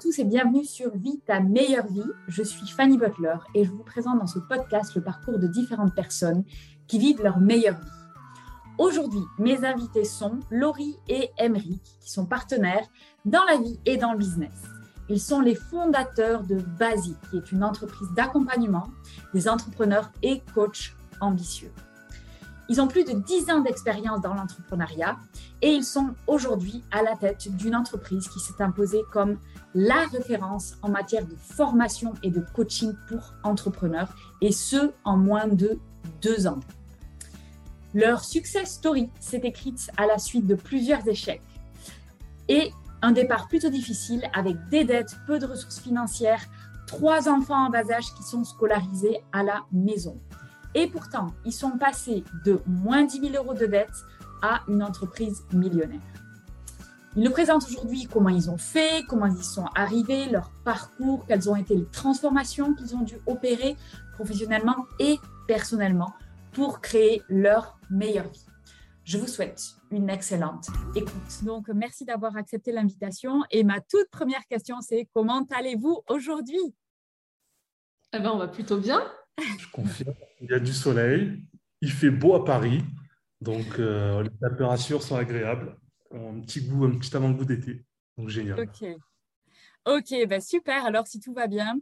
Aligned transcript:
tous 0.00 0.18
et 0.18 0.24
bienvenue 0.24 0.64
sur 0.64 0.96
Vie 0.96 1.20
ta 1.26 1.40
meilleure 1.40 1.86
vie. 1.86 2.10
Je 2.26 2.42
suis 2.42 2.66
Fanny 2.66 2.96
Butler 2.96 3.34
et 3.54 3.64
je 3.64 3.70
vous 3.70 3.82
présente 3.82 4.18
dans 4.18 4.26
ce 4.26 4.38
podcast 4.38 4.94
le 4.94 5.02
parcours 5.02 5.38
de 5.38 5.46
différentes 5.46 5.94
personnes 5.94 6.42
qui 6.86 6.98
vivent 6.98 7.22
leur 7.22 7.38
meilleure 7.38 7.78
vie. 7.78 7.90
Aujourd'hui, 8.78 9.20
mes 9.38 9.62
invités 9.62 10.06
sont 10.06 10.40
Laurie 10.50 10.96
et 11.06 11.28
Emeric, 11.36 11.82
qui 12.00 12.10
sont 12.10 12.24
partenaires 12.24 12.86
dans 13.26 13.44
la 13.44 13.58
vie 13.58 13.78
et 13.84 13.98
dans 13.98 14.12
le 14.12 14.18
business. 14.18 14.62
Ils 15.10 15.20
sont 15.20 15.40
les 15.40 15.54
fondateurs 15.54 16.44
de 16.44 16.56
Basic, 16.78 17.18
qui 17.30 17.36
est 17.36 17.52
une 17.52 17.62
entreprise 17.62 18.08
d'accompagnement 18.16 18.88
des 19.34 19.50
entrepreneurs 19.50 20.10
et 20.22 20.40
coachs 20.54 20.94
ambitieux. 21.20 21.72
Ils 22.70 22.80
ont 22.80 22.86
plus 22.86 23.02
de 23.02 23.10
10 23.10 23.50
ans 23.50 23.60
d'expérience 23.62 24.20
dans 24.20 24.32
l'entrepreneuriat 24.32 25.16
et 25.60 25.70
ils 25.70 25.82
sont 25.82 26.14
aujourd'hui 26.28 26.84
à 26.92 27.02
la 27.02 27.16
tête 27.16 27.48
d'une 27.56 27.74
entreprise 27.74 28.28
qui 28.28 28.38
s'est 28.38 28.62
imposée 28.62 29.02
comme 29.12 29.40
la 29.74 30.06
référence 30.06 30.76
en 30.80 30.88
matière 30.88 31.26
de 31.26 31.34
formation 31.34 32.14
et 32.22 32.30
de 32.30 32.44
coaching 32.54 32.92
pour 33.08 33.34
entrepreneurs, 33.42 34.14
et 34.40 34.52
ce, 34.52 34.92
en 35.04 35.16
moins 35.16 35.48
de 35.48 35.80
deux 36.22 36.46
ans. 36.46 36.60
Leur 37.92 38.22
success 38.22 38.74
story 38.74 39.10
s'est 39.18 39.42
écrite 39.42 39.90
à 39.96 40.06
la 40.06 40.18
suite 40.18 40.46
de 40.46 40.54
plusieurs 40.54 41.06
échecs 41.08 41.42
et 42.46 42.70
un 43.02 43.10
départ 43.10 43.48
plutôt 43.48 43.70
difficile 43.70 44.30
avec 44.32 44.56
des 44.68 44.84
dettes, 44.84 45.16
peu 45.26 45.40
de 45.40 45.46
ressources 45.46 45.80
financières, 45.80 46.46
trois 46.86 47.28
enfants 47.28 47.66
en 47.66 47.70
bas 47.70 47.90
âge 47.90 48.14
qui 48.14 48.22
sont 48.22 48.44
scolarisés 48.44 49.24
à 49.32 49.42
la 49.42 49.64
maison. 49.72 50.20
Et 50.74 50.86
pourtant, 50.86 51.28
ils 51.44 51.52
sont 51.52 51.78
passés 51.78 52.24
de 52.44 52.60
moins 52.66 53.04
10 53.04 53.20
000 53.20 53.34
euros 53.34 53.54
de 53.54 53.66
dettes 53.66 53.90
à 54.42 54.62
une 54.68 54.82
entreprise 54.82 55.42
millionnaire. 55.52 56.00
Ils 57.16 57.24
nous 57.24 57.32
présentent 57.32 57.66
aujourd'hui 57.66 58.06
comment 58.06 58.28
ils 58.28 58.50
ont 58.50 58.58
fait, 58.58 59.04
comment 59.08 59.26
ils 59.26 59.36
y 59.36 59.42
sont 59.42 59.66
arrivés, 59.74 60.28
leur 60.30 60.50
parcours, 60.64 61.26
quelles 61.26 61.50
ont 61.50 61.56
été 61.56 61.74
les 61.74 61.86
transformations 61.86 62.72
qu'ils 62.74 62.94
ont 62.94 63.02
dû 63.02 63.16
opérer 63.26 63.76
professionnellement 64.14 64.86
et 65.00 65.18
personnellement 65.48 66.12
pour 66.52 66.80
créer 66.80 67.22
leur 67.28 67.78
meilleure 67.90 68.28
vie. 68.28 68.46
Je 69.02 69.18
vous 69.18 69.26
souhaite 69.26 69.74
une 69.90 70.08
excellente 70.08 70.68
écoute. 70.94 71.42
Donc, 71.42 71.68
merci 71.68 72.04
d'avoir 72.04 72.36
accepté 72.36 72.70
l'invitation. 72.70 73.42
Et 73.50 73.64
ma 73.64 73.80
toute 73.80 74.08
première 74.10 74.46
question, 74.46 74.80
c'est 74.80 75.08
comment 75.12 75.44
allez-vous 75.50 76.02
aujourd'hui? 76.08 76.74
Eh 78.12 78.20
bien, 78.20 78.30
on 78.30 78.38
va 78.38 78.46
plutôt 78.46 78.76
bien. 78.76 79.02
Je 79.38 79.66
confirme. 79.72 80.14
Il 80.40 80.50
y 80.50 80.54
a 80.54 80.60
du 80.60 80.72
soleil. 80.72 81.42
Il 81.80 81.90
fait 81.90 82.10
beau 82.10 82.34
à 82.34 82.44
Paris. 82.44 82.82
Donc, 83.40 83.78
euh, 83.78 84.22
les 84.22 84.48
températures 84.48 85.02
sont 85.02 85.16
agréables 85.16 85.76
un 86.12 86.40
petit 86.40 86.62
goût, 86.62 86.84
un 86.84 86.98
petit 86.98 87.14
avant-goût 87.16 87.44
d'été. 87.44 87.84
Donc 88.16 88.28
génial. 88.28 88.60
Ok. 88.60 88.84
Ok, 89.86 90.14
ben 90.28 90.40
super. 90.40 90.84
Alors 90.84 91.06
si 91.06 91.20
tout 91.20 91.32
va 91.32 91.46
bien. 91.46 91.78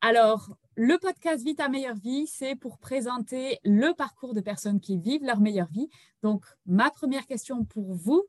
Alors, 0.00 0.56
le 0.74 0.98
podcast 0.98 1.42
Vie 1.44 1.54
ta 1.54 1.68
meilleure 1.68 1.96
vie, 1.96 2.26
c'est 2.26 2.54
pour 2.54 2.78
présenter 2.78 3.58
le 3.64 3.94
parcours 3.94 4.34
de 4.34 4.40
personnes 4.40 4.80
qui 4.80 4.98
vivent 4.98 5.24
leur 5.24 5.40
meilleure 5.40 5.70
vie. 5.70 5.88
Donc, 6.22 6.44
ma 6.66 6.90
première 6.90 7.26
question 7.26 7.64
pour 7.64 7.94
vous, 7.94 8.24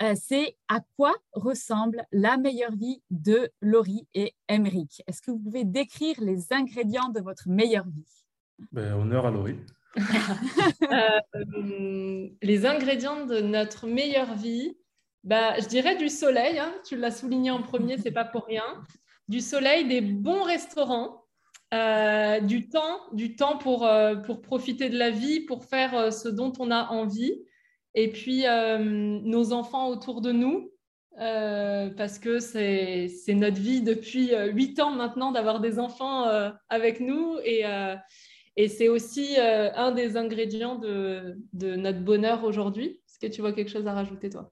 euh, 0.00 0.14
c'est 0.20 0.56
à 0.68 0.80
quoi 0.96 1.14
ressemble 1.32 2.04
la 2.12 2.36
meilleure 2.36 2.74
vie 2.74 3.02
de 3.10 3.50
Laurie 3.60 4.06
et 4.14 4.34
Emeric 4.48 5.02
Est-ce 5.06 5.20
que 5.20 5.30
vous 5.30 5.38
pouvez 5.38 5.64
décrire 5.64 6.16
les 6.20 6.52
ingrédients 6.52 7.08
de 7.08 7.20
votre 7.20 7.48
meilleure 7.48 7.86
vie? 7.86 8.24
Ben, 8.70 8.94
Honneur 8.94 9.26
à 9.26 9.30
Laurie. 9.30 9.58
Euh, 10.92 12.28
les 12.42 12.66
ingrédients 12.66 13.24
de 13.24 13.40
notre 13.40 13.86
meilleure 13.86 14.34
vie, 14.34 14.76
bah, 15.24 15.58
je 15.58 15.66
dirais 15.66 15.96
du 15.96 16.08
soleil, 16.08 16.58
hein. 16.58 16.72
tu 16.84 16.96
l'as 16.96 17.10
souligné 17.10 17.50
en 17.50 17.62
premier, 17.62 17.96
c'est 17.98 18.10
pas 18.10 18.24
pour 18.24 18.44
rien. 18.46 18.64
Du 19.28 19.40
soleil, 19.40 19.86
des 19.86 20.00
bons 20.00 20.42
restaurants, 20.42 21.22
euh, 21.72 22.40
du 22.40 22.68
temps, 22.68 23.00
du 23.12 23.34
temps 23.34 23.56
pour, 23.56 23.86
euh, 23.86 24.16
pour 24.16 24.42
profiter 24.42 24.90
de 24.90 24.98
la 24.98 25.10
vie, 25.10 25.40
pour 25.40 25.64
faire 25.64 25.96
euh, 25.96 26.10
ce 26.10 26.28
dont 26.28 26.52
on 26.58 26.70
a 26.70 26.88
envie. 26.88 27.32
Et 27.94 28.10
puis 28.10 28.44
nos 28.46 29.52
enfants 29.52 29.88
autour 29.88 30.20
de 30.20 30.32
nous, 30.32 30.72
parce 31.16 32.18
que 32.18 32.38
c'est 32.38 33.08
notre 33.28 33.60
vie 33.60 33.82
depuis 33.82 34.32
huit 34.52 34.80
ans 34.80 34.90
maintenant 34.90 35.32
d'avoir 35.32 35.60
des 35.60 35.78
enfants 35.78 36.24
avec 36.68 37.00
nous. 37.00 37.38
Et, 37.44 37.64
c'est 38.68 38.88
aussi 38.88 39.36
un 39.38 39.92
des 39.92 40.16
ingrédients 40.16 40.76
de, 40.76 41.38
de 41.52 41.76
notre 41.76 42.00
bonheur 42.00 42.44
aujourd'hui. 42.44 43.00
Est-ce 43.06 43.18
que 43.18 43.32
tu 43.32 43.40
vois 43.40 43.52
quelque 43.52 43.70
chose 43.70 43.86
à 43.86 43.92
rajouter, 43.92 44.30
toi? 44.30 44.50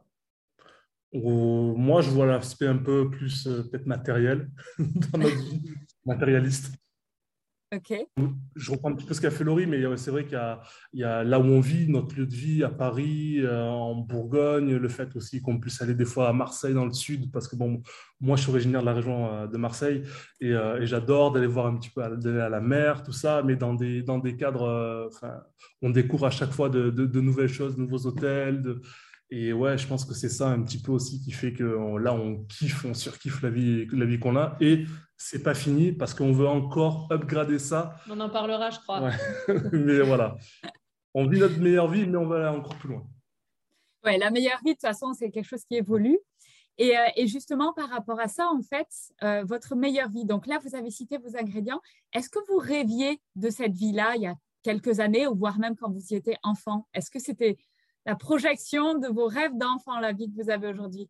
Moi, 1.13 2.03
je 2.03 2.11
vois 2.11 2.27
l'aspect 2.27 2.67
un 2.67 2.77
peu 2.77 3.11
plus 3.11 3.47
euh, 3.47 3.63
peut-être 3.65 3.87
matériel 3.87 4.49
dans 4.79 5.19
notre 5.19 5.37
vie, 5.37 5.63
matérialiste. 6.05 6.73
Ok. 7.73 7.95
Je 8.57 8.71
reprends 8.73 8.91
un 8.91 8.95
petit 8.95 9.07
peu 9.07 9.15
ce 9.15 9.21
qu'a 9.21 9.31
fait 9.31 9.45
Laurie, 9.45 9.67
mais 9.67 9.81
c'est 9.97 10.11
vrai 10.11 10.25
qu'il 10.25 10.39
y, 10.95 11.05
a 11.05 11.23
là 11.23 11.39
où 11.39 11.45
on 11.45 11.61
vit, 11.61 11.89
notre 11.89 12.17
lieu 12.17 12.27
de 12.27 12.35
vie, 12.35 12.65
à 12.65 12.69
Paris, 12.69 13.39
euh, 13.39 13.63
en 13.63 13.95
Bourgogne, 13.95 14.75
le 14.75 14.89
fait 14.89 15.15
aussi 15.15 15.41
qu'on 15.41 15.61
puisse 15.61 15.81
aller 15.81 15.95
des 15.95 16.05
fois 16.05 16.29
à 16.29 16.33
Marseille 16.33 16.75
dans 16.75 16.85
le 16.85 16.93
sud, 16.93 17.31
parce 17.31 17.47
que 17.47 17.55
bon, 17.55 17.81
moi 18.21 18.37
je 18.37 18.43
suis 18.43 18.51
originaire 18.51 18.81
de 18.81 18.87
la 18.87 18.95
région 18.95 19.33
euh, 19.33 19.47
de 19.47 19.57
Marseille 19.57 20.03
et, 20.41 20.53
j'adore 20.83 21.31
d'aller 21.31 21.47
voir 21.47 21.67
un 21.67 21.77
petit 21.77 21.91
peu 21.91 22.03
d'aller 22.17 22.41
à 22.41 22.49
la 22.49 22.61
mer, 22.61 23.05
tout 23.05 23.13
ça, 23.13 23.43
mais 23.45 23.55
dans 23.55 23.75
des, 23.75 24.03
dans 24.03 24.19
des 24.19 24.37
cadres, 24.37 25.09
on 25.81 25.91
découvre 25.91 26.27
à 26.27 26.31
chaque 26.31 26.51
fois 26.51 26.71
de, 26.71 26.91
de 26.91 27.21
nouvelles 27.21 27.49
choses, 27.49 27.77
de 27.77 27.81
nouveaux 27.83 28.05
hôtels, 28.05 28.63
de, 28.63 28.83
et 29.31 29.53
ouais, 29.53 29.79
je 29.79 29.87
pense 29.87 30.05
que 30.05 30.15
c'est 30.15 30.29
ça 30.29 30.49
un 30.49 30.61
petit 30.63 30.81
peu 30.83 30.91
aussi 30.91 31.21
qui 31.21 31.31
fait 31.31 31.53
que 31.53 31.97
là, 31.99 32.13
on 32.13 32.45
kiffe, 32.45 32.85
on 32.85 32.95
surkiffe 32.95 33.43
la 33.43 33.51
vie, 33.51 33.87
la 33.93 34.05
vie 34.05 34.19
qu'on 34.19 34.37
a. 34.37 34.57
Et 34.61 34.85
c'est 35.17 35.43
pas 35.43 35.55
fini 35.55 35.93
parce 35.93 36.15
qu'on 36.15 36.33
veut 36.33 36.49
encore 36.49 37.07
upgrader 37.13 37.61
ça. 37.61 37.95
On 38.09 38.19
en 38.19 38.29
parlera, 38.29 38.71
je 38.71 38.81
crois. 38.81 39.11
mais 39.73 40.01
voilà, 40.01 40.37
on 41.15 41.29
vit 41.29 41.39
notre 41.39 41.59
meilleure 41.59 41.89
vie, 41.89 42.07
mais 42.07 42.19
on 42.19 42.27
va 42.27 42.49
aller 42.49 42.59
encore 42.59 42.77
plus 42.77 42.89
loin. 42.89 43.07
Ouais, 44.05 44.19
la 44.19 44.31
meilleure 44.31 44.59
vie, 44.65 44.71
de 44.71 44.75
toute 44.75 44.81
façon, 44.81 45.13
c'est 45.13 45.31
quelque 45.31 45.49
chose 45.49 45.65
qui 45.65 45.77
évolue. 45.77 46.19
Et, 46.79 46.99
euh, 46.99 47.03
et, 47.15 47.27
justement, 47.27 47.73
par 47.75 47.91
rapport 47.91 48.19
à 48.19 48.27
ça, 48.27 48.49
en 48.49 48.63
fait, 48.63 48.89
euh, 49.23 49.45
votre 49.45 49.77
meilleure 49.77 50.09
vie, 50.09 50.25
donc 50.25 50.47
là, 50.47 50.59
vous 50.65 50.75
avez 50.75 50.91
cité 50.91 51.19
vos 51.19 51.37
ingrédients. 51.37 51.81
Est-ce 52.15 52.31
que 52.31 52.39
vous 52.49 52.57
rêviez 52.57 53.21
de 53.37 53.51
cette 53.51 53.75
vie-là 53.75 54.17
il 54.17 54.23
y 54.23 54.27
a 54.27 54.35
quelques 54.63 54.99
années, 55.01 55.27
ou 55.27 55.37
voire 55.37 55.59
même 55.59 55.77
quand 55.77 55.91
vous 55.91 56.13
y 56.13 56.15
étiez 56.15 56.37
enfant? 56.43 56.89
Est-ce 56.95 57.11
que 57.11 57.19
c'était 57.19 57.59
la 58.11 58.17
projection 58.17 58.99
de 58.99 59.07
vos 59.07 59.29
rêves 59.29 59.57
d'enfant, 59.57 60.01
la 60.01 60.13
vie 60.13 60.29
que 60.29 60.43
vous 60.43 60.51
avez 60.51 60.67
aujourd'hui? 60.67 61.09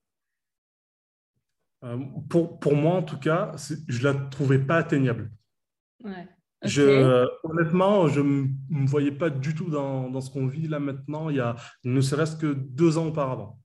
Euh, 1.83 1.97
pour, 2.29 2.61
pour, 2.61 2.77
moi, 2.77 2.97
en 2.97 3.03
tout 3.03 3.19
cas, 3.19 3.53
je 3.89 4.07
ne 4.07 4.13
la 4.13 4.15
trouvais 4.27 4.59
pas 4.59 4.77
atteignable. 4.77 5.31
Je, 6.63 7.27
honnêtement, 7.43 8.07
je 8.09 8.21
ne 8.21 8.49
me 8.69 8.87
voyais 8.87 9.13
pas 9.13 9.31
du 9.31 9.55
tout 9.55 9.71
dans, 9.71 10.11
dans 10.11 10.21
ce 10.21 10.31
qu'on 10.31 10.47
vit 10.47 10.69
là 10.69 10.79
maintenant, 10.79 11.31
il 11.31 11.37
y 11.37 11.41
a 11.41 11.57
ne 11.85 12.03
serait-ce 12.03 12.37
que 12.37 12.53
deux 12.53 12.99
ans 12.99 13.07
auparavant. 13.07 13.59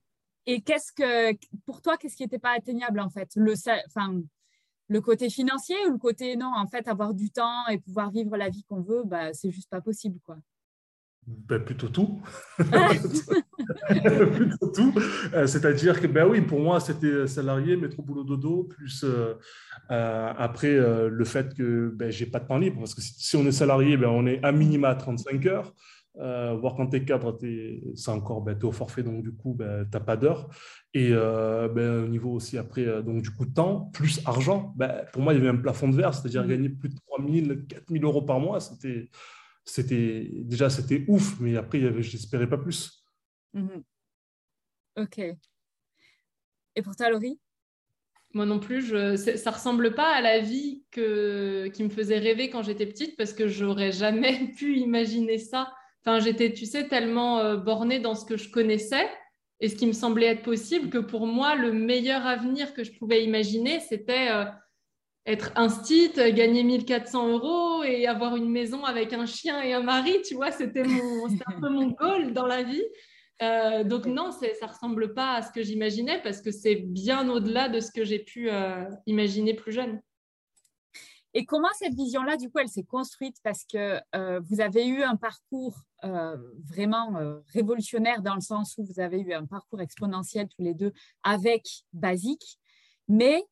Et 0.45 0.61
qu'est-ce 0.61 0.93
que, 0.93 1.37
pour 1.65 1.81
toi, 1.81 1.97
qu'est-ce 1.97 2.15
qui 2.15 2.23
n'était 2.23 2.39
pas 2.39 2.55
atteignable 2.55 3.01
en 3.01 3.09
fait? 3.09 3.31
Le, 3.35 3.53
enfin, 3.87 4.21
le 4.87 5.01
côté 5.01 5.29
financier 5.29 5.75
ou 5.87 5.91
le 5.91 5.97
côté 5.97 6.37
non, 6.37 6.53
en 6.55 6.67
fait, 6.67 6.87
avoir 6.87 7.13
du 7.13 7.31
temps 7.31 7.67
et 7.67 7.79
pouvoir 7.79 8.11
vivre 8.11 8.37
la 8.37 8.47
vie 8.47 8.63
qu'on 8.63 8.81
veut, 8.81 9.03
bah, 9.03 9.33
c'est 9.33 9.51
juste 9.51 9.69
pas 9.69 9.81
possible 9.81 10.19
quoi 10.23 10.37
ben, 11.27 11.59
plutôt 11.63 11.89
tout. 11.89 12.21
plutôt 14.33 14.67
tout. 14.67 14.93
Euh, 15.33 15.47
c'est-à-dire 15.47 15.99
que, 15.99 16.07
ben 16.07 16.27
oui, 16.27 16.41
pour 16.41 16.59
moi, 16.59 16.79
c'était 16.79 17.27
salarié, 17.27 17.75
métro 17.75 18.03
boulot 18.03 18.23
dodo, 18.23 18.63
plus 18.63 19.03
euh, 19.03 19.33
euh, 19.91 20.33
après 20.37 20.77
le 21.09 21.25
fait 21.25 21.53
que 21.53 21.91
ben, 21.95 22.11
j'ai 22.11 22.25
pas 22.25 22.39
de 22.39 22.47
temps 22.47 22.57
libre, 22.57 22.79
parce 22.79 22.93
que 22.93 23.01
si, 23.01 23.35
on 23.35 23.45
est 23.45 23.51
salarié, 23.51 23.97
ben, 23.97 24.09
on 24.09 24.25
est 24.27 24.43
à 24.43 24.51
minima 24.51 24.89
à 24.89 24.95
35 24.95 25.45
heures. 25.47 25.73
voire 26.15 26.75
quand 26.75 26.87
tu 26.87 26.97
es 26.97 27.05
cadre, 27.05 27.37
c'est 27.95 28.11
encore 28.11 28.41
ben, 28.41 28.57
es 28.57 28.63
au 28.63 28.71
forfait, 28.71 29.03
donc 29.03 29.23
du 29.23 29.31
coup, 29.33 29.55
ben, 29.55 29.85
tu 29.91 29.97
n'as 29.97 30.03
pas 30.03 30.17
d'heure. 30.17 30.49
Et 30.93 31.09
ben, 31.09 32.03
au 32.03 32.07
niveau 32.07 32.33
aussi 32.33 32.57
après, 32.57 33.03
donc 33.03 33.23
du 33.23 33.31
coup, 33.31 33.45
temps, 33.45 33.89
plus 33.93 34.21
argent, 34.25 34.73
ben, 34.77 35.05
pour 35.11 35.23
moi, 35.23 35.33
il 35.33 35.37
y 35.37 35.39
avait 35.39 35.57
un 35.57 35.61
plafond 35.61 35.89
de 35.89 35.95
verre, 35.95 36.13
c'est-à-dire 36.13 36.43
mmh. 36.43 36.47
gagner 36.47 36.69
plus 36.69 36.89
de 36.89 36.95
3 36.95 37.19
000, 37.27 37.47
4 37.67 37.83
000 37.89 38.05
euros 38.05 38.21
par 38.21 38.39
mois, 38.39 38.59
c'était 38.59 39.09
c'était 39.65 40.29
déjà 40.31 40.69
c'était 40.69 41.03
ouf, 41.07 41.39
mais 41.39 41.57
après, 41.57 41.81
j'espérais 42.01 42.47
pas 42.47 42.57
plus. 42.57 43.03
Mhm. 43.53 43.83
Ok. 44.97 45.19
Et 46.75 46.81
pour 46.81 46.95
toi, 46.95 47.09
Laurie? 47.09 47.39
Moi 48.33 48.45
non 48.45 48.59
plus, 48.59 48.85
je, 48.85 49.15
ça 49.15 49.51
ressemble 49.51 49.95
pas 49.95 50.13
à 50.13 50.21
la 50.21 50.39
vie 50.39 50.83
que, 50.91 51.67
qui 51.67 51.83
me 51.83 51.89
faisait 51.89 52.19
rêver 52.19 52.49
quand 52.49 52.63
j'étais 52.63 52.85
petite 52.85 53.15
parce 53.15 53.33
que 53.33 53.47
j'aurais 53.47 53.91
jamais 53.91 54.51
pu 54.57 54.77
imaginer 54.77 55.37
ça. 55.37 55.73
Enfin, 56.01 56.19
j'étais, 56.19 56.53
tu 56.53 56.65
sais, 56.65 56.87
tellement 56.87 57.39
euh, 57.39 57.57
bornée 57.57 57.99
dans 57.99 58.13
ce 58.13 58.25
que 58.25 58.37
je 58.37 58.49
connaissais 58.49 59.09
et 59.61 59.69
ce 59.69 59.75
qui 59.75 59.87
me 59.87 59.93
semblait 59.93 60.27
être 60.27 60.43
possible 60.43 60.89
que 60.89 60.97
pour 60.97 61.27
moi, 61.27 61.55
le 61.55 61.71
meilleur 61.71 62.25
avenir 62.25 62.73
que 62.73 62.83
je 62.83 62.91
pouvais 62.91 63.23
imaginer, 63.23 63.79
c'était 63.79 64.29
euh, 64.29 64.45
être 65.25 65.51
instit, 65.55 66.11
gagner 66.33 66.63
1400 66.63 67.29
euros 67.29 67.83
et 67.83 68.05
avoir 68.07 68.35
une 68.35 68.49
maison 68.49 68.83
avec 68.85 69.11
un 69.13 69.25
chien 69.25 69.61
et 69.61 69.73
un 69.73 69.81
mari, 69.81 70.21
tu 70.23 70.35
vois, 70.35 70.51
c'était 70.51 70.83
un 71.47 71.59
peu 71.59 71.69
mon 71.69 71.87
goal 71.87 72.33
dans 72.33 72.45
la 72.45 72.63
vie. 72.63 72.83
Euh, 73.41 73.83
donc 73.83 74.05
non, 74.05 74.31
ça 74.31 74.47
ne 74.47 74.67
ressemble 74.67 75.13
pas 75.13 75.33
à 75.33 75.41
ce 75.41 75.51
que 75.51 75.61
j'imaginais 75.61 76.21
parce 76.21 76.41
que 76.41 76.51
c'est 76.51 76.75
bien 76.75 77.29
au-delà 77.29 77.69
de 77.69 77.79
ce 77.79 77.91
que 77.91 78.05
j'ai 78.05 78.19
pu 78.19 78.49
euh, 78.49 78.85
imaginer 79.07 79.53
plus 79.53 79.71
jeune. 79.71 80.01
Et 81.33 81.45
comment 81.45 81.67
cette 81.77 81.95
vision-là, 81.95 82.37
du 82.37 82.49
coup, 82.49 82.59
elle 82.59 82.69
s'est 82.69 82.85
construite? 82.85 83.35
Parce 83.43 83.65
que 83.65 83.99
euh, 84.15 84.39
vous 84.45 84.61
avez 84.61 84.87
eu 84.87 85.03
un 85.03 85.17
parcours 85.17 85.81
vraiment 86.69 87.41
révolutionnaire 87.51 88.21
dans 88.21 88.35
le 88.35 88.41
sens 88.41 88.75
où 88.77 88.85
vous 88.85 88.99
avez 88.99 89.19
eu 89.19 89.33
un 89.33 89.47
parcours 89.47 89.81
exponentiel 89.81 90.47
tous 90.47 90.61
les 90.61 90.75
deux 90.75 90.93
avec 91.23 91.63
Basique. 91.93 92.59
Mais 93.07 93.43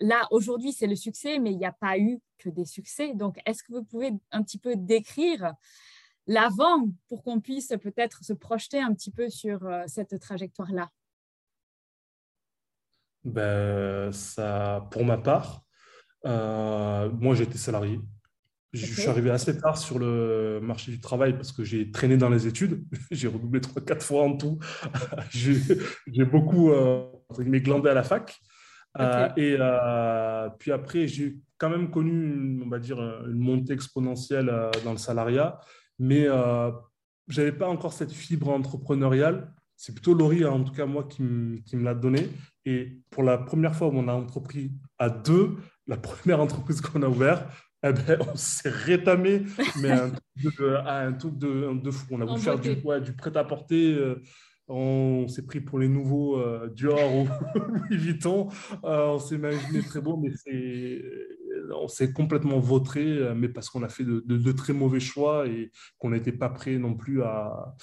là, 0.00 0.26
aujourd'hui, 0.30 0.72
c'est 0.72 0.86
le 0.86 0.96
succès, 0.96 1.38
mais 1.38 1.52
il 1.52 1.58
n'y 1.58 1.66
a 1.66 1.72
pas 1.72 1.98
eu 1.98 2.18
que 2.38 2.48
des 2.48 2.64
succès. 2.64 3.14
Donc, 3.14 3.38
est-ce 3.46 3.62
que 3.62 3.72
vous 3.72 3.84
pouvez 3.84 4.12
un 4.32 4.42
petit 4.42 4.58
peu 4.58 4.74
décrire 4.76 5.54
l'avant 6.26 6.88
pour 7.08 7.22
qu'on 7.22 7.40
puisse 7.40 7.68
peut-être 7.82 8.24
se 8.24 8.32
projeter 8.32 8.80
un 8.80 8.94
petit 8.94 9.10
peu 9.10 9.28
sur 9.28 9.66
euh, 9.66 9.84
cette 9.86 10.18
trajectoire-là? 10.18 10.90
Ben, 13.24 14.12
ça, 14.12 14.86
Pour 14.90 15.04
ma 15.04 15.16
part, 15.16 15.62
euh, 16.26 17.10
moi 17.10 17.34
j'étais 17.34 17.58
salarié. 17.58 18.00
Je 18.72 18.86
suis 18.86 19.08
arrivé 19.08 19.30
assez 19.30 19.56
tard 19.56 19.78
sur 19.78 20.00
le 20.00 20.58
marché 20.60 20.90
du 20.90 21.00
travail 21.00 21.34
parce 21.34 21.52
que 21.52 21.62
j'ai 21.62 21.92
traîné 21.92 22.16
dans 22.16 22.28
les 22.28 22.46
études. 22.48 22.84
j'ai 23.10 23.28
redoublé 23.28 23.60
trois, 23.60 23.82
quatre 23.82 24.04
fois 24.04 24.24
en 24.24 24.36
tout. 24.36 24.58
j'ai 25.30 26.24
beaucoup 26.24 26.70
euh, 26.72 27.06
glandé 27.38 27.88
à 27.88 27.94
la 27.94 28.02
fac. 28.02 28.36
Euh, 29.00 29.28
et 29.36 30.50
puis 30.58 30.72
après, 30.72 31.06
j'ai 31.08 31.36
quand 31.58 31.70
même 31.70 31.90
connu, 31.90 32.62
on 32.64 32.68
va 32.68 32.78
dire, 32.78 32.98
une 33.26 33.38
montée 33.38 33.72
exponentielle 33.72 34.52
dans 34.84 34.92
le 34.92 34.98
salariat 34.98 35.60
mais 35.98 36.26
euh, 36.26 36.70
je 37.28 37.40
n'avais 37.40 37.56
pas 37.56 37.68
encore 37.68 37.92
cette 37.92 38.12
fibre 38.12 38.50
entrepreneuriale. 38.50 39.52
C'est 39.76 39.92
plutôt 39.92 40.14
Laurie, 40.14 40.44
hein, 40.44 40.50
en 40.50 40.64
tout 40.64 40.72
cas 40.72 40.86
moi, 40.86 41.04
qui, 41.04 41.22
me 41.22 41.82
l'a 41.82 41.94
donné. 41.94 42.28
Et 42.64 43.00
pour 43.10 43.22
la 43.22 43.38
première 43.38 43.74
fois 43.74 43.88
où 43.88 43.96
on 43.96 44.08
a 44.08 44.12
entrepris 44.12 44.72
à 44.98 45.10
deux, 45.10 45.56
la 45.86 45.96
première 45.98 46.40
entreprise 46.40 46.80
qu'on 46.80 47.02
a 47.02 47.08
ouverte, 47.08 47.46
eh 47.86 47.92
ben, 47.92 48.18
on 48.32 48.36
s'est 48.36 48.70
rétamé, 48.70 49.42
mais 49.82 49.90
un 49.90 50.10
truc 50.10 50.58
de, 50.58 50.74
un 50.86 51.12
truc 51.12 51.36
de, 51.36 51.80
de 51.82 51.90
fou. 51.90 52.06
On 52.12 52.20
a 52.22 52.24
voulu 52.24 52.40
faire 52.40 52.58
du, 52.58 52.76
du 52.76 53.12
prêt-à-porter. 53.12 53.94
Euh, 53.94 54.22
on 54.68 55.28
s'est 55.28 55.44
pris 55.44 55.60
pour 55.60 55.78
les 55.78 55.88
nouveaux 55.88 56.38
euh, 56.38 56.68
Dior 56.68 57.14
ou 57.14 57.28
Louis 57.68 57.96
Vuitton. 57.96 58.48
on 58.82 59.18
s'est 59.18 59.34
imaginé 59.34 59.82
très 59.82 60.00
beau, 60.00 60.16
mais 60.16 60.30
on 61.72 61.88
s'est 61.88 62.12
complètement 62.12 62.58
vautré, 62.58 63.02
euh, 63.04 63.34
mais 63.34 63.48
parce 63.48 63.70
qu'on 63.70 63.82
a 63.82 63.88
fait 63.88 64.04
de, 64.04 64.52
très 64.52 64.72
mauvais 64.72 65.00
choix 65.00 65.46
et 65.46 65.70
qu'on 65.98 66.10
n'était 66.10 66.32
pas 66.32 66.48
prêt 66.48 66.76
non 66.78 66.94
plus 66.94 67.22
à, 67.22 67.74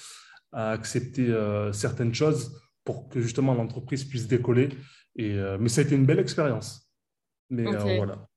accepter 0.54 1.30
euh, 1.30 1.72
certaines 1.72 2.12
choses 2.12 2.60
pour 2.84 3.08
que 3.08 3.22
justement 3.22 3.54
l'entreprise 3.54 4.04
puisse 4.04 4.28
décoller. 4.28 4.68
Et, 5.16 5.32
euh, 5.32 5.56
mais 5.58 5.70
ça 5.70 5.80
a 5.80 5.84
été 5.84 5.94
une 5.94 6.04
belle 6.04 6.18
expérience. 6.18 6.90
Mais 7.48 7.64
voilà, 7.64 8.28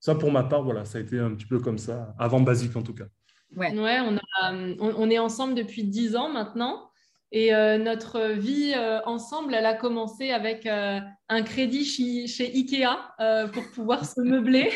ça 0.00 0.14
pour 0.14 0.32
ma 0.32 0.44
part, 0.44 0.62
voilà, 0.62 0.84
ça 0.84 0.98
a 0.98 1.00
été 1.00 1.18
un 1.18 1.32
petit 1.34 1.46
peu 1.46 1.60
comme 1.60 1.78
ça, 1.78 2.14
avant 2.18 2.40
Basique 2.40 2.76
en 2.76 2.82
tout 2.82 2.94
cas. 2.94 3.06
Ouais, 3.56 3.72
on, 3.76 4.18
on, 4.80 5.10
est 5.10 5.18
ensemble 5.18 5.54
depuis 5.54 5.84
dix 5.84 6.16
ans 6.16 6.28
maintenant. 6.28 6.90
Et 7.32 7.52
euh, 7.52 7.78
notre 7.78 8.28
vie 8.28 8.74
euh, 8.76 9.00
ensemble, 9.06 9.54
elle 9.54 9.66
a 9.66 9.74
commencé 9.74 10.30
avec 10.30 10.66
euh, 10.66 11.00
un 11.28 11.42
crédit 11.42 11.84
chez, 11.84 12.44
Ikea 12.54 13.50
pour 13.52 13.64
pouvoir 13.72 14.04
se 14.04 14.20
meubler, 14.20 14.70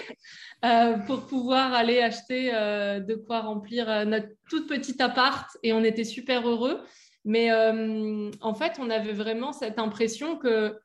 pour 1.06 1.26
pouvoir 1.26 1.72
aller 1.72 2.00
acheter 2.00 2.50
de 2.50 3.14
quoi 3.14 3.40
remplir 3.42 4.06
notre 4.06 4.28
toute 4.50 4.68
petite 4.68 5.00
appart. 5.00 5.48
Et 5.62 5.72
on 5.72 5.84
était 5.84 6.04
super 6.04 6.48
heureux. 6.48 6.80
Mais 7.24 7.52
en 7.52 8.54
fait, 8.54 8.72
on 8.80 8.90
avait 8.90 9.12
vraiment 9.12 9.52
cette 9.52 9.78
impression 9.78 10.36
que 10.36 10.76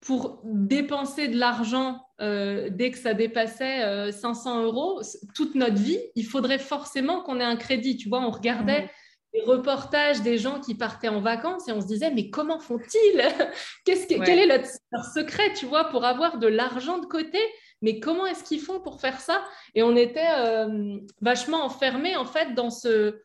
pour 0.00 0.40
dépenser 0.44 1.28
de 1.28 1.38
l'argent 1.38 2.04
dès 2.20 2.90
que 2.92 2.98
ça 2.98 3.14
dépassait 3.14 4.12
500 4.12 4.62
euros, 4.64 5.00
toute 5.34 5.54
notre 5.54 5.80
vie, 5.80 5.98
il 6.14 6.26
faudrait 6.26 6.58
forcément 6.58 7.22
qu'on 7.22 7.40
ait 7.40 7.44
un 7.44 7.56
crédit. 7.56 7.96
Tu 7.96 8.08
vois, 8.08 8.20
on 8.20 8.30
regardait. 8.30 8.90
Des 9.32 9.42
reportages 9.42 10.22
des 10.22 10.38
gens 10.38 10.58
qui 10.58 10.74
partaient 10.74 11.08
en 11.08 11.20
vacances 11.20 11.68
et 11.68 11.72
on 11.72 11.80
se 11.80 11.86
disait 11.86 12.10
mais 12.10 12.30
comment 12.30 12.58
font-ils 12.58 13.22
Qu'est-ce 13.84 14.06
que, 14.06 14.24
Quel 14.24 14.38
est 14.40 14.46
leur, 14.46 15.04
secret, 15.14 15.52
tu 15.52 15.66
vois, 15.66 15.84
pour 15.84 16.04
avoir 16.04 16.38
de 16.38 16.48
l'argent 16.48 16.98
de 16.98 17.06
côté 17.06 17.38
Mais 17.80 18.00
comment 18.00 18.26
est-ce 18.26 18.42
qu'ils 18.42 18.60
font 18.60 18.80
pour 18.80 19.00
faire 19.00 19.20
ça 19.20 19.44
Et 19.74 19.84
on 19.84 19.94
était 19.94 20.30
euh, 20.36 20.98
vachement 21.20 21.62
enfermés 21.64 22.16
en 22.16 22.24
fait 22.24 22.54
dans 22.54 22.70
ce, 22.70 23.20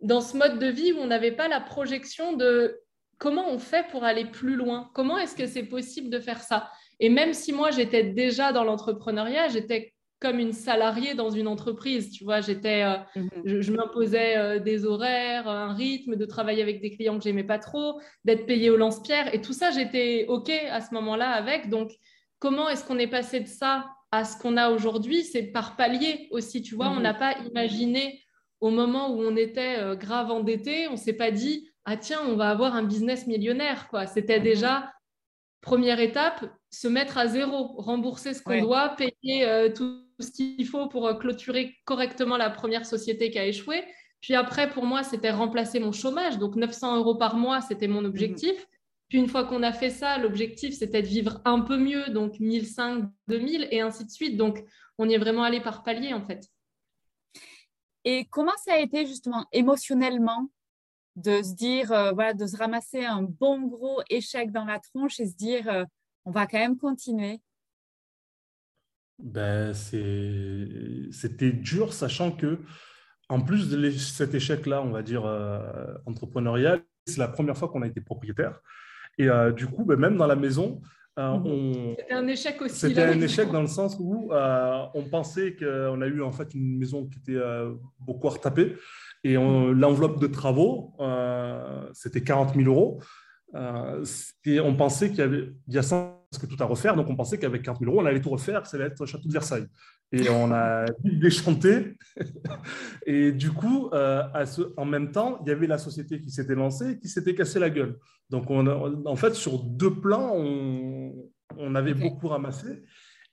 dans 0.00 0.20
ce 0.20 0.36
mode 0.36 0.58
de 0.58 0.66
vie 0.66 0.92
où 0.92 0.98
on 0.98 1.06
n'avait 1.06 1.32
pas 1.32 1.46
la 1.46 1.60
projection 1.60 2.32
de 2.32 2.80
comment 3.18 3.48
on 3.48 3.58
fait 3.58 3.86
pour 3.88 4.04
aller 4.04 4.24
plus 4.24 4.56
loin. 4.56 4.90
Comment 4.94 5.18
est-ce 5.18 5.36
que 5.36 5.46
c'est 5.46 5.64
possible 5.64 6.10
de 6.10 6.20
faire 6.20 6.42
ça? 6.42 6.70
Et 7.00 7.08
même 7.10 7.34
si 7.34 7.52
moi 7.52 7.70
j'étais 7.70 8.02
déjà 8.02 8.52
dans 8.52 8.64
l'entrepreneuriat, 8.64 9.48
j'étais 9.48 9.92
comme 10.20 10.38
une 10.38 10.52
salariée 10.52 11.14
dans 11.14 11.30
une 11.30 11.46
entreprise. 11.46 12.10
Tu 12.10 12.24
vois, 12.24 12.40
j'étais, 12.40 12.82
euh, 12.82 12.96
mhm. 13.16 13.60
je, 13.60 13.72
m'imposais 13.72 14.36
euh, 14.36 14.58
des 14.58 14.84
horaires, 14.84 15.48
un 15.48 15.72
rythme, 15.74 16.16
de 16.16 16.24
travailler 16.24 16.62
avec 16.62 16.80
des 16.80 16.90
clients 16.90 17.16
que 17.16 17.24
j'aimais 17.24 17.44
pas 17.44 17.58
trop, 17.58 18.00
d'être 18.24 18.46
payée 18.46 18.70
au 18.70 18.76
lance-pierre. 18.76 19.32
Et 19.34 19.40
tout 19.40 19.52
ça, 19.52 19.70
j'étais 19.70 20.26
OK 20.28 20.50
à 20.50 20.80
ce 20.80 20.92
moment-là 20.94 21.30
avec. 21.30 21.68
Donc, 21.68 21.92
comment 22.38 22.68
est-ce 22.68 22.84
qu'on 22.84 22.98
est 22.98 23.08
passé 23.08 23.40
de 23.40 23.46
ça 23.46 23.86
à 24.10 24.24
ce 24.24 24.36
qu'on 24.38 24.56
a 24.56 24.70
aujourd'hui? 24.70 25.22
C'est 25.22 25.44
par 25.44 25.76
palier 25.76 26.28
aussi. 26.32 26.62
Tu 26.62 26.74
vois, 26.74 26.88
on 26.88 26.96
mhm. 26.96 27.02
n'a 27.02 27.14
pas 27.14 27.36
imaginé 27.50 28.20
au 28.60 28.70
moment 28.70 29.10
où 29.14 29.20
on 29.22 29.36
était 29.36 29.78
euh, 29.78 29.94
grave 29.94 30.32
endetté, 30.32 30.88
on 30.88 30.96
s'est 30.96 31.12
pas 31.12 31.30
dit, 31.30 31.70
ah 31.84 31.96
tiens, 31.96 32.20
on 32.26 32.34
va 32.34 32.50
avoir 32.50 32.74
un 32.74 32.82
business 32.82 33.28
millionnaire. 33.28 33.86
quoi. 33.88 34.06
C'était 34.06 34.38
mhm. 34.38 34.44
déjà 34.44 34.92
première 35.60 36.00
étape, 36.00 36.44
se 36.70 36.88
mettre 36.88 37.18
à 37.18 37.28
zéro, 37.28 37.74
rembourser 37.78 38.34
ce 38.34 38.42
qu'on 38.42 38.60
doit, 38.60 38.96
payer 38.96 39.72
tout 39.74 40.07
ce 40.22 40.30
qu'il 40.30 40.66
faut 40.66 40.88
pour 40.88 41.06
euh, 41.06 41.14
clôturer 41.14 41.76
correctement 41.84 42.36
la 42.36 42.50
première 42.50 42.86
société 42.86 43.30
qui 43.30 43.38
a 43.38 43.46
échoué. 43.46 43.84
Puis 44.20 44.34
après, 44.34 44.70
pour 44.70 44.84
moi, 44.84 45.02
c'était 45.02 45.30
remplacer 45.30 45.80
mon 45.80 45.92
chômage. 45.92 46.38
Donc 46.38 46.56
900 46.56 46.96
euros 46.96 47.14
par 47.14 47.36
mois, 47.36 47.60
c'était 47.60 47.88
mon 47.88 48.04
objectif. 48.04 48.52
Mhm. 48.52 48.66
Puis 49.08 49.18
une 49.18 49.28
fois 49.28 49.44
qu'on 49.44 49.62
a 49.62 49.72
fait 49.72 49.90
ça, 49.90 50.18
l'objectif, 50.18 50.74
c'était 50.74 51.02
de 51.02 51.06
vivre 51.06 51.40
un 51.44 51.60
peu 51.60 51.78
mieux, 51.78 52.10
donc 52.10 52.38
1500, 52.40 53.10
2000 53.28 53.68
et 53.70 53.80
ainsi 53.80 54.04
de 54.04 54.10
suite. 54.10 54.36
Donc 54.36 54.62
on 54.98 55.08
y 55.08 55.14
est 55.14 55.18
vraiment 55.18 55.44
allé 55.44 55.60
par 55.60 55.82
palier 55.82 56.12
en 56.12 56.24
fait. 56.24 56.46
Et 58.04 58.26
comment 58.26 58.56
ça 58.64 58.74
a 58.74 58.78
été 58.78 59.06
justement 59.06 59.46
émotionnellement 59.52 60.50
de 61.16 61.42
se 61.42 61.54
dire, 61.54 61.90
euh, 61.90 62.12
voilà, 62.12 62.32
de 62.32 62.46
se 62.46 62.56
ramasser 62.56 63.04
un 63.04 63.22
bon 63.22 63.62
gros 63.62 64.00
échec 64.08 64.52
dans 64.52 64.64
la 64.64 64.78
tronche 64.78 65.18
et 65.20 65.26
se 65.26 65.34
dire, 65.34 65.68
euh, 65.68 65.84
on 66.24 66.30
va 66.30 66.46
quand 66.46 66.58
même 66.58 66.76
continuer? 66.76 67.40
Ben, 69.18 69.74
C'était 69.74 71.52
dur, 71.52 71.92
sachant 71.92 72.30
que, 72.30 72.58
en 73.28 73.40
plus 73.40 73.68
de 73.68 73.90
cet 73.90 74.34
échec-là, 74.34 74.82
on 74.82 74.90
va 74.90 75.02
dire, 75.02 75.24
euh, 75.26 75.60
entrepreneurial, 76.06 76.82
c'est 77.06 77.18
la 77.18 77.28
première 77.28 77.56
fois 77.56 77.68
qu'on 77.68 77.82
a 77.82 77.86
été 77.86 78.00
propriétaire. 78.00 78.60
Et 79.18 79.28
euh, 79.28 79.52
du 79.52 79.66
coup, 79.66 79.84
ben, 79.84 79.98
même 79.98 80.16
dans 80.16 80.26
la 80.26 80.36
maison, 80.36 80.80
euh, 81.18 81.36
mhm. 81.36 81.96
C'était 81.98 82.12
un 82.12 82.28
échec 82.28 82.62
aussi. 82.62 82.76
C'était 82.76 83.02
un 83.02 83.20
échec 83.20 83.50
dans 83.50 83.60
le 83.60 83.66
sens 83.66 83.96
où 83.98 84.30
on 84.32 85.04
pensait 85.10 85.56
qu'on 85.56 86.00
a 86.00 86.06
eu 86.06 86.22
en 86.22 86.30
fait 86.30 86.54
une 86.54 86.78
maison 86.78 87.06
qui 87.06 87.18
était 87.18 87.42
beaucoup 87.98 88.28
retapée. 88.28 88.76
Et 89.24 89.34
l'enveloppe 89.34 90.20
de 90.20 90.28
travaux, 90.28 90.94
c'était 91.92 92.22
40 92.22 92.54
000 92.54 92.68
euros. 92.68 93.02
et 94.44 94.60
on 94.60 94.76
pensait 94.76 95.08
qu'il 95.08 95.18
y 95.18 95.22
avait 95.22 95.50
il 95.66 95.74
y 95.74 95.78
a 95.78 95.82
100 95.82 96.17
que 96.36 96.46
tout 96.46 96.62
à 96.62 96.66
refaire. 96.66 96.94
Donc, 96.94 97.08
on 97.08 97.16
pensait 97.16 97.38
qu'avec 97.38 97.62
40 97.62 97.80
000 97.80 97.90
euros, 97.90 98.02
on 98.02 98.06
allait 98.06 98.20
tout 98.20 98.28
refaire, 98.28 98.66
ça 98.66 98.76
allait 98.76 98.86
être 98.86 99.06
château 99.06 99.26
de 99.26 99.32
Versailles. 99.32 99.66
Et 100.12 100.28
on 100.30 100.52
a 100.52 100.84
déchanté. 101.02 101.96
et 103.06 103.32
du 103.32 103.50
coup, 103.50 103.88
euh, 103.94 104.22
en 104.76 104.84
même 104.84 105.10
temps, 105.10 105.40
il 105.42 105.48
y 105.48 105.52
avait 105.52 105.66
la 105.66 105.78
société 105.78 106.20
qui 106.20 106.30
s'était 106.30 106.54
lancée 106.54 106.98
qui 106.98 107.08
s'était 107.08 107.34
cassée 107.34 107.58
la 107.58 107.70
gueule. 107.70 107.98
Donc, 108.28 108.50
on 108.50 108.66
en 109.06 109.16
fait, 109.16 109.34
sur 109.34 109.62
deux 109.62 109.94
plans, 109.94 110.34
on, 111.56 111.74
avait 111.74 111.94
beaucoup 111.94 112.28
ramassé. 112.28 112.82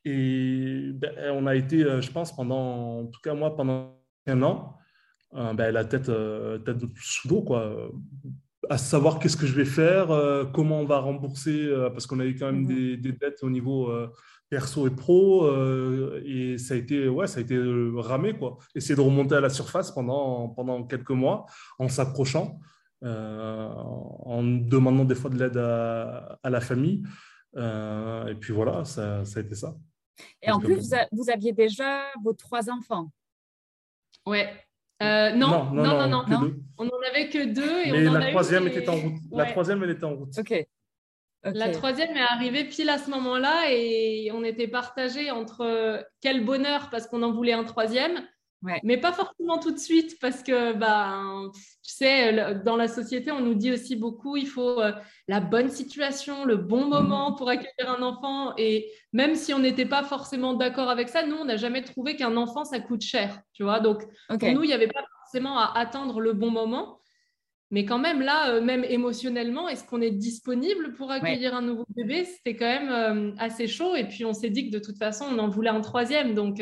Et 0.05 0.91
ben, 0.93 1.11
on 1.33 1.47
a 1.47 1.55
été, 1.55 1.83
euh, 1.83 1.99
je 1.99 2.11
pense, 2.11 2.33
pendant, 2.33 2.99
en 2.99 3.05
tout 3.07 3.19
cas 3.21 3.33
moi, 3.33 3.55
pendant 3.55 3.99
un 4.27 4.41
an, 4.43 4.77
euh, 5.33 5.53
ben, 5.53 5.73
la 5.73 5.83
tête, 5.83 6.11
tête 6.63 6.77
sous 6.95 7.27
l'eau, 7.27 7.41
quoi 7.41 7.91
à 8.69 8.77
savoir 8.77 9.19
qu'est-ce 9.19 9.38
que 9.38 9.45
je 9.45 9.55
vais 9.55 9.65
faire, 9.65 10.12
euh, 10.12 10.45
comment 10.45 10.79
on 10.79 10.86
va 10.86 11.00
rembourser, 11.00 11.65
euh, 11.65 11.89
parce 11.89 12.07
qu'on 12.07 12.19
avait 12.19 12.36
quand 12.36 12.48
même 12.48 12.63
mhm. 12.63 12.98
des, 12.98 13.12
dettes 13.12 13.43
au 13.43 13.50
niveau 13.50 13.89
euh, 13.89 14.12
perso 14.50 14.88
et 14.88 14.91
pro, 14.91 15.50
et 16.24 16.57
ça 16.57 16.75
a 16.75 16.77
été, 16.77 17.07
ouais, 17.07 17.27
ça 17.27 17.39
a 17.39 17.41
été 17.41 17.60
ramé, 17.95 18.38
quoi. 18.38 18.57
Essayer 18.75 18.95
de 18.95 19.01
remonter 19.01 19.36
à 19.36 19.41
la 19.41 19.50
surface 19.50 19.91
pendant, 19.91 20.50
pendant 20.50 20.84
quelques 20.84 21.12
mois, 21.12 21.45
en 21.79 21.89
s'approchant, 21.89 22.60
en 23.01 24.43
demandant 24.43 25.03
des 25.03 25.15
fois 25.15 25.31
de 25.31 25.39
l'aide 25.39 25.57
à, 25.57 26.50
la 26.50 26.62
famille, 26.62 27.03
et 27.57 28.36
puis 28.39 28.53
voilà, 28.53 28.86
ça, 28.86 29.25
ça, 29.25 29.39
a 29.39 29.43
été 29.43 29.55
ça. 29.55 29.75
Et 30.43 30.51
en 30.51 30.60
plus, 30.60 30.93
vous, 31.12 31.29
aviez 31.29 31.51
déjà 31.51 32.03
vos 32.24 32.34
trois 32.34 32.69
enfants? 32.69 33.12
Ouais, 34.27 34.53
Euh, 35.05 35.31
non, 35.31 35.47
non, 35.71 35.83
non, 35.83 36.07
non, 36.07 36.24
non, 36.27 36.53
On 36.77 36.85
n'en 36.85 37.00
avait 37.09 37.29
que 37.29 37.45
deux. 37.45 37.85
Et 37.85 37.91
Mais 37.91 38.07
on 38.07 38.12
en 38.12 38.13
la 38.19 38.25
a 38.27 38.29
troisième 38.29 38.65
eu 38.65 38.69
était 38.69 38.89
en 38.89 38.95
route. 38.95 39.13
La 39.31 39.45
troisième, 39.45 39.83
elle 39.83 39.91
était 39.91 40.03
en 40.03 40.15
route. 40.15 40.38
Ok. 40.38 40.65
La 41.43 41.69
troisième 41.69 42.15
est 42.17 42.21
arrivée 42.21 42.63
pile 42.63 42.89
à 42.89 42.97
ce 42.97 43.09
moment-là 43.12 43.71
et 43.71 44.31
on 44.33 44.43
était 44.43 44.67
partagés 44.67 45.29
entre 45.29 45.62
euh, 45.62 46.01
quel 46.19 46.43
bonheur 46.43 46.89
parce 46.89 47.05
qu'on 47.05 47.21
en 47.21 47.31
voulait 47.31 47.53
un 47.53 47.63
troisième, 47.63 48.27
mais 48.84 48.98
pas 48.98 49.13
forcément 49.13 49.60
tout 49.60 49.72
de 49.72 49.77
suite 49.77 50.17
parce 50.19 50.43
que, 50.43 50.74
bah, 50.74 51.22
tu 51.84 51.91
sais, 51.91 52.55
dans 52.63 52.75
la 52.75 52.88
société, 52.88 53.31
on 53.31 53.41
nous 53.41 53.53
dit 53.53 53.72
aussi 53.72 53.95
beaucoup, 53.95 54.38
il 54.38 54.48
faut 54.48 54.81
euh, 54.81 54.91
la 55.27 55.39
bonne 55.39 55.69
situation, 55.69 56.45
le 56.45 56.57
bon 56.57 56.88
moment 56.88 57.34
pour 57.34 57.50
accueillir 57.50 57.89
un 57.89 58.01
enfant. 58.01 58.53
Et 58.57 58.91
même 59.13 59.36
si 59.36 59.53
on 59.53 59.60
n'était 59.60 59.86
pas 59.86 60.03
forcément 60.03 60.53
d'accord 60.53 60.89
avec 60.89 61.10
ça, 61.10 61.25
nous, 61.25 61.36
on 61.36 61.45
n'a 61.45 61.57
jamais 61.57 61.84
trouvé 61.84 62.15
qu'un 62.15 62.38
enfant, 62.38 62.65
ça 62.65 62.79
coûte 62.79 63.01
cher, 63.01 63.39
tu 63.53 63.63
vois. 63.63 63.79
Donc, 63.79 64.03
pour 64.27 64.51
nous, 64.51 64.63
il 64.63 64.67
n'y 64.67 64.74
avait 64.74 64.88
pas 64.88 65.05
forcément 65.24 65.57
à 65.57 65.77
attendre 65.77 66.19
le 66.19 66.34
bon 66.34 66.50
moment. 66.50 67.00
Mais 67.72 67.84
quand 67.84 68.00
même, 68.00 68.22
là, 68.22 68.51
euh, 68.51 68.62
même 68.62 68.84
émotionnellement, 68.84 69.67
est-ce 69.67 69.84
qu'on 69.84 70.00
est 70.00 70.12
disponible 70.12 70.93
pour 70.93 71.12
accueillir 71.12 71.55
un 71.55 71.62
nouveau 71.62 71.86
bébé? 71.89 72.25
C'était 72.25 72.55
quand 72.55 72.65
même 72.65 72.89
euh, 72.89 73.36
assez 73.39 73.67
chaud. 73.67 73.95
Et 73.95 74.05
puis, 74.05 74.24
on 74.24 74.34
s'est 74.34 74.51
dit 74.51 74.69
que 74.69 74.77
de 74.77 74.84
toute 74.84 74.98
façon, 74.98 75.25
on 75.29 75.39
en 75.39 75.50
voulait 75.50 75.72
un 75.72 75.81
troisième. 75.81 76.36
Donc, 76.36 76.62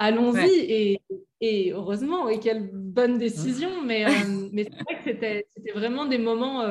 euh, 0.00 0.04
allons-y. 0.04 0.98
Et, 1.40 1.72
heureusement, 1.72 2.28
et 2.28 2.40
quelle 2.40 2.70
bonne 2.72 3.18
décision. 3.18 3.82
Mais, 3.84 4.04
mais 4.52 4.64
c'est 4.64 4.82
vrai 4.82 4.98
que 4.98 5.04
c'était 5.04 5.46
vraiment 5.74 6.06
des 6.06 6.18
moments 6.18 6.64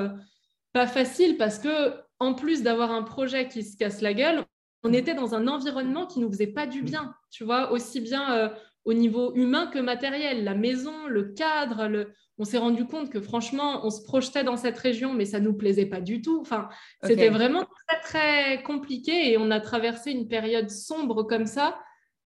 pas 0.74 0.88
faciles 0.88 1.38
parce 1.38 1.60
que, 1.60 1.94
en 2.20 2.34
plus 2.34 2.64
d'avoir 2.64 2.92
un 2.92 3.04
projet 3.04 3.48
qui 3.48 3.64
se 3.64 3.78
casse 3.78 4.02
la 4.02 4.14
gueule, 4.14 4.44
on 4.84 4.94
était 4.94 5.16
dans 5.16 5.36
un 5.36 5.48
environnement 5.48 6.06
qui 6.06 6.20
nous 6.20 6.32
faisait 6.32 6.48
pas 6.48 6.68
du 6.68 6.82
bien. 6.82 7.16
Tu 7.32 7.44
vois, 7.44 7.72
aussi 7.72 8.02
bien 8.02 8.52
au 8.86 8.94
niveau 8.94 9.34
humain 9.36 9.68
que 9.68 9.80
matériel. 9.80 10.44
La 10.44 10.56
maison, 10.56 11.08
le 11.08 11.24
cadre, 11.34 11.88
le 11.88 12.14
on 12.40 12.46
s'est 12.46 12.58
rendu 12.58 12.86
compte 12.86 13.10
que 13.10 13.20
franchement, 13.20 13.86
on 13.86 13.90
se 13.90 14.04
projetait 14.04 14.44
dans 14.44 14.58
cette 14.58 14.78
région, 14.78 15.14
mais 15.14 15.26
ça 15.26 15.40
ne 15.40 15.46
nous 15.46 15.54
plaisait 15.54 15.88
pas 15.88 16.02
du 16.02 16.22
tout. 16.22 16.40
Enfin, 16.40 16.70
C'était 17.04 17.30
vraiment 17.30 17.66
très, 17.88 18.00
très 18.02 18.64
compliqué 18.64 19.32
et 19.32 19.38
on 19.38 19.50
a 19.50 19.60
traversé 19.60 20.12
une 20.12 20.28
période 20.28 20.70
sombre 20.70 21.24
comme 21.24 21.48
ça, 21.48 21.80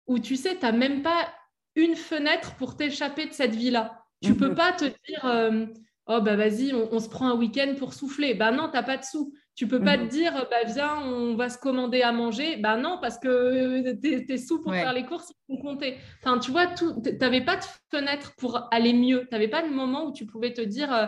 où 0.06 0.18
tu 0.18 0.36
sais, 0.36 0.56
tu 0.56 0.62
n'as 0.64 0.72
même 0.72 1.02
pas 1.02 1.28
une 1.74 1.96
fenêtre 1.96 2.54
pour 2.56 2.76
t'échapper 2.76 3.26
de 3.26 3.32
cette 3.32 3.54
vie-là. 3.54 4.02
Tu 4.22 4.30
ne 4.30 4.34
peux 4.34 4.48
mhm. 4.48 4.54
pas 4.54 4.72
te 4.72 4.84
dire, 4.84 5.24
euh, 5.24 5.66
oh 6.06 6.20
bah 6.20 6.36
vas-y, 6.36 6.72
on, 6.72 6.98
se 6.98 7.08
prend 7.08 7.28
un 7.28 7.36
week-end 7.36 7.74
pour 7.78 7.92
souffler. 7.92 8.34
Ben 8.34 8.50
non, 8.50 8.68
tu 8.68 8.74
n'as 8.74 8.82
pas 8.82 8.96
de 8.96 9.04
sous. 9.04 9.32
Tu 9.54 9.66
peux 9.66 9.80
pas 9.80 9.96
te 9.96 10.02
mhm. 10.02 10.08
dire, 10.08 10.32
bah 10.50 10.64
viens, 10.66 10.98
on 11.02 11.34
va 11.34 11.48
se 11.48 11.58
commander 11.58 12.02
à 12.02 12.12
manger. 12.12 12.56
Ben 12.56 12.76
non, 12.78 12.98
parce 13.00 13.18
que 13.18 13.28
euh, 13.28 13.94
tes, 13.94 14.38
sous 14.38 14.60
pour 14.60 14.72
faire 14.72 14.92
les 14.92 15.04
courses, 15.04 15.32
ils 15.48 15.56
sont 15.56 15.62
comptés. 15.62 15.98
Enfin, 16.22 16.38
tu 16.38 16.50
vois, 16.50 16.66
tu 16.66 16.84
n'avais 17.20 17.42
pas 17.42 17.56
de 17.56 17.64
fenêtre 17.90 18.34
pour 18.36 18.68
aller 18.70 18.92
mieux. 18.92 19.22
Tu 19.22 19.28
n'avais 19.32 19.48
pas 19.48 19.62
de 19.62 19.68
moment 19.68 20.06
où 20.06 20.12
tu 20.12 20.26
pouvais 20.26 20.52
te 20.52 20.62
dire, 20.62 20.92
euh, 20.92 21.06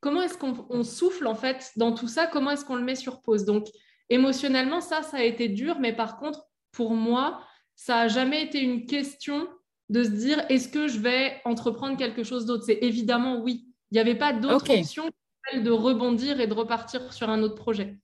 comment 0.00 0.22
est-ce 0.22 0.38
qu'on 0.38 0.82
souffle 0.82 1.26
en 1.26 1.34
fait 1.34 1.70
dans 1.76 1.92
tout 1.92 2.08
ça? 2.08 2.26
Comment 2.26 2.52
est-ce 2.52 2.64
qu'on 2.64 2.76
le 2.76 2.84
met 2.84 2.94
sur 2.94 3.20
pause? 3.20 3.44
Donc, 3.44 3.66
émotionnellement, 4.10 4.80
ça, 4.80 5.02
ça 5.02 5.18
a 5.18 5.22
été 5.22 5.48
dur. 5.48 5.78
Mais 5.80 5.92
par 5.92 6.18
contre, 6.18 6.46
pour 6.72 6.92
moi, 6.92 7.40
ça 7.78 7.94
n'a 7.94 8.08
jamais 8.08 8.42
été 8.42 8.60
une 8.60 8.86
question 8.86 9.48
de 9.88 10.02
se 10.02 10.10
dire, 10.10 10.44
est-ce 10.50 10.68
que 10.68 10.88
je 10.88 10.98
vais 10.98 11.40
entreprendre 11.44 11.96
quelque 11.96 12.24
chose 12.24 12.44
d'autre? 12.44 12.64
C'est 12.64 12.80
évidemment 12.82 13.40
oui. 13.40 13.72
Il 13.90 13.94
n'y 13.94 14.00
avait 14.00 14.16
pas 14.16 14.32
d'autre 14.32 14.76
option 14.76 15.08
de 15.54 15.70
rebondir 15.70 16.40
et 16.40 16.48
de 16.48 16.54
repartir 16.54 17.12
sur 17.12 17.30
un 17.30 17.40
autre 17.40 17.54
projet. 17.54 17.96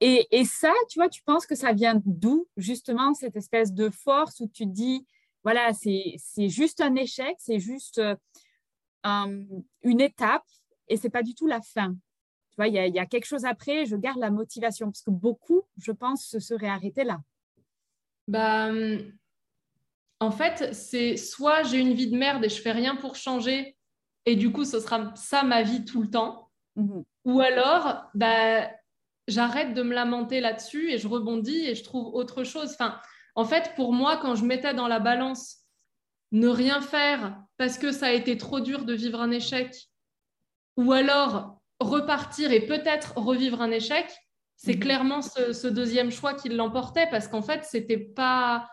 Et, 0.00 0.28
et, 0.30 0.44
ça, 0.44 0.72
tu 0.88 1.00
vois, 1.00 1.08
tu 1.08 1.22
penses 1.24 1.44
que 1.44 1.56
ça 1.56 1.72
vient 1.72 2.00
d'où, 2.06 2.46
justement, 2.56 3.14
cette 3.14 3.34
espèce 3.34 3.72
de 3.72 3.90
force 3.90 4.38
où 4.38 4.48
tu 4.48 4.64
dis, 4.64 5.04
voilà, 5.42 5.72
c'est 5.74 6.48
juste 6.48 6.80
un 6.80 6.94
échec, 6.94 7.34
c'est 7.38 7.58
juste 7.58 7.98
euh, 7.98 9.44
une 9.82 10.00
étape 10.00 10.46
et 10.88 10.96
c'est 10.96 11.10
pas 11.10 11.24
du 11.24 11.34
tout 11.34 11.48
la 11.48 11.60
fin. 11.60 11.94
Tu 12.50 12.56
vois, 12.56 12.68
il 12.68 12.74
y, 12.74 12.94
y, 12.94 12.98
a 13.00 13.06
quelque 13.06 13.26
chose 13.26 13.44
après, 13.44 13.86
je 13.86 13.96
garde 13.96 14.20
la 14.20 14.30
motivation 14.30 14.86
parce 14.86 15.02
que 15.02 15.10
beaucoup, 15.10 15.62
je 15.78 15.90
pense, 15.90 16.24
se 16.24 16.38
seraient 16.38 16.68
arrêtés 16.68 17.04
là. 17.04 17.18
Bah, 18.28 18.70
en 20.20 20.30
fait, 20.30 20.74
c'est 20.74 21.16
soit 21.16 21.62
j'ai 21.62 21.78
une 21.78 21.94
vie 21.94 22.10
de 22.10 22.16
merde 22.16 22.44
et 22.44 22.48
je 22.48 22.60
fais 22.60 22.72
rien 22.72 22.96
pour 22.96 23.16
changer 23.16 23.76
et 24.24 24.34
du 24.34 24.50
coup, 24.50 24.64
ce 24.64 24.80
sera 24.80 25.14
ça 25.14 25.42
ma 25.44 25.62
vie 25.62 25.84
tout 25.84 26.02
le 26.02 26.10
temps. 26.10 26.50
Mhm. 26.74 27.04
Ou 27.24 27.40
alors, 27.40 28.04
bah, 28.14 28.70
j'arrête 29.28 29.74
de 29.74 29.82
me 29.82 29.94
lamenter 29.94 30.40
là-dessus 30.40 30.90
et 30.90 30.98
je 30.98 31.08
rebondis 31.08 31.66
et 31.66 31.74
je 31.74 31.84
trouve 31.84 32.14
autre 32.14 32.44
chose. 32.44 32.72
Enfin, 32.72 33.00
en 33.34 33.44
fait, 33.44 33.72
pour 33.76 33.92
moi, 33.92 34.16
quand 34.16 34.34
je 34.34 34.44
mettais 34.44 34.74
dans 34.74 34.88
la 34.88 34.98
balance 35.00 35.58
ne 36.32 36.48
rien 36.48 36.80
faire 36.80 37.40
parce 37.56 37.78
que 37.78 37.92
ça 37.92 38.06
a 38.06 38.12
été 38.12 38.36
trop 38.36 38.60
dur 38.60 38.84
de 38.84 38.94
vivre 38.94 39.20
un 39.20 39.30
échec, 39.30 39.88
ou 40.76 40.92
alors 40.92 41.60
repartir 41.80 42.52
et 42.52 42.66
peut-être 42.66 43.16
revivre 43.16 43.62
un 43.62 43.70
échec, 43.70 44.12
c'est 44.56 44.74
mhm. 44.74 44.80
clairement 44.80 45.22
ce, 45.22 45.52
ce, 45.52 45.66
deuxième 45.66 46.10
choix 46.10 46.34
qui 46.34 46.48
l'emportait 46.48 47.08
parce 47.10 47.28
qu'en 47.28 47.42
fait, 47.42 47.64
c'était 47.64 47.98
pas 47.98 48.68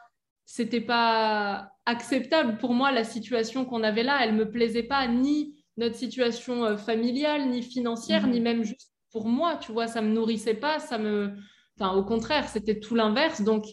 c'était 0.46 0.82
pas 0.82 1.72
acceptable 1.86 2.58
pour 2.58 2.74
moi 2.74 2.92
la 2.92 3.04
situation 3.04 3.66
qu'on 3.66 3.84
avait 3.84 4.04
là. 4.04 4.20
Elle 4.22 4.34
me 4.34 4.50
plaisait 4.50 4.84
pas 4.84 5.08
ni 5.08 5.56
notre 5.78 5.96
situation 5.96 6.66
euh, 6.66 6.78
familiale, 6.78 7.50
ni 7.50 7.62
financière, 7.62 8.28
ni 8.28 8.38
mhm. 8.38 8.44
même 8.44 8.64
juste 8.64 8.92
pour 9.12 9.28
moi. 9.28 9.58
Tu 9.58 9.72
vois, 9.72 9.88
ça 9.88 10.02
me 10.02 10.10
nourrissait 10.10 10.54
pas. 10.54 10.80
Ça 10.80 10.98
me, 10.98 11.34
enfin, 11.78 11.94
au 11.96 12.04
contraire, 12.04 12.48
c'était 12.48 12.80
tout 12.80 12.96
l'inverse. 12.96 13.42
Donc, 13.42 13.66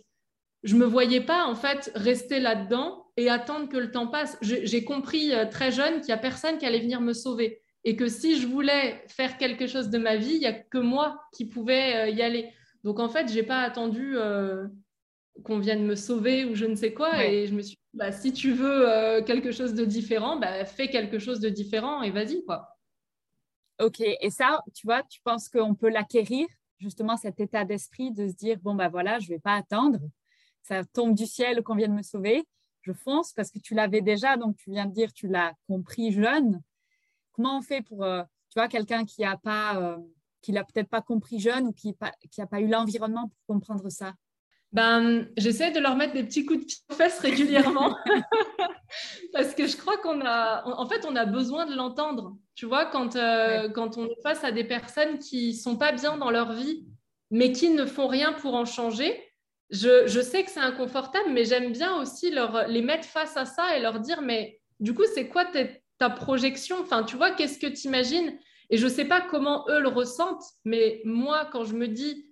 je 0.63 0.77
me 0.77 0.85
voyais 0.85 1.21
pas 1.21 1.47
en 1.47 1.55
fait 1.55 1.91
rester 1.95 2.39
là-dedans 2.39 3.07
et 3.17 3.31
attendre 3.31 3.69
que 3.69 3.77
le 3.77 3.91
temps 3.91 4.07
passe. 4.07 4.37
J'ai 4.43 4.85
compris 4.85 5.33
euh, 5.33 5.47
très 5.47 5.73
jeune 5.73 6.01
qu'il 6.01 6.11
y 6.11 6.13
a 6.13 6.19
personne 6.19 6.59
qui 6.59 6.67
allait 6.67 6.81
venir 6.81 7.01
me 7.01 7.13
sauver 7.13 7.63
et 7.85 7.97
que 7.97 8.09
si 8.09 8.41
je 8.41 8.47
voulais 8.47 9.03
faire 9.09 9.39
quelque 9.39 9.67
chose 9.67 9.89
de 9.89 9.99
ma 9.99 10.17
vie, 10.17 10.35
il 10.35 10.43
y 10.43 10.47
a 10.47 10.53
que 10.53 10.79
moi 10.79 11.21
qui 11.33 11.47
pouvais 11.47 11.97
euh, 11.97 12.09
y 12.09 12.23
aller. 12.23 12.53
Donc 12.85 12.99
en 12.99 13.09
fait, 13.09 13.31
j'ai 13.31 13.43
pas 13.43 13.61
attendu 13.61 14.17
qu'on 15.45 15.59
vienne 15.59 15.85
me 15.85 15.95
sauver 15.95 16.45
ou 16.45 16.55
je 16.55 16.67
ne 16.67 16.75
sais 16.75 16.93
quoi. 16.93 17.25
Et 17.25 17.47
je 17.47 17.55
me 17.55 17.63
suis 17.63 17.77
dit, 17.77 17.99
bah, 17.99 18.13
si 18.13 18.33
tu 18.33 18.53
veux 18.53 18.89
euh, 18.89 19.23
quelque 19.23 19.53
chose 19.53 19.75
de 19.75 19.85
différent, 19.85 20.39
bah, 20.39 20.65
fais 20.65 20.89
quelque 20.89 21.19
chose 21.19 21.41
de 21.41 21.49
différent 21.49 22.03
et 22.03 22.11
vas-y, 22.11 22.45
quoi. 22.45 22.77
Ok, 23.81 24.01
et 24.01 24.31
ça, 24.31 24.63
tu 24.75 24.87
vois, 24.87 25.03
tu 25.05 25.21
penses 25.23 25.49
qu'on 25.49 25.75
peut 25.75 25.89
l'acquérir, 25.89 26.47
justement, 26.79 27.17
cet 27.17 27.41
état 27.41 27.65
d'esprit 27.65 28.13
de 28.13 28.29
se 28.29 28.35
dire, 28.35 28.59
bon, 28.61 28.75
bah 28.75 28.89
voilà, 28.89 29.19
je 29.19 29.31
ne 29.31 29.37
vais 29.37 29.41
pas 29.41 29.55
attendre, 29.55 29.99
ça 30.63 30.85
tombe 30.85 31.15
du 31.15 31.27
ciel 31.27 31.63
qu'on 31.63 31.77
vienne 31.77 31.95
me 31.95 32.03
sauver, 32.03 32.45
je 32.83 32.93
fonce 32.93 33.33
parce 33.33 33.51
que 33.51 33.59
tu 33.59 33.75
l'avais 33.75 34.03
déjà, 34.03 34.37
donc 34.37 34.57
tu 34.57 34.71
viens 34.71 34.85
de 34.85 34.93
dire, 34.93 35.13
tu 35.15 35.29
l'as 35.29 35.55
compris 35.67 36.13
jeune. 36.13 36.61
Comment 37.43 37.57
on 37.57 37.63
fait 37.63 37.81
pour, 37.81 38.05
euh, 38.05 38.23
tu 38.51 38.59
vois, 38.59 38.69
quelqu'un 38.69 39.07
qui 39.07 39.23
n'a 39.23 39.39
pas, 39.39 39.79
euh, 39.79 39.97
qui 40.43 40.53
l'a 40.53 40.63
peut-être 40.63 40.91
pas 40.91 41.01
compris 41.01 41.41
jeune 41.41 41.69
ou 41.69 41.73
qui 41.73 41.97
n'a 42.37 42.47
pas 42.47 42.61
eu 42.61 42.69
l'environnement 42.69 43.29
pour 43.29 43.57
comprendre 43.57 43.89
ça? 43.89 44.13
Ben, 44.73 45.27
j'essaie 45.39 45.71
de 45.71 45.81
leur 45.81 45.97
mettre 45.97 46.13
des 46.13 46.23
petits 46.23 46.45
coups 46.45 46.61
de 46.61 46.65
pied 46.67 46.77
aux 46.91 46.95
fesses 46.95 47.19
régulièrement. 47.21 47.97
Parce 49.33 49.55
que 49.55 49.67
je 49.67 49.75
crois 49.79 49.97
qu'on 49.97 50.21
a, 50.21 50.67
en 50.67 50.87
fait, 50.87 51.07
on 51.09 51.17
a 51.17 51.25
besoin 51.25 51.65
de 51.65 51.75
l'entendre. 51.75 52.37
Tu 52.55 52.67
vois, 52.67 52.85
quand, 52.85 53.17
euh, 53.17 53.71
quand 53.71 53.97
on 53.97 54.05
est 54.05 54.23
face 54.23 54.45
à 54.45 54.53
des 54.53 54.65
personnes 54.65 55.19
qui 55.19 55.55
sont 55.55 55.79
pas 55.79 55.93
bien 55.93 56.19
dans 56.19 56.31
leur 56.31 56.53
vie, 56.53 56.87
mais 57.31 57.53
qui 57.53 57.71
ne 57.71 57.87
font 57.87 58.07
rien 58.07 58.35
pour 58.35 58.55
en 58.55 58.67
changer, 58.67 59.19
je, 59.71 60.07
je 60.07 60.21
sais 60.21 60.45
que 60.45 60.51
c'est 60.51 60.61
inconfortable, 60.61 61.31
mais 61.31 61.47
j'aime 61.47 61.73
bien 61.73 61.99
aussi 62.03 62.31
leur, 62.31 62.69
les 62.69 62.83
mettre 62.83 63.09
face 63.09 63.39
à 63.39 63.47
ça 63.47 63.79
et 63.79 63.81
leur 63.81 63.99
dire, 63.99 64.21
mais 64.21 64.61
du 64.79 64.95
coup, 64.95 65.05
c'est 65.15 65.29
quoi 65.29 65.47
ta, 65.47 65.61
ta 66.01 66.11
projection 66.11 66.77
Enfin, 66.81 67.05
tu 67.05 67.17
vois, 67.17 67.31
qu'est-ce 67.31 67.59
que 67.59 67.67
tu 67.69 67.87
imagines? 67.87 68.37
Et 68.71 68.79
je 68.79 68.89
sais 68.89 69.05
pas 69.05 69.21
comment 69.21 69.67
eux 69.69 69.81
le 69.81 69.89
ressentent, 69.89 70.45
mais 70.65 71.03
moi, 71.05 71.49
quand 71.53 71.65
je 71.65 71.75
me 71.75 71.87
dis, 71.87 72.27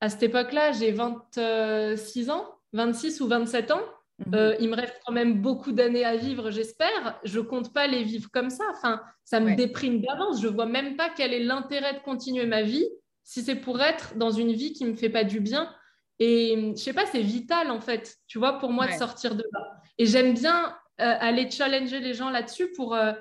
à 0.00 0.08
cette 0.08 0.22
époque-là, 0.22 0.72
j'ai 0.72 0.92
26 0.92 2.30
ans, 2.30 2.46
26 2.72 3.20
ou 3.20 3.28
27 3.28 3.70
ans. 3.72 3.80
Mhm. 4.18 4.34
Euh, 4.34 4.56
il 4.60 4.68
me 4.68 4.76
reste 4.76 5.00
quand 5.04 5.12
même 5.12 5.42
beaucoup 5.42 5.72
d'années 5.72 6.04
à 6.04 6.16
vivre, 6.16 6.50
j'espère. 6.50 7.18
Je 7.24 7.40
compte 7.40 7.72
pas 7.72 7.86
les 7.86 8.04
vivre 8.04 8.30
comme 8.30 8.50
ça. 8.50 8.64
Enfin, 8.70 9.02
ça 9.24 9.40
me 9.40 9.56
déprime 9.56 10.00
d'avance. 10.00 10.40
Je 10.40 10.48
vois 10.48 10.66
même 10.66 10.96
pas 10.96 11.10
quel 11.10 11.32
est 11.32 11.42
l'intérêt 11.42 11.94
de 11.94 12.00
continuer 12.00 12.46
ma 12.46 12.62
vie 12.62 12.86
si 13.24 13.42
c'est 13.42 13.56
pour 13.56 13.80
être 13.80 14.16
dans 14.16 14.30
une 14.30 14.52
vie 14.52 14.72
qui 14.72 14.84
me 14.84 14.94
fait 14.94 15.08
pas 15.08 15.24
du 15.24 15.40
bien. 15.40 15.74
Et 16.18 16.74
je 16.76 16.80
sais 16.80 16.92
pas, 16.92 17.06
c'est 17.06 17.22
vital 17.22 17.70
en 17.70 17.80
fait, 17.80 18.18
tu 18.26 18.38
vois, 18.38 18.58
pour 18.58 18.70
moi 18.70 18.86
de 18.86 18.92
sortir 18.92 19.34
de 19.34 19.44
là. 19.52 19.80
Et 19.98 20.04
j'aime 20.04 20.34
bien 20.34 20.76
aller 21.00 21.50
challenger 21.50 22.00
les 22.00 22.14
gens 22.14 22.30
là-dessus 22.30 22.72
pour 22.72 22.94
euh, 22.94 23.12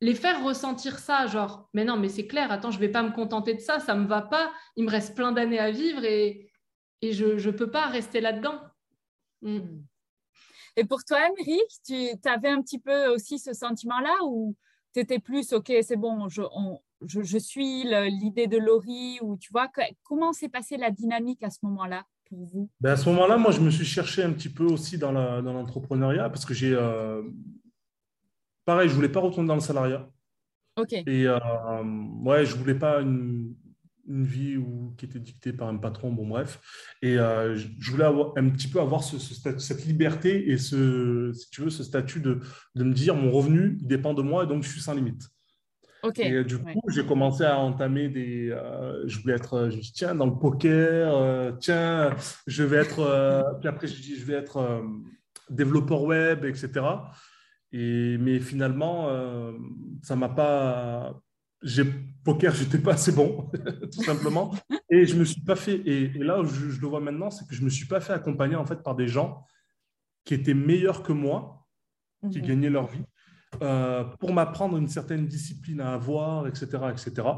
les 0.00 0.14
faire 0.14 0.44
ressentir 0.44 0.98
ça, 0.98 1.26
genre, 1.26 1.68
mais 1.72 1.84
non, 1.84 1.96
mais 1.96 2.08
c'est 2.08 2.26
clair, 2.26 2.52
attends, 2.52 2.70
je 2.70 2.78
vais 2.78 2.90
pas 2.90 3.02
me 3.02 3.12
contenter 3.12 3.54
de 3.54 3.60
ça, 3.60 3.80
ça 3.80 3.94
me 3.94 4.06
va 4.06 4.22
pas, 4.22 4.52
il 4.76 4.84
me 4.84 4.90
reste 4.90 5.14
plein 5.14 5.32
d'années 5.32 5.58
à 5.58 5.70
vivre 5.70 6.04
et, 6.04 6.50
et 7.02 7.12
je 7.12 7.26
ne 7.26 7.50
peux 7.50 7.70
pas 7.70 7.86
rester 7.86 8.20
là-dedans. 8.20 8.60
Mm. 9.42 9.80
Et 10.76 10.84
pour 10.84 11.04
toi, 11.04 11.18
Émeric, 11.26 11.70
tu 11.84 12.28
avais 12.28 12.50
un 12.50 12.60
petit 12.60 12.78
peu 12.78 13.06
aussi 13.06 13.38
ce 13.38 13.54
sentiment-là 13.54 14.14
ou 14.24 14.54
tu 14.92 15.00
étais 15.00 15.18
plus, 15.18 15.54
OK, 15.54 15.72
c'est 15.82 15.96
bon, 15.96 16.28
je, 16.28 16.42
je, 17.06 17.38
suis 17.38 17.84
l'idée 17.84 18.46
de 18.46 18.58
Laurie 18.58 19.18
ou 19.22 19.38
tu 19.38 19.50
vois, 19.52 19.68
comment 20.02 20.34
s'est 20.34 20.50
passée 20.50 20.76
la 20.76 20.90
dynamique 20.90 21.42
à 21.42 21.50
ce 21.50 21.60
moment-là? 21.62 22.04
Pour 22.28 22.44
vous? 22.44 22.70
Ben 22.80 22.92
À 22.92 22.96
ce 22.96 23.08
moment-là, 23.10 23.36
moi, 23.36 23.50
je 23.50 23.60
me 23.60 23.70
suis 23.70 23.84
cherché 23.84 24.22
un 24.22 24.32
petit 24.32 24.48
peu 24.48 24.64
aussi 24.64 24.98
dans 24.98 25.12
l'entrepreneuriat 25.12 26.28
parce 26.28 26.44
que 26.44 26.54
j'ai... 26.54 26.74
Euh, 26.74 27.22
pareil, 28.64 28.88
je 28.88 28.94
voulais 28.94 29.08
pas 29.08 29.20
retourner 29.20 29.48
dans 29.48 29.54
le 29.54 29.60
salariat. 29.60 30.08
Ok. 30.76 30.92
Et 30.92 31.26
euh, 31.26 31.38
ouais, 32.22 32.44
je 32.44 32.54
voulais 32.54 32.74
pas 32.74 33.00
une, 33.00 33.54
une 34.08 34.24
vie 34.24 34.56
où, 34.56 34.94
qui 34.96 35.06
était 35.06 35.18
dictée 35.18 35.52
par 35.52 35.68
un 35.68 35.76
patron, 35.76 36.12
bon 36.12 36.26
bref. 36.26 36.60
Et 37.02 37.18
euh, 37.18 37.56
je 37.56 37.90
voulais 37.90 38.04
avoir, 38.04 38.32
un 38.36 38.48
petit 38.50 38.68
peu 38.68 38.80
avoir 38.80 39.02
ce, 39.02 39.18
cette 39.58 39.84
liberté 39.86 40.50
et 40.50 40.58
ce, 40.58 41.32
si 41.32 41.50
tu 41.50 41.62
veux, 41.62 41.70
ce 41.70 41.82
statut 41.82 42.20
de, 42.20 42.40
de, 42.74 42.84
me 42.84 42.92
dire 42.92 43.14
mon 43.14 43.30
revenu 43.30 43.78
dépend 43.80 44.14
de 44.14 44.22
moi 44.22 44.44
et 44.44 44.46
donc 44.46 44.62
je 44.62 44.68
suis 44.68 44.80
sans 44.80 44.94
limite. 44.94 45.28
Et 46.16 46.44
du 46.44 46.58
coup, 46.58 46.80
j'ai 46.88 47.04
commencé 47.04 47.44
à 47.44 47.58
entamer 47.58 48.08
des. 48.08 48.50
Euh, 48.50 49.06
je 49.06 49.20
voulais 49.20 49.34
être, 49.34 49.70
je 49.70 49.78
dis, 49.78 49.92
tiens, 49.92 50.14
dans 50.14 50.26
le 50.26 50.38
poker, 50.38 51.16
euh, 51.16 51.52
tiens, 51.58 52.14
je 52.46 52.62
vais 52.62 52.76
être. 52.76 53.56
puis 53.60 53.68
après, 53.68 53.86
je 53.86 54.00
dis, 54.00 54.16
je 54.16 54.24
vais 54.24 54.34
être 54.34 54.82
développeur 55.50 56.02
web, 56.02 56.44
etc. 56.44 56.86
Et, 57.72 58.18
mais 58.18 58.38
finalement, 58.38 59.10
ça 60.02 60.16
m'a 60.16 60.28
pas 60.28 61.14
j'ai 61.62 61.84
poker, 62.24 62.54
j'étais 62.54 62.78
pas 62.78 62.92
assez 62.92 63.12
bon, 63.12 63.50
tout 63.92 64.02
simplement. 64.02 64.54
Et 64.90 65.06
je 65.06 65.16
me 65.16 65.24
suis 65.24 65.40
pas 65.40 65.56
fait. 65.56 65.82
Et, 65.86 66.08
là, 66.18 66.42
je, 66.44 66.70
je, 66.70 66.80
le 66.80 66.86
vois 66.86 67.00
maintenant, 67.00 67.30
c'est 67.30 67.46
que 67.46 67.54
je 67.54 67.62
me 67.62 67.70
suis 67.70 67.86
pas 67.86 68.00
fait 68.00 68.12
accompagner 68.12 68.56
en 68.56 68.64
fait 68.64 68.82
par 68.82 68.94
des 68.94 69.08
gens 69.08 69.44
qui 70.24 70.34
étaient 70.34 70.54
meilleurs 70.54 71.02
que 71.02 71.12
moi, 71.12 71.66
qui 72.30 72.40
mhm. 72.40 72.46
gagnaient 72.46 72.70
leur 72.70 72.86
vie, 72.86 73.04
euh, 73.62 74.04
pour 74.20 74.32
m'apprendre 74.32 74.76
une 74.76 74.88
certaine 74.88 75.26
discipline 75.26 75.80
à 75.80 75.94
avoir, 75.94 76.46
etc., 76.46 76.66
etc. 76.90 77.28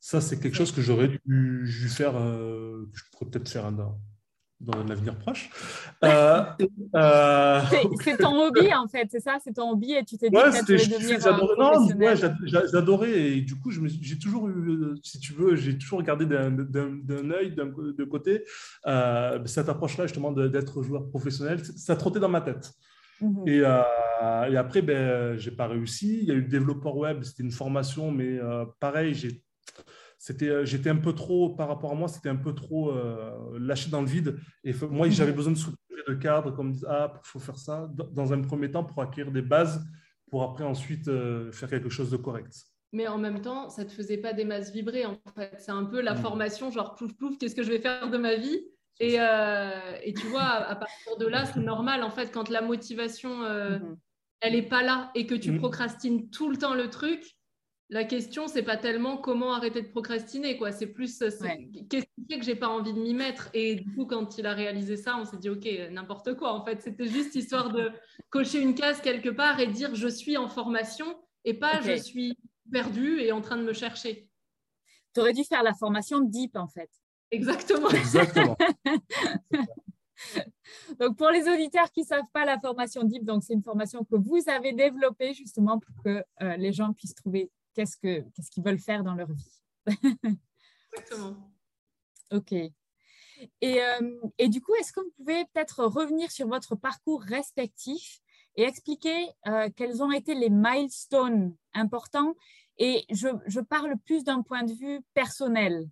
Ça, 0.00 0.20
c'est 0.20 0.38
quelque 0.38 0.54
chose 0.54 0.72
que 0.72 0.80
j'aurais 0.80 1.10
dû, 1.26 1.88
faire. 1.88 2.16
Euh, 2.16 2.88
je 2.94 3.02
pourrais 3.12 3.30
peut-être 3.30 3.48
faire 3.48 3.70
dans 3.72 3.98
un 4.74 4.90
avenir 4.90 5.16
proche. 5.18 5.50
Euh, 6.04 7.60
c'est 8.04 8.18
ton 8.18 8.46
hobby 8.46 8.72
en 8.72 8.86
fait, 8.86 9.08
c'est 9.10 9.20
ça, 9.20 9.38
c'est 9.42 9.52
ton 9.52 9.72
hobby 9.72 9.94
et 9.94 10.04
tu 10.04 10.16
t'es 10.16 10.30
dit 10.30 10.36
ouais, 10.36 10.44
que 10.44 10.64
tu 10.64 10.88
devenir 10.88 11.18
professionnel. 11.56 12.36
j'adorais 12.44 13.10
et 13.10 13.40
du 13.40 13.58
coup 13.58 13.72
j'ai 13.72 14.18
toujours 14.18 14.48
eu, 14.48 14.94
si 15.02 15.18
tu 15.18 15.32
veux, 15.32 15.56
j'ai 15.56 15.76
toujours 15.76 15.98
regardé 15.98 16.24
d'un 16.24 17.30
œil, 17.30 17.54
de 17.54 18.04
côté 18.04 18.44
cette 19.46 19.68
approche-là 19.68 20.06
justement 20.06 20.30
d'être 20.30 20.82
joueur 20.82 21.08
professionnel, 21.08 21.60
ça 21.64 21.96
trottait 21.96 22.20
dans 22.20 22.28
ma 22.28 22.42
tête. 22.42 22.72
Mhm. 23.20 23.48
et, 23.48 23.58
et, 23.58 24.56
après, 24.56 24.82
ben, 24.82 25.36
j'ai 25.36 25.50
pas 25.50 25.66
réussi. 25.66 26.18
Il 26.22 26.24
y 26.24 26.30
a 26.30 26.34
eu 26.34 26.40
le 26.40 26.48
développeur 26.48 26.96
web, 26.96 27.22
c'était 27.22 27.42
une 27.42 27.52
formation, 27.52 28.10
mais 28.10 28.38
pareil, 28.80 29.14
j'ai 29.14 29.42
c'était, 30.18 30.48
euh, 30.48 30.64
j'étais 30.64 30.90
un 30.90 30.96
peu 30.96 31.14
trop, 31.14 31.50
par 31.50 31.68
rapport 31.68 31.92
à 31.92 31.94
moi, 31.94 32.08
c'était 32.08 32.28
un 32.28 32.36
peu 32.36 32.52
trop 32.52 32.90
euh, 32.90 33.56
lâché 33.58 33.88
dans 33.88 34.00
le 34.00 34.08
vide. 34.08 34.36
Et 34.64 34.74
moi, 34.90 35.06
mhm. 35.06 35.12
j'avais 35.12 35.32
besoin 35.32 35.52
de 35.52 35.58
soutenir 35.58 35.78
de 36.06 36.14
cadre, 36.14 36.50
comme 36.50 36.74
ah, 36.88 37.12
il 37.14 37.20
faut 37.22 37.38
faire 37.38 37.58
ça, 37.58 37.88
dans 38.12 38.32
un 38.32 38.40
premier 38.42 38.70
temps, 38.70 38.84
pour 38.84 39.00
acquérir 39.00 39.30
des 39.30 39.42
bases, 39.42 39.86
pour 40.30 40.42
après 40.42 40.64
ensuite 40.64 41.06
euh, 41.08 41.52
faire 41.52 41.70
quelque 41.70 41.88
chose 41.88 42.10
de 42.10 42.16
correct. 42.16 42.52
Mais 42.92 43.06
en 43.06 43.18
même 43.18 43.40
temps, 43.40 43.68
ça 43.68 43.84
ne 43.84 43.88
te 43.88 43.92
faisait 43.92 44.16
pas 44.16 44.32
des 44.32 44.44
masses 44.44 44.72
vibrer, 44.72 45.04
en 45.06 45.18
fait. 45.36 45.54
C'est 45.58 45.70
un 45.70 45.84
peu 45.84 46.00
la 46.00 46.16
formation, 46.16 46.70
genre, 46.70 46.94
plouf, 46.94 47.14
plouf, 47.16 47.38
qu'est-ce 47.38 47.54
que 47.54 47.62
je 47.62 47.70
vais 47.70 47.80
faire 47.80 48.10
de 48.10 48.18
ma 48.18 48.34
vie? 48.34 48.60
Et, 49.00 49.14
et, 49.14 50.14
tu 50.14 50.26
vois, 50.26 50.42
à, 50.42 50.74
partir 50.74 51.16
de 51.18 51.26
là, 51.26 51.44
c'est 51.46 51.60
normal, 51.60 52.02
en 52.02 52.10
fait, 52.10 52.32
quand 52.32 52.48
la 52.48 52.62
motivation, 52.62 53.36
mhm. 53.38 53.96
elle 54.40 54.54
n'est 54.54 54.68
pas 54.68 54.82
là 54.82 55.10
et 55.14 55.26
que 55.26 55.34
tu 55.34 55.52
mhm. 55.52 55.58
procrastines 55.58 56.30
tout 56.30 56.50
le 56.50 56.56
temps 56.56 56.74
le 56.74 56.90
truc, 56.90 57.38
la 57.90 58.04
question, 58.04 58.48
c'est 58.48 58.62
pas 58.62 58.76
tellement 58.76 59.16
comment 59.16 59.54
arrêter 59.54 59.80
de 59.80 59.88
procrastiner, 59.88 60.58
quoi. 60.58 60.72
C'est 60.72 60.88
plus 60.88 61.22
euh, 61.22 61.30
qu'est-ce 61.88 62.04
qui 62.04 62.26
fait 62.28 62.38
que 62.38 62.44
j'ai 62.44 62.54
pas 62.54 62.68
envie 62.68 62.92
de 62.92 63.00
m'y 63.00 63.14
mettre? 63.14 63.48
Et 63.54 63.76
du 63.76 63.94
coup, 63.94 64.04
quand 64.04 64.36
il 64.36 64.46
a 64.46 64.52
réalisé 64.52 64.98
ça, 64.98 65.16
on 65.18 65.24
s'est 65.24 65.38
dit 65.38 65.48
ok, 65.48 65.66
n'importe 65.90 66.34
quoi. 66.34 66.52
En 66.52 66.64
fait, 66.64 66.82
c'était 66.82 67.06
juste 67.06 67.34
histoire 67.34 67.70
de 67.70 67.90
cocher 68.28 68.60
une 68.60 68.74
case 68.74 69.00
quelque 69.00 69.30
part 69.30 69.58
et 69.58 69.68
dire 69.68 69.94
je 69.94 70.08
suis 70.08 70.36
en 70.36 70.48
formation 70.48 71.06
et 71.44 71.54
pas 71.54 71.80
je 71.80 71.96
suis 71.96 72.36
perdu 72.70 73.20
et 73.20 73.32
en 73.32 73.40
train 73.40 73.56
de 73.56 73.62
me 73.62 73.72
chercher. 73.72 74.28
Tu 75.14 75.20
aurais 75.20 75.32
dû 75.32 75.44
faire 75.44 75.62
la 75.62 75.72
formation 75.72 76.20
Deep 76.20 76.56
en 76.56 76.68
fait. 76.68 76.90
Exactement. 77.30 77.90
Exactement. 77.90 78.56
donc, 80.98 81.16
pour 81.16 81.30
les 81.30 81.48
auditeurs 81.48 81.90
qui 81.92 82.00
ne 82.00 82.06
savent 82.06 82.30
pas 82.32 82.44
la 82.44 82.58
formation 82.58 83.04
Deep, 83.04 83.24
donc 83.24 83.44
c'est 83.44 83.54
une 83.54 83.62
formation 83.62 84.04
que 84.04 84.16
vous 84.16 84.42
avez 84.48 84.72
développée 84.72 85.34
justement 85.34 85.78
pour 85.78 85.94
que 86.04 86.24
euh, 86.42 86.56
les 86.56 86.72
gens 86.72 86.92
puissent 86.92 87.14
trouver 87.14 87.50
qu'est-ce 87.74 87.96
qu'ils 87.96 88.64
veulent 88.64 88.78
faire 88.78 89.04
dans 89.04 89.14
leur 89.14 89.30
vie. 89.30 89.62
Exactement. 90.92 91.36
Ok. 92.32 92.52
Et, 92.52 93.82
euh, 93.82 94.20
et, 94.38 94.48
du 94.48 94.60
coup, 94.60 94.74
est-ce 94.80 94.92
que 94.92 95.00
vous 95.00 95.12
pouvez 95.16 95.44
peut-être 95.52 95.84
revenir 95.84 96.30
sur 96.30 96.48
votre 96.48 96.74
parcours 96.74 97.22
respectif 97.22 98.20
et 98.56 98.64
expliquer 98.64 99.28
euh, 99.46 99.68
quels 99.76 100.02
ont 100.02 100.10
été 100.10 100.34
les 100.34 100.50
milestones 100.50 101.54
importants? 101.72 102.34
Et 102.78 103.04
je, 103.10 103.28
je 103.46 103.60
parle 103.60 103.96
plus 104.04 104.24
d'un 104.24 104.42
point 104.42 104.64
de 104.64 104.72
vue 104.72 105.00
personnel. 105.14 105.88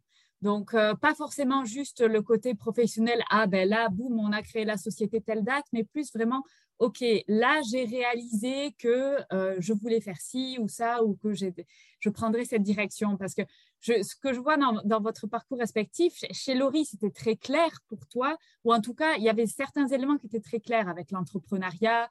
Donc, 0.47 0.75
euh, 0.75 0.95
pas 0.95 1.13
forcément 1.13 1.65
juste 1.65 2.03
le 2.03 2.23
côté 2.23 2.55
professionnel, 2.55 3.21
ah 3.31 3.49
ben 3.49 3.69
là, 3.69 3.89
boum, 3.89 4.17
on 4.21 4.31
a 4.31 4.43
créé 4.43 4.65
la 4.65 4.77
société 4.77 5.21
telle 5.21 5.43
date, 5.43 5.65
mais 5.73 5.83
plus 5.83 6.13
vraiment 6.15 6.45
OK, 6.79 7.03
là, 7.27 7.61
j'ai 7.69 7.85
réalisé 7.85 8.73
que 8.79 9.17
euh, 9.33 9.57
je 9.59 9.73
voulais 9.73 10.01
faire 10.01 10.21
ci 10.21 10.57
ou 10.61 10.69
ça, 10.69 11.03
ou 11.03 11.17
que 11.17 11.35
je 11.35 12.11
prendrais 12.11 12.45
cette 12.45 12.63
direction. 12.63 13.17
Parce 13.17 13.35
que 13.35 13.43
ce 13.81 14.15
que 14.15 14.33
je 14.33 14.39
vois 14.39 14.57
dans, 14.57 15.01
votre 15.01 15.27
parcours 15.27 15.59
respectif, 15.59 16.15
chez 16.31 16.55
Laurie, 16.55 16.85
c'était 16.85 17.11
très 17.11 17.35
clair 17.35 17.71
pour 17.89 18.07
toi, 18.07 18.37
ou 18.63 18.73
en 18.73 18.81
tout 18.81 18.95
cas, 18.95 19.17
il 19.17 19.25
y 19.25 19.29
avait 19.29 19.47
certains 19.49 19.89
éléments 19.89 20.17
qui 20.17 20.27
étaient 20.27 20.39
très 20.39 20.61
clairs 20.61 20.89
avec 20.89 21.11
l'entrepreneuriat. 21.11 22.09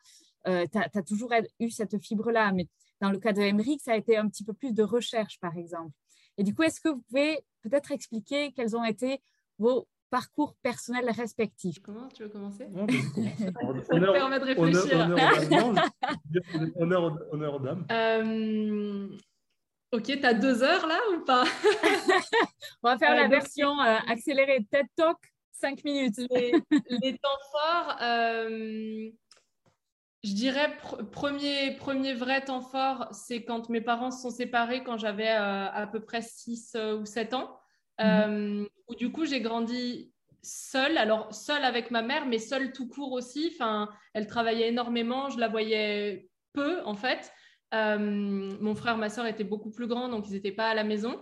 Euh, 0.48 0.66
tu 0.70 0.78
as, 0.78 1.04
toujours 1.04 1.32
eu 1.62 1.70
cette 1.70 2.04
fibre-là, 2.04 2.52
mais 2.52 2.68
dans 3.00 3.12
le 3.12 3.20
cas 3.20 3.32
de 3.32 3.42
Emmerich, 3.42 3.80
ça 3.82 3.94
a 3.94 3.96
été 3.96 4.18
un 4.18 4.28
petit 4.28 4.44
peu 4.44 4.52
plus 4.52 4.74
de 4.74 4.84
recherche, 4.84 5.40
par 5.40 5.56
exemple. 5.56 5.94
Et 6.38 6.44
du 6.44 6.54
coup, 6.54 6.64
est-ce 6.64 6.82
que 6.82 6.90
vous 6.90 7.02
pouvez 7.10 7.40
peut-être 7.62 7.92
expliquer 7.92 8.52
quels 8.54 8.76
ont 8.76 8.84
été 8.84 9.22
vos 9.58 9.88
parcours 10.10 10.56
personnels 10.62 11.10
respectifs? 11.10 11.80
Comment 11.82 12.08
tu 12.10 12.24
veux 12.24 12.30
commencer? 12.30 12.68
Ça 12.74 13.96
me 13.96 14.12
permet 14.12 14.40
de 14.40 14.46
réfléchir. 14.46 15.02
Honneur, 16.78 17.20
honneur, 17.32 17.56
aux 17.56 17.60
dames. 17.66 17.86
Euh, 17.92 19.08
ok, 19.92 20.04
tu 20.04 20.26
as 20.26 20.34
deux 20.34 20.64
heures 20.64 20.88
là 20.88 21.00
ou 21.14 21.24
pas? 21.24 21.44
On 22.84 22.90
va 22.90 22.98
faire 22.98 23.16
la 23.16 23.28
version 23.28 23.80
euh, 23.82 23.98
accélérée 24.08 24.66
TED 24.70 24.88
Talk, 24.96 25.18
cinq 25.52 25.84
minutes. 25.84 26.20
Les, 26.32 27.18
temps 27.18 27.30
forts, 27.52 27.98
euh, 28.02 29.10
je 30.26 30.34
dirais 30.34 30.76
premier, 31.12 31.76
premier 31.76 32.14
vrai 32.14 32.42
temps 32.42 32.62
fort, 32.62 33.08
c'est 33.12 33.44
quand 33.44 33.70
mes 33.70 33.82
parents 33.82 34.10
se 34.10 34.24
sont 34.24 34.32
séparés 34.32 34.84
quand 34.84 34.98
j'avais 34.98 35.30
à 35.30 35.88
peu 35.92 36.00
près 36.00 36.22
6 36.22 36.76
ou 37.00 37.06
7 37.06 37.36
ans. 37.36 37.60
Mhm. 38.00 38.06
Euh, 38.08 38.66
où 38.88 38.96
du 38.96 39.12
coup 39.12 39.26
j'ai 39.26 39.40
grandi 39.40 40.12
seule, 40.42 40.98
alors 40.98 41.34
seule 41.34 41.64
avec 41.64 41.92
ma 41.92 42.02
mère, 42.02 42.26
mais 42.26 42.40
seule 42.40 42.72
tout 42.72 42.88
court 42.88 43.12
aussi. 43.12 43.52
Enfin, 43.54 43.90
elle 44.14 44.28
travaillait 44.28 44.70
énormément, 44.70 45.30
je 45.30 45.40
la 45.40 45.48
voyais 45.48 46.28
peu 46.54 46.82
en 46.86 46.96
fait. 46.96 47.32
Euh, 47.74 47.98
mon 47.98 48.76
frère, 48.76 48.98
ma 48.98 49.10
soeur 49.10 49.28
étaient 49.28 49.44
beaucoup 49.44 49.72
plus 49.72 49.88
grands, 49.88 50.10
donc 50.10 50.28
ils 50.28 50.34
n'étaient 50.34 50.52
pas 50.52 50.70
à 50.70 50.74
la 50.74 50.84
maison. 50.84 51.22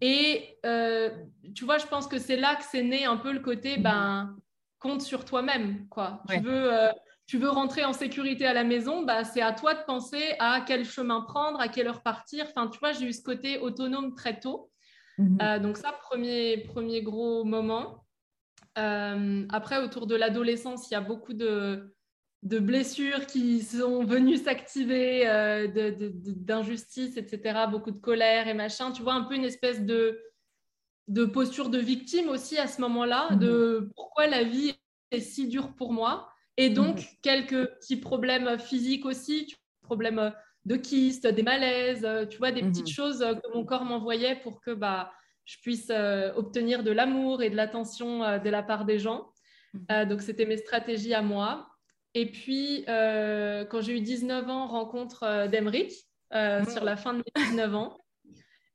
Et 0.00 0.58
euh, 0.64 1.10
tu 1.54 1.64
vois, 1.64 1.78
je 1.78 1.86
pense 1.86 2.06
que 2.06 2.18
c'est 2.18 2.36
là 2.36 2.56
que 2.56 2.64
c'est 2.64 2.82
né 2.82 3.04
un 3.04 3.16
peu 3.16 3.32
le 3.32 3.40
côté, 3.40 3.76
mhm. 3.76 3.82
ben, 3.82 4.36
compte 4.78 5.02
sur 5.02 5.24
toi-même, 5.24 5.86
quoi. 5.88 6.22
Tu 6.28 6.38
veux, 6.40 6.70
tu 7.28 7.36
veux 7.36 7.50
rentrer 7.50 7.84
en 7.84 7.92
sécurité 7.92 8.46
à 8.46 8.54
la 8.54 8.64
maison, 8.64 9.02
bah, 9.02 9.22
c'est 9.22 9.42
à 9.42 9.52
toi 9.52 9.74
de 9.74 9.84
penser 9.86 10.34
à 10.38 10.62
quel 10.66 10.86
chemin 10.86 11.20
prendre, 11.20 11.60
à 11.60 11.68
quelle 11.68 11.86
heure 11.86 12.02
partir. 12.02 12.46
Enfin, 12.48 12.68
tu 12.68 12.78
vois, 12.78 12.92
j'ai 12.92 13.04
eu 13.04 13.12
ce 13.12 13.22
côté 13.22 13.58
autonome 13.58 14.14
très 14.14 14.40
tôt. 14.40 14.70
Mhm. 15.18 15.38
Euh, 15.42 15.58
donc 15.58 15.76
ça, 15.76 15.92
premier, 15.92 16.56
premier 16.56 17.02
gros 17.02 17.44
moment. 17.44 18.06
Euh, 18.78 19.44
après, 19.50 19.76
autour 19.84 20.06
de 20.06 20.14
l'adolescence, 20.14 20.90
il 20.90 20.94
y 20.94 20.96
a 20.96 21.02
beaucoup 21.02 21.34
de, 21.34 21.94
de 22.44 22.58
blessures 22.58 23.26
qui 23.26 23.60
sont 23.60 24.04
venues 24.04 24.38
s'activer, 24.38 25.28
euh, 25.28 25.68
d'injustice, 25.68 27.18
etc., 27.18 27.66
beaucoup 27.70 27.90
de 27.90 28.00
colère 28.00 28.48
et 28.48 28.54
machin. 28.54 28.90
Tu 28.90 29.02
vois, 29.02 29.12
un 29.12 29.24
peu 29.24 29.34
une 29.34 29.44
espèce 29.44 29.82
de, 29.82 30.18
de 31.08 31.26
posture 31.26 31.68
de 31.68 31.78
victime 31.78 32.30
aussi 32.30 32.56
à 32.56 32.68
ce 32.68 32.80
moment-là, 32.80 33.32
mhm. 33.32 33.38
de 33.38 33.90
pourquoi 33.94 34.28
la 34.28 34.44
vie 34.44 34.74
est 35.10 35.20
si 35.20 35.46
dure 35.46 35.74
pour 35.74 35.92
moi. 35.92 36.30
Et 36.58 36.70
donc, 36.70 36.96
mhm. 36.96 37.04
quelques 37.22 37.66
petits 37.78 37.96
problèmes 37.96 38.58
physiques 38.58 39.06
aussi, 39.06 39.54
problèmes 39.80 40.32
de 40.66 40.76
kystes, 40.76 41.26
des 41.26 41.42
malaises, 41.42 42.04
euh, 42.04 42.26
tu 42.26 42.38
vois, 42.38 42.50
des 42.50 42.62
petites 42.62 42.88
mhm. 42.88 42.92
choses 42.92 43.22
euh, 43.22 43.34
que 43.34 43.54
mon 43.54 43.64
corps 43.64 43.84
m'envoyait 43.84 44.36
pour 44.36 44.60
que 44.60 44.72
bah, 44.72 45.12
je 45.44 45.56
puisse 45.62 45.88
euh, 45.90 46.32
obtenir 46.34 46.82
de 46.82 46.90
l'amour 46.90 47.42
et 47.42 47.48
de 47.48 47.56
l'attention 47.56 48.38
de 48.38 48.50
la 48.50 48.62
part 48.62 48.84
des 48.84 48.98
gens. 48.98 49.32
Mhm. 49.72 50.08
donc, 50.08 50.20
c'était 50.20 50.46
mes 50.46 50.58
stratégies 50.58 51.14
à 51.14 51.22
moi. 51.22 51.68
Et 52.14 52.26
puis, 52.30 52.84
quand 52.86 53.80
j'ai 53.80 53.96
eu 53.96 54.00
19 54.00 54.48
ans, 54.48 54.66
rencontre 54.66 55.46
d'Emeric 55.46 55.92
mhm. 56.32 56.68
sur 56.68 56.84
la 56.84 56.96
fin 56.96 57.14
de 57.14 57.18
mes 57.18 57.42
19 57.44 57.74
ans. 57.74 57.96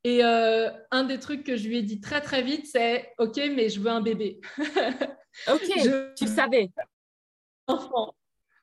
Et 0.06 0.24
un 0.24 1.04
des 1.04 1.19
trucs 1.19 1.43
que 1.43 1.58
je 1.58 1.67
lui 1.67 1.80
ai 1.80 1.84
dit 1.84 2.00
très 2.00 2.22
très 2.22 2.41
vite, 2.41 2.67
c'est 2.67 3.12
OK, 3.17 3.38
mais 3.56 3.69
je 3.69 3.80
veux 3.80 3.89
un 3.89 4.02
bébé. 4.02 4.39
ok, 5.48 6.13
tu 6.15 6.28
savais. 6.28 6.69
Enfant. 7.67 8.13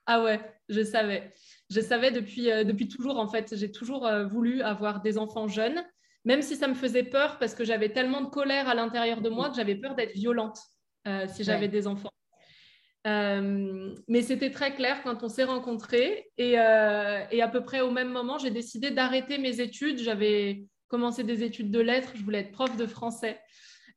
Ah 0.06 0.22
ouais, 0.22 0.40
je 0.68 0.82
savais. 0.82 1.32
Je 1.70 1.80
savais 1.80 2.10
depuis, 2.10 2.44
depuis 2.64 2.88
toujours, 2.88 3.18
en 3.18 3.28
fait, 3.28 3.54
j'ai 3.56 3.70
toujours 3.70 4.10
voulu 4.28 4.62
avoir 4.62 5.02
des 5.02 5.18
enfants 5.18 5.46
jeunes, 5.46 5.84
même 6.24 6.42
si 6.42 6.56
ça 6.56 6.68
me 6.68 6.74
faisait 6.74 7.04
peur 7.04 7.38
parce 7.38 7.54
que 7.54 7.64
j'avais 7.64 7.90
tellement 7.90 8.20
de 8.20 8.28
colère 8.28 8.68
à 8.68 8.74
l'intérieur 8.74 9.20
de 9.20 9.28
moi 9.28 9.50
que 9.50 9.56
j'avais 9.56 9.76
peur 9.76 9.94
d'être 9.94 10.14
violente 10.14 10.58
si 11.28 11.44
j'avais 11.44 11.68
des 11.68 11.86
enfants. 11.86 12.10
mais 13.04 14.22
c'était 14.22 14.50
très 14.50 14.74
clair 14.74 15.00
quand 15.04 15.22
on 15.22 15.28
s'est 15.28 15.44
rencontrés 15.44 16.30
et, 16.38 16.52
et, 16.52 16.58
à 17.42 17.48
peu 17.48 17.62
près 17.62 17.80
au 17.80 17.92
même 17.92 18.10
moment, 18.10 18.36
j'ai 18.38 18.50
décidé 18.50 18.90
d'arrêter 18.90 19.38
mes 19.38 19.60
études. 19.60 19.98
J'avais 19.98 20.64
commencé 20.88 21.22
des 21.22 21.44
études 21.44 21.70
de 21.70 21.80
lettres, 21.80 22.12
je 22.16 22.22
voulais 22.22 22.40
être 22.40 22.52
prof 22.52 22.76
de 22.76 22.86
français. 22.86 23.40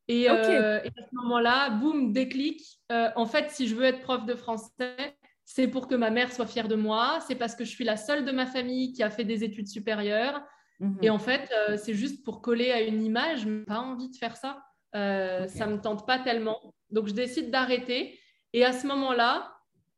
Et, 0.07 0.29
euh, 0.29 0.79
à 0.79 0.83
ce 0.83 1.15
moment-là, 1.15 1.69
boum, 1.69 2.11
déclic. 2.11 2.61
Euh, 2.91 3.09
en 3.15 3.25
fait, 3.25 3.51
si 3.51 3.67
je 3.67 3.75
veux 3.75 3.85
être 3.85 4.01
prof 4.01 4.25
de 4.25 4.35
français, 4.35 5.17
c'est 5.45 5.67
pour 5.67 5.87
que 5.87 5.95
ma 5.95 6.09
mère 6.09 6.31
soit 6.31 6.45
fière 6.45 6.67
de 6.67 6.75
moi. 6.75 7.19
C'est 7.27 7.35
parce 7.35 7.55
que 7.55 7.63
je 7.63 7.69
suis 7.69 7.85
la 7.85 7.97
seule 7.97 8.25
de 8.25 8.31
ma 8.31 8.45
famille 8.45 8.93
qui 8.93 9.03
a 9.03 9.09
fait 9.09 9.23
des 9.23 9.43
études 9.43 9.67
supérieures. 9.67 10.41
Mhm. 10.79 10.97
Et 11.01 11.09
en 11.09 11.19
fait, 11.19 11.49
euh, 11.69 11.77
c'est 11.77 11.93
juste 11.93 12.23
pour 12.23 12.41
coller 12.41 12.71
à 12.71 12.81
une 12.81 13.03
image. 13.03 13.41
Je 13.41 13.49
n'ai 13.49 13.63
pas 13.63 13.79
envie 13.79 14.09
de 14.09 14.15
faire 14.15 14.35
ça. 14.35 14.63
Ça 14.93 15.65
ne 15.65 15.73
me 15.73 15.81
tente 15.81 16.05
pas 16.05 16.19
tellement. 16.19 16.73
Donc, 16.91 17.07
je 17.07 17.13
décide 17.13 17.49
d'arrêter. 17.49 18.19
Et 18.51 18.63
à 18.63 18.73
ce 18.73 18.85
moment-là, 18.87 19.55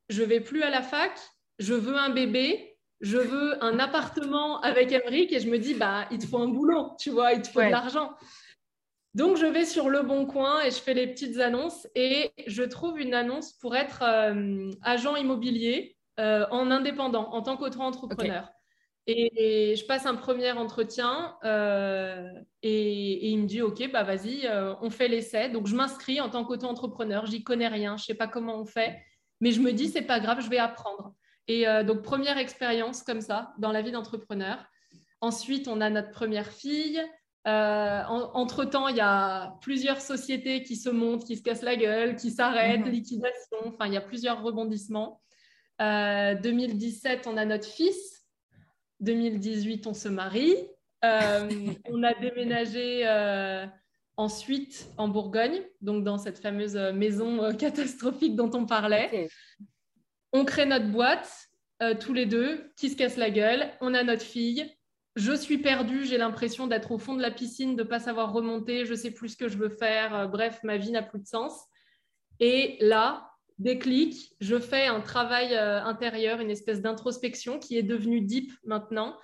je 0.07 0.23
vais 0.23 0.39
plus 0.39 0.63
à 0.63 0.69
la 0.69 0.81
fac. 0.81 1.11
Je 1.59 1.73
veux 1.73 1.97
un 1.97 2.09
bébé 2.09 2.75
je 3.01 3.17
veux 3.17 3.63
un 3.63 3.77
appartement 3.79 4.61
avec 4.61 4.91
Emmerich 4.91 5.31
et 5.33 5.39
je 5.39 5.49
me 5.49 5.59
dis, 5.59 5.73
bah, 5.73 6.07
il 6.11 6.17
te 6.17 6.25
faut 6.25 6.39
un 6.39 6.47
boulot, 6.47 6.95
tu 6.97 7.09
vois, 7.09 7.33
il 7.33 7.41
te 7.41 7.49
faut 7.49 7.61
de 7.61 7.67
l'argent. 7.67 8.15
Donc, 9.15 9.37
je 9.37 9.45
vais 9.45 9.63
sur 9.63 9.87
Le 9.87 10.01
Bon 10.01 10.25
Coin 10.25 10.61
et 10.61 10.71
je 10.71 10.75
fais 10.75 10.93
les 10.93 11.07
petites 11.07 11.39
annonces 11.39 11.87
et 11.95 12.33
je 12.47 12.63
trouve 12.63 12.99
une 12.99 13.13
annonce 13.13 13.53
pour 13.53 13.73
être 13.73 14.03
euh, 14.03 14.69
agent 14.81 15.15
immobilier 15.15 15.95
euh, 16.19 16.45
en 16.51 16.69
indépendant, 16.69 17.29
en 17.31 17.41
tant 17.41 17.55
qu'auto-entrepreneur. 17.55 18.49
Et, 19.07 19.73
je 19.77 19.85
passe 19.85 20.05
un 20.05 20.15
premier 20.15 20.51
entretien 20.51 21.37
euh, 21.45 22.29
et, 22.61 23.29
il 23.29 23.37
me 23.37 23.47
dit, 23.47 23.61
OK, 23.61 23.89
bah 23.89 24.03
vas-y, 24.03 24.49
on 24.81 24.89
fait 24.89 25.07
l'essai. 25.07 25.47
Donc, 25.47 25.67
je 25.67 25.77
m'inscris 25.77 26.19
en 26.19 26.29
tant 26.29 26.43
qu'auto-entrepreneur. 26.43 27.25
J'y 27.25 27.41
connais 27.41 27.69
rien, 27.69 27.95
je 27.95 28.03
ne 28.03 28.05
sais 28.07 28.15
pas 28.15 28.27
comment 28.27 28.59
on 28.59 28.65
fait, 28.65 29.01
mais 29.39 29.53
je 29.53 29.61
me 29.61 29.71
dis, 29.71 29.87
c'est 29.87 30.01
pas 30.01 30.19
grave, 30.19 30.41
je 30.41 30.49
vais 30.49 30.57
apprendre. 30.57 31.13
Et 31.47 31.65
donc, 31.85 32.01
première 32.01 32.37
expérience 32.37 33.01
comme 33.01 33.21
ça 33.21 33.53
dans 33.59 33.71
la 33.71 33.81
vie 33.81 33.93
d'entrepreneur. 33.93 34.57
Ensuite, 35.21 35.69
on 35.69 35.79
a 35.79 35.89
notre 35.89 36.11
première 36.11 36.51
fille. 36.51 37.01
Euh, 37.47 38.01
entre-temps, 38.07 38.87
il 38.87 38.95
y 38.95 39.01
a 39.01 39.57
plusieurs 39.61 40.01
sociétés 40.01 40.63
qui 40.63 40.75
se 40.75 40.89
montent, 40.89 41.25
qui 41.25 41.35
se 41.35 41.43
cassent 41.43 41.61
la 41.61 41.75
gueule, 41.75 42.15
qui 42.15 42.31
s'arrêtent, 42.31 42.85
mhm. 42.85 42.91
liquidation. 42.91 43.57
Enfin, 43.65 43.85
il 43.87 43.93
y 43.93 43.97
a 43.97 44.01
plusieurs 44.01 44.41
rebondissements. 44.41 45.21
2017, 45.79 47.27
euh, 47.27 47.29
on 47.31 47.37
a 47.37 47.45
notre 47.45 47.67
fils. 47.67 48.25
2018, 49.01 49.87
on 49.87 49.93
se 49.93 50.07
marie. 50.07 50.55
on 51.03 52.03
a 52.03 52.13
déménagé 52.19 53.05
ensuite 54.17 54.87
en 54.97 55.09
Bourgogne, 55.09 55.61
donc 55.81 56.03
dans 56.03 56.17
cette 56.17 56.39
fameuse 56.39 56.75
maison 56.93 57.53
catastrophique 57.55 58.35
dont 58.35 58.49
on 58.53 58.65
parlait. 58.65 59.29
On 60.31 60.43
crée 60.43 60.65
notre 60.65 60.89
boîte, 60.89 61.29
euh, 61.81 61.95
tous 61.95 62.13
les 62.13 62.25
deux, 62.25 62.71
qui 62.75 62.89
se 62.89 62.97
casse 62.97 63.15
la 63.15 63.29
gueule. 63.29 63.71
On 63.79 63.93
a 63.93 64.03
notre 64.03 64.21
fille. 64.21 64.69
Je 65.15 65.31
suis 65.31 65.57
perdue, 65.57 66.03
j'ai 66.03 66.17
l'impression 66.17 66.67
d'être 66.67 66.91
au 66.91 66.97
fond 66.97 67.15
de 67.15 67.21
la 67.21 67.31
piscine, 67.31 67.75
de 67.75 67.83
ne 67.83 67.87
pas 67.87 67.99
savoir 67.99 68.33
remonter, 68.33 68.85
je 68.85 68.91
ne 68.91 68.97
sais 68.97 69.11
plus 69.11 69.29
ce 69.29 69.37
que 69.37 69.47
je 69.47 69.57
veux 69.57 69.69
faire. 69.69 70.13
Euh, 70.13 70.27
bref, 70.27 70.59
ma 70.63 70.77
vie 70.77 70.91
n'a 70.91 71.03
plus 71.03 71.19
de 71.19 71.27
sens. 71.27 71.67
Et 72.41 72.77
là, 72.81 73.31
déclic, 73.57 74.35
je 74.41 74.59
fais 74.59 74.87
un 74.87 74.99
travail 74.99 75.53
euh, 75.53 75.81
intérieur, 75.83 76.41
une 76.41 76.51
espèce 76.51 76.81
d'introspection 76.81 77.59
qui 77.59 77.77
est 77.77 77.83
devenue 77.83 78.21
deep 78.21 78.51
maintenant. 78.65 79.17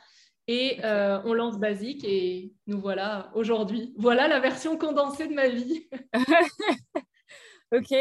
Et 0.47 0.79
on 0.83 1.33
lance 1.33 1.59
Basique 1.59 2.03
et 2.03 2.51
nous 2.67 2.81
voilà 2.81 3.31
aujourd'hui. 3.35 3.93
Voilà 3.97 4.27
la 4.27 4.41
version 4.41 4.77
condensée 4.77 5.27
de 5.27 5.33
ma 5.33 5.47
vie. 5.47 5.87
ok. 7.73 7.93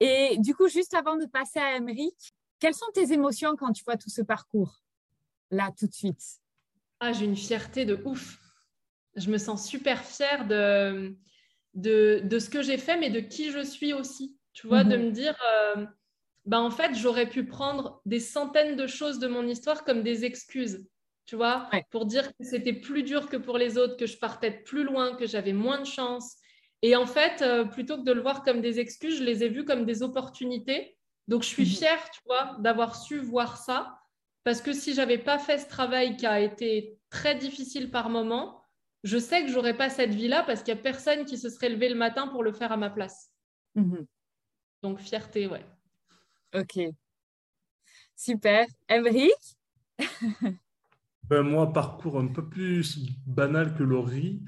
Et 0.00 0.36
du 0.38 0.54
coup, 0.54 0.68
juste 0.68 0.94
avant 0.94 1.16
de 1.16 1.26
passer 1.26 1.60
à 1.60 1.76
Emeric, 1.76 2.34
quelles 2.58 2.74
sont 2.74 2.90
tes 2.92 3.12
émotions 3.12 3.54
quand 3.56 3.72
tu 3.72 3.84
vois 3.84 3.96
tout 3.96 4.10
ce 4.10 4.22
parcours 4.22 4.80
là 5.50 5.70
tout 5.78 5.86
de 5.86 5.92
suite? 5.92 6.40
Ah, 7.06 7.12
j'ai 7.12 7.26
une 7.26 7.36
fierté 7.36 7.84
de 7.84 8.00
ouf. 8.06 8.38
Je 9.14 9.30
me 9.30 9.36
sens 9.36 9.68
super 9.68 10.02
fière 10.02 10.46
de, 10.46 11.14
de, 11.74 12.38
ce 12.38 12.48
que 12.48 12.62
j'ai 12.62 12.78
fait, 12.78 12.96
mais 12.96 13.10
de 13.10 13.20
qui 13.20 13.50
je 13.50 13.62
suis 13.62 13.92
aussi. 13.92 14.38
Tu 14.54 14.66
vois, 14.66 14.84
de 14.84 14.96
mhm. 14.96 15.04
me 15.04 15.10
dire, 15.10 15.36
euh, 15.76 15.84
bah, 16.46 16.60
en 16.60 16.70
fait, 16.70 16.94
j'aurais 16.94 17.28
pu 17.28 17.44
prendre 17.44 18.00
des 18.06 18.20
centaines 18.20 18.74
de 18.74 18.86
choses 18.86 19.18
de 19.18 19.28
mon 19.28 19.46
histoire 19.46 19.84
comme 19.84 20.02
des 20.02 20.24
excuses. 20.24 20.88
Tu 21.26 21.36
vois, 21.36 21.68
pour 21.90 22.06
dire 22.06 22.28
que 22.28 22.44
c'était 22.44 22.72
plus 22.72 23.02
dur 23.02 23.28
que 23.28 23.36
pour 23.36 23.58
les 23.58 23.76
autres, 23.76 23.98
que 23.98 24.06
je 24.06 24.16
partais 24.16 24.50
plus 24.50 24.82
loin, 24.82 25.14
que 25.14 25.26
j'avais 25.26 25.52
moins 25.52 25.80
de 25.80 25.86
chance, 25.86 26.36
et 26.80 26.96
en 26.96 27.06
fait, 27.06 27.42
euh, 27.42 27.66
plutôt 27.66 27.98
que 27.98 28.04
de 28.04 28.12
le 28.12 28.22
voir 28.22 28.42
comme 28.44 28.62
des 28.62 28.80
excuses, 28.80 29.18
je 29.18 29.24
les 29.24 29.44
ai 29.44 29.48
vus 29.50 29.66
comme 29.66 29.84
des 29.84 30.02
opportunités. 30.02 30.96
Donc, 31.28 31.42
je 31.42 31.48
suis 31.48 31.64
mhm. 31.64 31.70
fière, 31.70 32.10
tu 32.10 32.20
vois, 32.26 32.56
d'avoir 32.60 32.96
su 32.96 33.18
voir 33.18 33.58
ça. 33.58 33.98
Parce 34.44 34.60
que 34.60 34.74
si 34.74 34.94
j'avais 34.94 35.18
pas 35.18 35.38
fait 35.38 35.58
ce 35.58 35.66
travail 35.66 36.16
qui 36.16 36.26
a 36.26 36.38
été 36.38 36.98
très 37.08 37.34
difficile 37.34 37.90
par 37.90 38.10
moment, 38.10 38.62
je 39.02 39.18
sais 39.18 39.42
que 39.42 39.50
j'aurais 39.50 39.76
pas 39.76 39.88
cette 39.88 40.14
vie-là 40.14 40.42
parce 40.44 40.62
qu'il 40.62 40.74
y 40.74 40.78
a 40.78 40.80
personne 40.80 41.24
qui 41.24 41.38
se 41.38 41.48
serait 41.48 41.70
levé 41.70 41.88
le 41.88 41.94
matin 41.94 42.28
pour 42.28 42.42
le 42.42 42.52
faire 42.52 42.70
à 42.70 42.76
ma 42.76 42.90
place. 42.90 43.30
Mhm. 43.74 44.06
Donc, 44.82 45.00
fierté, 45.00 45.46
ouais. 45.46 45.64
Ok. 46.54 46.78
Super. 48.14 48.66
Emric 48.88 49.32
ben, 51.24 51.42
moi, 51.42 51.72
parcours 51.72 52.18
un 52.18 52.28
peu 52.28 52.46
plus 52.46 52.98
banal 53.26 53.74
que 53.74 53.82
Laurie. 53.82 54.42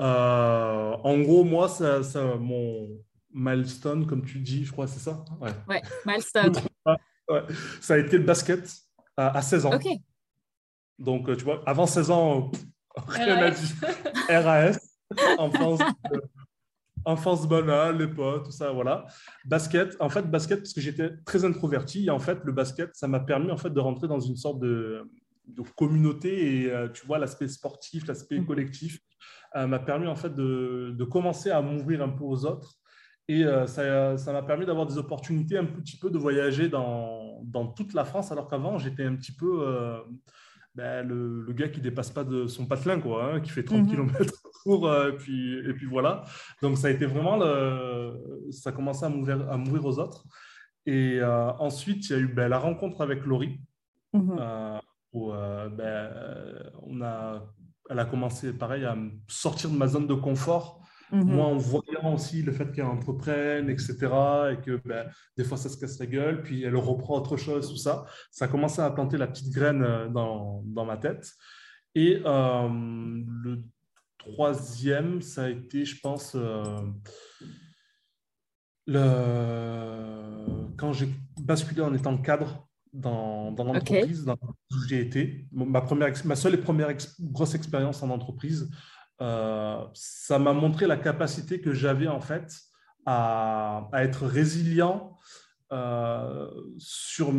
Euh, 0.00 0.96
en 1.02 1.20
gros, 1.20 1.44
moi, 1.44 1.68
ça, 1.68 2.02
ça, 2.02 2.36
mon 2.36 2.88
milestone, 3.32 4.06
comme 4.06 4.24
tu 4.24 4.38
dis, 4.40 4.64
je 4.64 4.72
crois, 4.72 4.86
c'est 4.86 5.00
ça? 5.00 5.24
Ouais, 5.68 5.82
milestone. 6.06 6.54
Ça 7.80 7.94
a 7.94 7.98
été 7.98 8.18
le 8.18 8.24
basket 8.24 8.81
à, 9.16 9.42
16 9.42 9.66
ans. 9.66 9.78
Donc, 10.98 11.28
euh, 11.28 11.36
tu 11.36 11.44
vois, 11.44 11.62
avant 11.66 11.86
16 11.86 12.10
ans, 12.10 12.50
rien 13.08 13.36
à 13.36 13.50
dire. 13.50 13.76
RAS, 14.28 14.78
enfance, 15.38 15.80
enfance 17.04 17.48
banale, 17.48 17.98
les 17.98 18.08
potes, 18.08 18.44
tout 18.44 18.50
ça, 18.52 18.70
voilà. 18.70 19.06
Basket, 19.44 19.96
en 20.00 20.08
fait, 20.08 20.22
basket, 20.22 20.60
parce 20.60 20.72
que 20.72 20.80
j'étais 20.80 21.10
très 21.24 21.44
introverti, 21.44 22.06
et 22.06 22.10
en 22.10 22.18
fait, 22.18 22.38
le 22.44 22.52
basket, 22.52 22.94
ça 22.94 23.08
m'a 23.08 23.20
permis 23.20 23.50
en 23.50 23.56
fait 23.56 23.70
de 23.70 23.80
rentrer 23.80 24.08
dans 24.08 24.20
une 24.20 24.36
sorte 24.36 24.60
de 24.60 25.10
de 25.46 25.62
communauté 25.76 26.62
et 26.62 26.70
euh, 26.70 26.88
tu 26.88 27.06
vois 27.06 27.18
l'aspect 27.18 27.48
sportif, 27.48 28.06
l'aspect 28.06 28.38
mm. 28.38 28.46
collectif 28.46 28.98
euh, 29.56 29.66
m'a 29.66 29.78
permis 29.78 30.06
en 30.06 30.16
fait 30.16 30.34
de, 30.34 30.94
de 30.96 31.04
commencer 31.04 31.50
à 31.50 31.60
m'ouvrir 31.60 32.02
un 32.02 32.08
peu 32.08 32.24
aux 32.24 32.44
autres 32.44 32.74
et 33.28 33.44
euh, 33.44 33.66
ça 33.66 34.32
m'a 34.32 34.42
permis 34.42 34.66
d'avoir 34.66 34.86
des 34.86 34.98
opportunités 34.98 35.56
un 35.56 35.64
petit 35.64 35.96
peu 35.96 36.10
de 36.10 36.18
voyager 36.18 36.68
dans, 36.68 37.40
dans 37.44 37.66
toute 37.66 37.94
la 37.94 38.04
France 38.04 38.32
alors 38.32 38.48
qu'avant 38.48 38.78
j'étais 38.78 39.04
un 39.04 39.14
petit 39.14 39.32
peu 39.32 39.64
ben, 40.74 41.06
le, 41.06 41.42
le, 41.42 41.52
gars 41.52 41.68
qui 41.68 41.80
dépasse 41.80 42.10
pas 42.10 42.24
de 42.24 42.46
son 42.46 42.66
patelin 42.66 43.00
quoi, 43.00 43.34
hein, 43.34 43.40
qui 43.40 43.50
fait 43.50 43.62
30 43.62 43.88
km 43.88 44.32
pour 44.64 44.92
et 44.92 45.16
puis 45.16 45.58
et 45.58 45.72
puis 45.74 45.86
voilà. 45.86 46.24
Donc 46.62 46.78
ça 46.78 46.88
a 46.88 46.90
été 46.90 47.06
vraiment 47.06 47.36
le, 47.36 48.50
ça 48.50 48.70
a 48.70 48.72
commencé 48.72 49.04
à 49.04 49.08
m'ouvrir 49.08 49.50
à 49.50 49.56
m'ouvrir 49.56 49.84
aux 49.84 49.98
autres. 49.98 50.24
Et 50.86 51.20
ensuite 51.22 52.08
il 52.08 52.12
y 52.12 52.14
a 52.16 52.18
eu 52.18 52.26
ben, 52.26 52.48
la 52.48 52.58
rencontre 52.58 53.00
avec 53.02 53.24
Laurie. 53.24 53.60
Où 55.12 55.32
euh, 55.32 55.68
ben, 55.68 55.84
euh, 55.84 56.70
on 56.82 57.02
a, 57.02 57.42
elle 57.90 57.98
a 57.98 58.04
commencé, 58.04 58.52
pareil, 58.52 58.84
à 58.84 58.96
sortir 59.28 59.70
de 59.70 59.76
ma 59.76 59.86
zone 59.86 60.06
de 60.06 60.14
confort. 60.14 60.80
Mhm. 61.10 61.24
Moi, 61.24 61.46
en 61.46 61.58
aussi 62.10 62.42
le 62.42 62.52
fait 62.52 62.70
qu'elle 62.72 62.86
entreprenne, 62.86 63.68
etc., 63.70 63.94
et 64.52 64.60
que 64.60 64.80
ben, 64.84 65.08
des 65.36 65.44
fois 65.44 65.56
ça 65.56 65.68
se 65.68 65.76
casse 65.76 65.98
la 65.98 66.06
gueule, 66.06 66.42
puis 66.42 66.62
elle 66.62 66.76
reprend 66.76 67.18
autre 67.18 67.36
chose, 67.36 67.68
tout 67.68 67.76
ça, 67.76 68.04
ça 68.30 68.46
a 68.46 68.48
commencé 68.48 68.80
à 68.80 68.90
planter 68.90 69.16
la 69.16 69.26
petite 69.26 69.52
graine 69.52 69.82
euh, 69.82 70.08
dans, 70.08 70.62
dans 70.66 70.84
ma 70.84 70.96
tête. 70.96 71.30
Et 71.94 72.22
le 72.24 73.62
troisième, 74.16 75.20
ça 75.20 75.44
a 75.44 75.48
été, 75.50 75.84
je 75.84 76.00
pense, 76.00 76.34
le... 78.86 79.02
quand 80.76 80.92
j'ai 80.94 81.08
basculé 81.38 81.82
en 81.82 81.92
étant 81.92 82.16
cadre 82.16 82.66
dans, 82.92 83.54
l'entreprise 83.56 84.24
dans 84.24 84.34
où 84.34 84.76
j'ai 84.88 85.00
été. 85.00 85.46
Ma, 85.52 85.80
première, 85.80 86.12
ma 86.24 86.36
seule 86.36 86.54
et 86.54 86.58
première 86.58 86.94
grosse 87.20 87.54
expérience 87.54 88.02
en 88.02 88.10
entreprise, 88.10 88.70
euh, 89.20 89.84
ça 89.94 90.38
m'a 90.38 90.52
montré 90.52 90.86
la 90.86 90.96
capacité 90.96 91.60
que 91.60 91.72
j'avais 91.72 92.08
en 92.08 92.20
fait 92.20 92.52
à, 93.06 93.88
à 93.92 94.04
être 94.04 94.26
résilient 94.26 95.16
euh, 95.72 96.50
sur, 96.76 97.32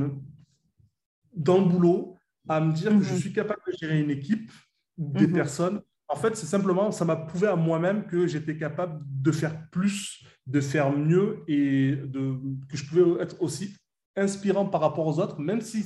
dans 1.35 1.59
le 1.59 1.65
boulot, 1.65 2.17
à 2.49 2.59
me 2.59 2.73
dire 2.73 2.89
que 2.89 3.01
je 3.01 3.13
mhm. 3.13 3.19
suis 3.19 3.33
capable 3.33 3.61
de 3.67 3.73
gérer 3.79 3.99
une 3.99 4.09
équipe, 4.09 4.51
des 4.97 5.27
mhm. 5.27 5.33
personnes. 5.33 5.81
En 6.07 6.15
fait, 6.15 6.35
c'est 6.35 6.45
simplement, 6.45 6.91
ça 6.91 7.05
m'a 7.05 7.15
prouvé 7.15 7.47
à 7.47 7.55
moi-même 7.55 8.05
que 8.05 8.27
j'étais 8.27 8.57
capable 8.57 9.03
de 9.05 9.31
faire 9.31 9.69
plus, 9.69 10.23
de 10.47 10.61
faire 10.61 10.91
mieux 10.91 11.43
et 11.47 11.95
de, 11.95 12.39
que 12.69 12.77
je 12.77 12.85
pouvais 12.85 13.21
être 13.21 13.41
aussi 13.41 13.75
inspirant 14.15 14.65
par 14.65 14.81
rapport 14.81 15.07
aux 15.07 15.19
autres, 15.19 15.39
même 15.39 15.61
si 15.61 15.85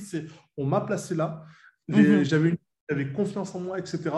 on 0.56 0.64
m'a 0.66 0.80
placé 0.80 1.14
là. 1.14 1.44
Mhm. 1.88 2.24
J'avais 2.24 2.58
j'avais 2.88 3.12
confiance 3.12 3.54
en 3.54 3.60
moi, 3.60 3.78
etc. 3.78 4.10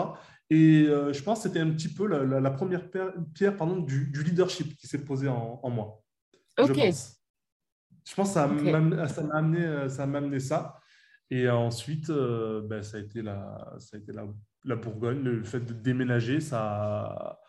Et 0.49 0.85
euh, 0.87 1.13
je 1.13 1.21
pense 1.23 1.39
que 1.39 1.49
c'était 1.49 1.59
un 1.59 1.71
petit 1.71 1.89
peu 1.89 2.07
la, 2.07 2.51
première 2.51 2.89
pierre 2.89 3.55
pardon, 3.57 3.77
du, 3.77 4.11
leadership 4.23 4.75
qui 4.75 4.87
s'est 4.87 5.03
posée 5.03 5.27
en, 5.27 5.69
moi. 5.69 6.01
Ok. 6.59 6.67
Je 6.67 6.73
pense, 6.73 7.21
je 8.07 8.15
pense 8.15 8.27
que 8.29 8.33
ça 8.33 8.47
m'a 8.47 8.77
amené, 9.37 9.89
ça 9.89 10.03
amené 10.03 10.39
ça. 10.39 10.77
Et 11.29 11.49
ensuite, 11.49 12.09
euh, 12.09 12.61
ben, 12.61 12.83
ça 12.83 12.97
a 12.97 12.99
été, 12.99 13.21
la, 13.21 13.75
ça 13.79 13.95
a 13.95 13.99
été 13.99 14.11
la, 14.11 14.25
la, 14.65 14.75
Bourgogne, 14.75 15.21
le 15.21 15.43
fait 15.45 15.61
de 15.61 15.71
déménager, 15.71 16.41
ça, 16.41 17.39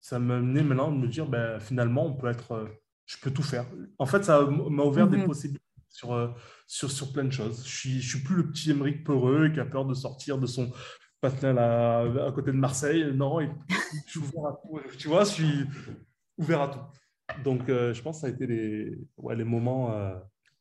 ça 0.00 0.20
m'a 0.20 0.36
amené 0.36 0.62
maintenant 0.62 0.92
de 0.92 0.98
me 0.98 1.08
dire, 1.08 1.26
ben, 1.26 1.58
finalement, 1.58 2.06
on 2.06 2.14
peut 2.14 2.28
être, 2.28 2.78
je 3.06 3.16
peux 3.20 3.32
tout 3.32 3.42
faire. 3.42 3.66
En 3.98 4.06
fait, 4.06 4.22
ça 4.22 4.46
m'a 4.46 4.84
ouvert 4.84 5.08
des 5.08 5.16
mhm. 5.16 5.26
possibilités 5.26 5.67
sur, 5.90 6.12
euh, 6.12 6.28
sur, 6.66 6.90
sur 6.90 7.12
plein 7.12 7.24
de 7.24 7.32
choses. 7.32 7.64
Je 7.66 7.76
suis, 7.76 8.00
je 8.00 8.16
suis 8.16 8.24
plus 8.24 8.36
le 8.36 8.50
petit 8.50 8.70
Émeric 8.70 9.04
peureux 9.04 9.48
qui 9.48 9.60
a 9.60 9.64
peur 9.64 9.84
de 9.84 9.94
sortir 9.94 10.38
de 10.38 10.46
son 10.46 10.70
patin 11.20 11.52
là, 11.52 12.00
à 12.26 12.32
côté 12.32 12.52
de 12.52 12.56
Marseille. 12.56 13.12
Non, 13.14 13.40
je 13.40 14.10
suis 14.10 14.20
ouvert 14.20 14.46
à 14.46 14.52
tout. 14.62 14.80
Je 14.92 15.24
suis 15.24 15.64
ouvert 16.36 16.60
à 16.60 16.68
tout. 16.68 17.42
Donc, 17.42 17.68
euh, 17.68 17.92
je 17.92 18.02
pense 18.02 18.16
que 18.16 18.20
ça 18.22 18.26
a 18.28 18.30
été 18.30 18.46
les, 18.46 18.98
ouais, 19.16 19.36
les 19.36 19.44
moments 19.44 19.92
euh, 19.92 20.14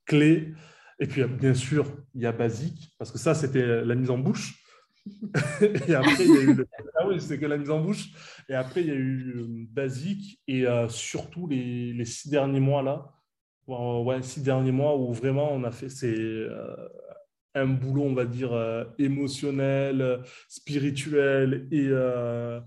clés. 0.06 0.54
Et 1.00 1.08
puis, 1.08 1.24
bien 1.24 1.54
sûr, 1.54 1.86
il 2.16 2.22
y 2.22 2.26
a 2.26 2.32
Basique, 2.32 2.94
parce 2.98 3.12
que 3.12 3.20
ça, 3.20 3.36
c'était 3.36 3.86
la 3.86 3.96
mise 3.96 4.10
en 4.10 4.18
bouche. 4.18 4.64
et 5.62 5.94
après, 5.96 6.26
il 6.26 6.34
y 6.34 6.38
a 6.38 6.42
eu 6.42 6.66
ah 7.00 7.08
oui, 7.08 7.22
c'est 7.22 7.40
que 7.40 7.46
la 7.46 7.58
mise 7.58 7.70
en 7.70 7.80
bouche. 7.82 8.10
Et 8.50 8.56
après, 8.56 8.82
il 8.82 8.88
y 8.88 8.92
a 8.92 8.96
eu 8.96 9.68
Basique 9.72 10.42
et 10.48 10.66
surtout 10.90 11.48
les, 11.48 11.94
les, 11.94 12.04
six 12.04 12.30
derniers 12.30 12.60
mois 12.60 12.82
là, 12.82 13.17
ouais, 13.68 14.22
six 14.22 14.42
derniers 14.42 14.72
mois 14.72 14.96
où 14.98 15.12
vraiment 15.12 15.52
on 15.52 15.64
a 15.64 15.72
fait 15.72 15.90
c'est 15.90 16.16
euh, 16.16 16.76
un 17.54 17.68
boulot, 17.68 18.04
on 18.04 18.14
va 18.14 18.26
dire, 18.26 18.54
euh, 18.54 18.86
émotionnel, 18.98 20.22
spirituel 20.48 21.68
et, 21.72 21.88
euh, 21.88 22.60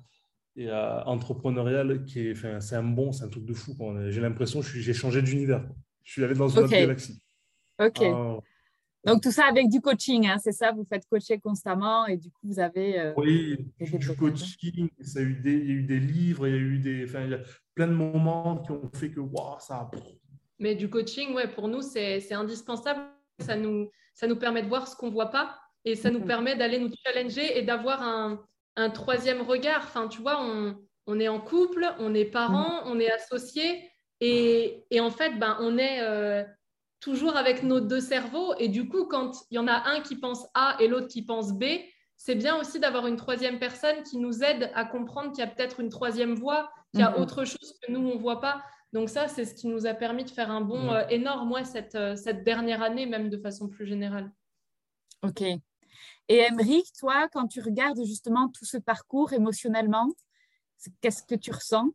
et 0.56 0.70
entrepreneurial 0.70 2.04
qui 2.04 2.26
est, 2.26 2.32
enfin, 2.32 2.60
c'est 2.60 2.76
un 2.76 2.82
bon, 2.82 3.12
c'est 3.12 3.24
un 3.24 3.28
truc 3.28 3.44
de 3.44 3.54
fou. 3.54 3.74
J'ai 4.08 4.20
l'impression 4.20 4.60
que 4.60 4.66
j'ai 4.66 4.92
changé 4.92 5.22
d'univers. 5.22 5.64
Je 6.02 6.12
suis 6.12 6.24
allé 6.24 6.34
dans 6.34 6.48
une 6.48 6.58
autre 6.58 6.70
galaxie. 6.70 7.22
Ok. 7.78 8.02
Ah. 8.02 8.36
Donc 9.06 9.22
tout 9.22 9.30
ça 9.30 9.46
avec 9.46 9.70
du 9.70 9.80
coaching, 9.80 10.26
hein, 10.26 10.36
c'est 10.38 10.52
ça? 10.52 10.72
Vous 10.72 10.84
faites 10.84 11.06
coacher 11.06 11.38
constamment 11.38 12.06
et 12.06 12.18
du 12.18 12.30
coup 12.30 12.40
vous 12.42 12.60
avez. 12.60 13.14
oui, 13.16 13.56
du 13.80 14.14
coaching. 14.14 14.90
Ça 15.00 15.20
a 15.20 15.22
eu 15.22 15.36
des, 15.36 15.54
il 15.54 15.66
y 15.66 15.70
a 15.70 15.74
eu 15.74 15.82
des 15.84 16.00
livres, 16.00 16.46
il 16.46 16.50
y 16.50 16.58
a 16.58 16.60
eu 16.60 16.78
des, 16.78 17.04
enfin, 17.04 17.22
il 17.22 17.30
y 17.30 17.34
a 17.34 17.40
plein 17.74 17.86
de 17.86 17.94
moments 17.94 18.58
qui 18.58 18.72
ont 18.72 18.90
fait 18.92 19.10
que 19.10 19.20
waouh, 19.20 19.58
ça 19.58 19.76
a 19.76 19.90
mais 20.60 20.74
du 20.74 20.88
coaching, 20.88 21.34
ouais, 21.34 21.48
pour 21.48 21.66
nous, 21.68 21.82
c'est 21.82 22.32
indispensable. 22.32 23.00
Ça 23.40 23.56
nous, 23.56 23.90
ça 24.14 24.26
nous 24.26 24.36
permet 24.36 24.62
de 24.62 24.68
voir 24.68 24.86
ce 24.86 24.94
qu'on 24.94 25.06
ne 25.06 25.12
voit 25.12 25.30
pas 25.30 25.58
et 25.84 25.96
ça 25.96 26.10
nous 26.10 26.20
mhm. 26.20 26.26
permet 26.26 26.56
d'aller 26.56 26.78
nous 26.78 26.90
challenger 27.04 27.58
et 27.58 27.62
d'avoir 27.62 28.02
un, 28.02 28.44
un, 28.76 28.90
troisième 28.90 29.40
regard. 29.40 29.82
Enfin, 29.84 30.08
tu 30.08 30.20
vois, 30.20 30.40
on, 30.42 30.76
on, 31.06 31.18
est 31.18 31.28
en 31.28 31.40
couple, 31.40 31.86
on 31.98 32.14
est 32.14 32.26
parents, 32.26 32.84
mhm. 32.84 32.92
on 32.92 33.00
est 33.00 33.10
associés 33.10 33.90
et, 34.20 34.84
et, 34.90 35.00
en 35.00 35.10
fait, 35.10 35.38
ben, 35.38 35.56
on 35.60 35.78
est 35.78 36.00
euh, 36.02 36.44
toujours 37.00 37.36
avec 37.36 37.62
nos 37.62 37.80
deux 37.80 38.00
cerveaux. 38.00 38.54
Et 38.58 38.68
du 38.68 38.86
coup, 38.86 39.06
quand 39.06 39.32
il 39.50 39.54
y 39.54 39.58
en 39.58 39.66
a 39.66 39.88
un 39.88 40.00
qui 40.00 40.16
pense 40.16 40.46
A 40.52 40.76
et 40.78 40.88
l'autre 40.88 41.08
qui 41.08 41.22
pense 41.22 41.54
B, 41.54 41.64
c'est 42.16 42.34
bien 42.34 42.60
aussi 42.60 42.78
d'avoir 42.78 43.06
une 43.06 43.16
troisième 43.16 43.58
personne 43.58 44.02
qui 44.02 44.18
nous 44.18 44.44
aide 44.44 44.70
à 44.74 44.84
comprendre 44.84 45.30
qu'il 45.30 45.38
y 45.38 45.42
a 45.42 45.46
peut-être 45.46 45.80
une 45.80 45.88
troisième 45.88 46.34
voie, 46.34 46.70
qu'il 46.90 47.00
y 47.00 47.02
a 47.02 47.12
mhm. 47.12 47.22
autre 47.22 47.46
chose 47.46 47.74
que 47.82 47.90
nous, 47.90 48.00
on 48.00 48.16
ne 48.16 48.20
voit 48.20 48.42
pas. 48.42 48.62
Donc 48.92 49.08
ça, 49.08 49.28
c'est 49.28 49.44
ce 49.44 49.54
qui 49.54 49.68
nous 49.68 49.86
a 49.86 49.94
permis 49.94 50.24
de 50.24 50.30
faire 50.30 50.50
un 50.50 50.60
bond 50.60 50.90
euh, 50.90 51.06
énorme, 51.08 51.48
moi, 51.48 51.64
cette, 51.64 51.94
euh, 51.94 52.16
cette 52.16 52.42
dernière 52.44 52.82
année, 52.82 53.06
même 53.06 53.30
de 53.30 53.38
façon 53.38 53.68
plus 53.68 53.86
générale. 53.86 54.30
OK. 55.22 55.42
Et 55.42 56.36
Emeric, 56.36 56.92
toi, 56.98 57.28
quand 57.32 57.46
tu 57.46 57.60
regardes 57.60 58.04
justement 58.04 58.48
tout 58.48 58.64
ce 58.64 58.78
parcours 58.78 59.32
émotionnellement, 59.32 60.12
qu'est-ce 61.00 61.22
que 61.22 61.34
tu 61.34 61.52
ressens? 61.52 61.90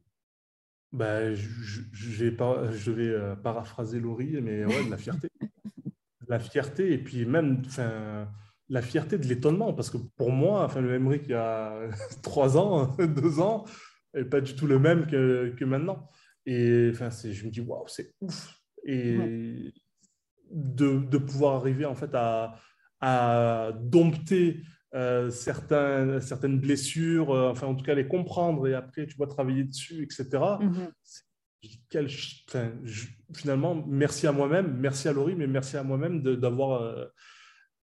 Ben, 0.94 1.34
je, 1.34 1.82
je, 1.92 2.26
vais, 2.26 2.38
je 2.74 2.92
vais 2.92 3.10
euh, 3.10 3.36
paraphraser 3.36 4.00
Laurie, 4.00 4.40
mais 4.42 4.64
ouais, 4.66 4.86
de 4.86 4.92
la 4.92 4.98
fierté. 4.98 5.30
la 6.28 6.40
fierté, 6.40 6.94
et 6.94 6.98
puis 6.98 7.26
même 7.26 7.64
la 8.70 8.82
fierté 8.82 9.18
de 9.18 9.28
l'étonnement, 9.28 9.74
parce 9.74 9.90
que 9.90 9.98
pour 9.98 10.32
moi, 10.32 10.64
enfin, 10.64 10.82
le 10.82 10.94
Emeric 10.94 11.24
il 11.26 11.32
y 11.32 11.34
a 11.34 11.90
trois 12.24 12.58
ans, 12.58 12.96
deux 13.00 13.40
ans, 13.40 13.66
n'est 14.14 14.24
pas 14.24 14.40
du 14.40 14.56
tout 14.56 14.68
le 14.68 14.80
même 14.80 15.08
que, 15.08 15.54
que 15.58 15.66
maintenant. 15.66 16.10
Et 16.46 16.90
enfin, 16.92 17.10
je 17.10 17.46
me 17.46 17.50
dis, 17.50 17.62
waouh, 17.62 17.88
c'est 17.88 18.14
ouf. 18.22 18.62
Et 18.84 19.18
de, 20.52 21.00
de, 21.00 21.18
pouvoir 21.18 21.56
arriver 21.56 21.86
en 21.86 21.96
fait 21.96 22.14
à, 22.14 22.60
à 23.02 23.72
dompter 23.82 24.62
euh, 24.96 25.30
certains, 25.30 26.22
certaines 26.22 26.60
blessures, 26.60 27.32
euh, 27.32 27.50
enfin 27.52 27.68
en 27.68 27.76
tout 27.76 27.84
cas 27.84 27.96
les 27.96 28.08
comprendre 28.08 28.66
et 28.66 28.74
après 28.74 29.08
tu 29.08 29.18
vas 29.18 29.28
travailler 29.28 29.66
dessus, 29.66 30.04
etc. 30.04 30.44
Mhm. 30.62 30.92
Quel, 31.90 32.08
finalement, 33.34 33.84
merci 33.88 34.28
à 34.28 34.32
moi-même, 34.32 34.78
merci 34.78 35.08
à 35.08 35.14
Laurie, 35.14 35.36
mais 35.36 35.48
merci 35.48 35.76
à 35.76 35.84
moi-même 35.84 36.22
d'avoir 36.22 36.82
euh, 36.82 37.06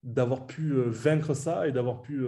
d'avoir 0.02 0.46
pu 0.46 0.74
vaincre 0.74 1.34
ça 1.34 1.66
et 1.66 1.72
d'avoir 1.72 2.02
pu 2.02 2.26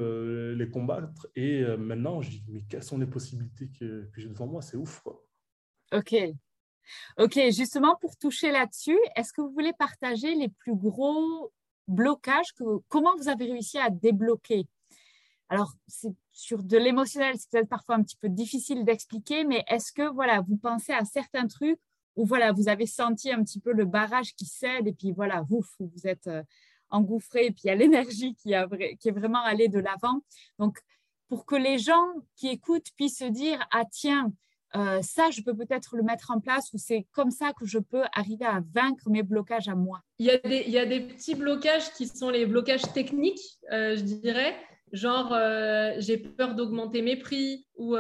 les 0.55 0.69
combattre. 0.69 1.27
Et 1.37 1.65
maintenant, 1.79 2.21
je 2.21 2.31
dis, 2.31 2.45
mais 2.49 2.63
quelles 2.69 2.83
sont 2.83 2.99
les 2.99 3.07
possibilités 3.07 3.71
que, 3.79 4.11
que 4.13 4.21
j'ai 4.21 4.29
devant 4.29 4.47
moi? 4.47 4.61
C'est 4.61 4.77
ouf, 4.77 5.01
quoi. 5.01 5.23
Ok. 5.93 6.15
Ok, 7.19 7.39
justement, 7.51 7.97
pour 8.01 8.17
toucher 8.17 8.51
là-dessus, 8.51 8.99
est-ce 9.17 9.33
que 9.33 9.43
vous 9.43 9.53
voulez 9.53 9.73
partager 9.73 10.35
les 10.35 10.49
plus 10.49 10.75
gros 10.75 11.53
blocages 11.87 12.53
que, 12.55 12.65
Comment 12.89 13.15
vous 13.17 13.29
avez 13.29 13.47
réussi 13.47 13.79
à 13.79 13.91
débloquer? 13.91 14.67
Alors, 15.49 15.75
c'est 15.87 16.15
sur 16.33 16.63
de 16.63 16.79
l'émotionnel, 16.79 17.35
c'est 17.39 17.51
peut-être 17.51 17.69
parfois 17.69 17.97
un 17.97 18.03
petit 18.03 18.17
peu 18.17 18.31
difficile 18.31 18.85
d'expliquer, 18.85 19.45
mais 19.45 19.65
est-ce 19.69 19.93
que 19.93 20.09
voilà, 20.11 20.41
vous 20.41 20.57
pensez 20.57 20.93
à 20.93 21.05
certains 21.05 21.47
trucs 21.47 21.79
où 22.17 22.25
voilà, 22.25 22.53
vous 22.53 22.69
avez 22.69 22.87
senti 22.87 23.31
un 23.31 23.43
petit 23.43 23.61
peu 23.61 23.73
le 23.73 23.85
barrage 23.85 24.35
qui 24.35 24.47
cède 24.47 24.87
et 24.87 24.93
puis 24.93 25.13
voilà, 25.13 25.43
vous, 25.43 25.63
vous 25.79 26.07
êtes 26.07 26.27
euh, 26.27 26.43
engouffré 26.89 27.47
et 27.47 27.51
puis 27.51 27.63
il 27.65 27.69
y 27.69 27.71
a 27.71 27.75
l'énergie 27.77 28.35
qui, 28.35 28.55
qui 28.99 29.09
est 29.09 29.13
vraiment 29.13 29.43
allée 29.43 29.69
de 29.69 29.79
l'avant. 29.79 30.23
Donc, 30.59 30.79
pour 31.29 31.45
que 31.45 31.57
les 31.57 31.79
gens 31.79 32.09
qui 32.37 32.49
écoutent 32.49 32.91
puissent 32.97 33.19
se 33.19 33.25
dire, 33.25 33.63
ah 33.73 33.85
tiens, 33.91 34.33
euh, 34.75 35.01
ça, 35.03 35.31
je 35.31 35.43
peux 35.43 35.55
peut-être 35.55 35.97
le 35.97 36.03
mettre 36.03 36.31
en 36.31 36.41
place 36.41 36.73
ou 36.73 36.79
c'est 36.79 37.07
comme 37.13 37.31
ça 37.31 37.53
que 37.53 37.67
je 37.67 37.79
peux 37.79 38.03
arriver 38.15 38.45
à 38.45 38.63
vaincre 38.75 39.11
mes 39.11 39.23
blocages 39.23 39.69
à 39.69 39.75
moi. 39.75 40.01
Il 40.19 40.27
y 40.27 40.79
a 40.79 40.87
des, 40.87 41.01
petits 41.01 41.35
blocages 41.35 41.93
qui 41.93 42.07
sont 42.07 42.31
les 42.31 42.47
blocages 42.47 42.83
techniques, 42.95 43.59
euh, 43.73 43.97
je 43.97 44.03
dirais. 44.03 44.57
Genre, 44.93 45.33
euh, 45.33 45.93
j'ai 45.99 46.19
peur 46.19 46.55
d'augmenter 46.55 47.03
mes 47.03 47.17
prix 47.17 47.67
ou 47.77 47.97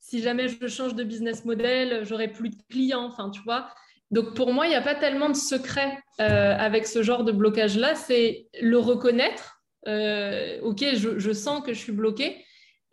si 0.00 0.20
jamais 0.20 0.48
je 0.48 0.66
change 0.66 0.94
de 0.94 1.02
business 1.02 1.44
model, 1.44 2.04
j'aurai 2.04 2.28
plus 2.28 2.50
de 2.50 2.56
clients. 2.70 3.06
Enfin, 3.06 3.30
tu 3.30 3.40
vois. 3.42 3.68
Donc, 4.10 4.34
pour 4.34 4.52
moi, 4.52 4.66
il 4.66 4.70
n'y 4.70 4.76
a 4.76 4.82
pas 4.82 4.94
tellement 4.94 5.30
de 5.30 5.36
secret 5.36 5.98
avec 6.18 6.86
ce 6.86 7.02
genre 7.02 7.24
de 7.24 7.32
blocage-là. 7.32 7.94
C'est 7.94 8.48
le 8.60 8.78
reconnaître. 8.78 9.62
ok, 9.86 10.84
je, 10.94 11.18
je 11.18 11.32
sens 11.32 11.62
que 11.64 11.72
je 11.72 11.78
suis 11.78 11.92
bloqué 11.92 12.44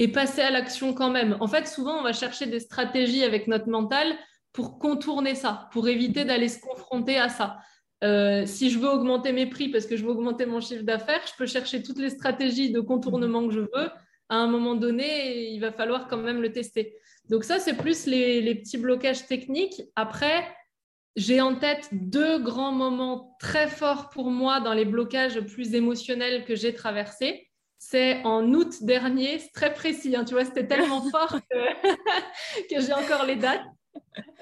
et 0.01 0.07
passer 0.07 0.41
à 0.41 0.49
l'action 0.49 0.95
quand 0.95 1.11
même. 1.11 1.37
En 1.41 1.47
fait, 1.47 1.67
souvent, 1.67 1.99
on 1.99 2.01
va 2.01 2.11
chercher 2.11 2.47
des 2.47 2.59
stratégies 2.59 3.23
avec 3.23 3.45
notre 3.45 3.69
mental 3.69 4.07
pour 4.51 4.79
contourner 4.79 5.35
ça, 5.35 5.69
pour 5.73 5.87
éviter 5.87 6.25
d'aller 6.25 6.47
se 6.47 6.59
confronter 6.59 7.17
à 7.17 7.29
ça. 7.29 7.59
Euh, 8.03 8.47
si 8.47 8.71
je 8.71 8.79
veux 8.79 8.89
augmenter 8.89 9.31
mes 9.31 9.45
prix 9.45 9.69
parce 9.69 9.85
que 9.85 9.95
je 9.95 10.03
veux 10.03 10.09
augmenter 10.09 10.47
mon 10.47 10.59
chiffre 10.59 10.81
d'affaires, 10.81 11.21
je 11.27 11.33
peux 11.37 11.45
chercher 11.45 11.83
toutes 11.83 11.99
les 11.99 12.09
stratégies 12.09 12.71
de 12.71 12.79
contournement 12.79 13.47
que 13.47 13.53
je 13.53 13.59
veux. 13.59 13.91
À 14.29 14.37
un 14.37 14.47
moment 14.47 14.73
donné, 14.73 15.51
il 15.51 15.59
va 15.59 15.71
falloir 15.71 16.07
quand 16.07 16.17
même 16.17 16.41
le 16.41 16.51
tester. 16.51 16.95
Donc 17.29 17.43
ça, 17.43 17.59
c'est 17.59 17.77
plus 17.77 18.07
les, 18.07 18.41
les, 18.41 18.55
petits 18.55 18.79
blocages 18.79 19.27
techniques. 19.27 19.83
Après, 19.95 20.47
j'ai 21.15 21.41
en 21.41 21.53
tête 21.53 21.89
deux 21.91 22.39
grands 22.39 22.71
moments 22.71 23.37
très 23.39 23.67
forts 23.67 24.09
pour 24.09 24.31
moi 24.31 24.61
dans 24.61 24.73
les 24.73 24.85
blocages 24.85 25.39
plus 25.41 25.75
émotionnels 25.75 26.43
que 26.43 26.55
j'ai 26.55 26.73
traversés 26.73 27.50
c'est 27.83 28.21
en 28.25 28.53
août 28.53 28.83
dernier, 28.83 29.39
c'est 29.39 29.51
très 29.53 29.73
précis, 29.73 30.15
hein, 30.15 30.23
tu 30.23 30.35
vois, 30.35 30.45
c'était 30.45 30.67
tellement 30.67 31.01
fort 31.09 31.39
que, 32.69 32.79
j'ai 32.79 32.93
encore 32.93 33.25
les 33.25 33.35
dates. 33.35 33.65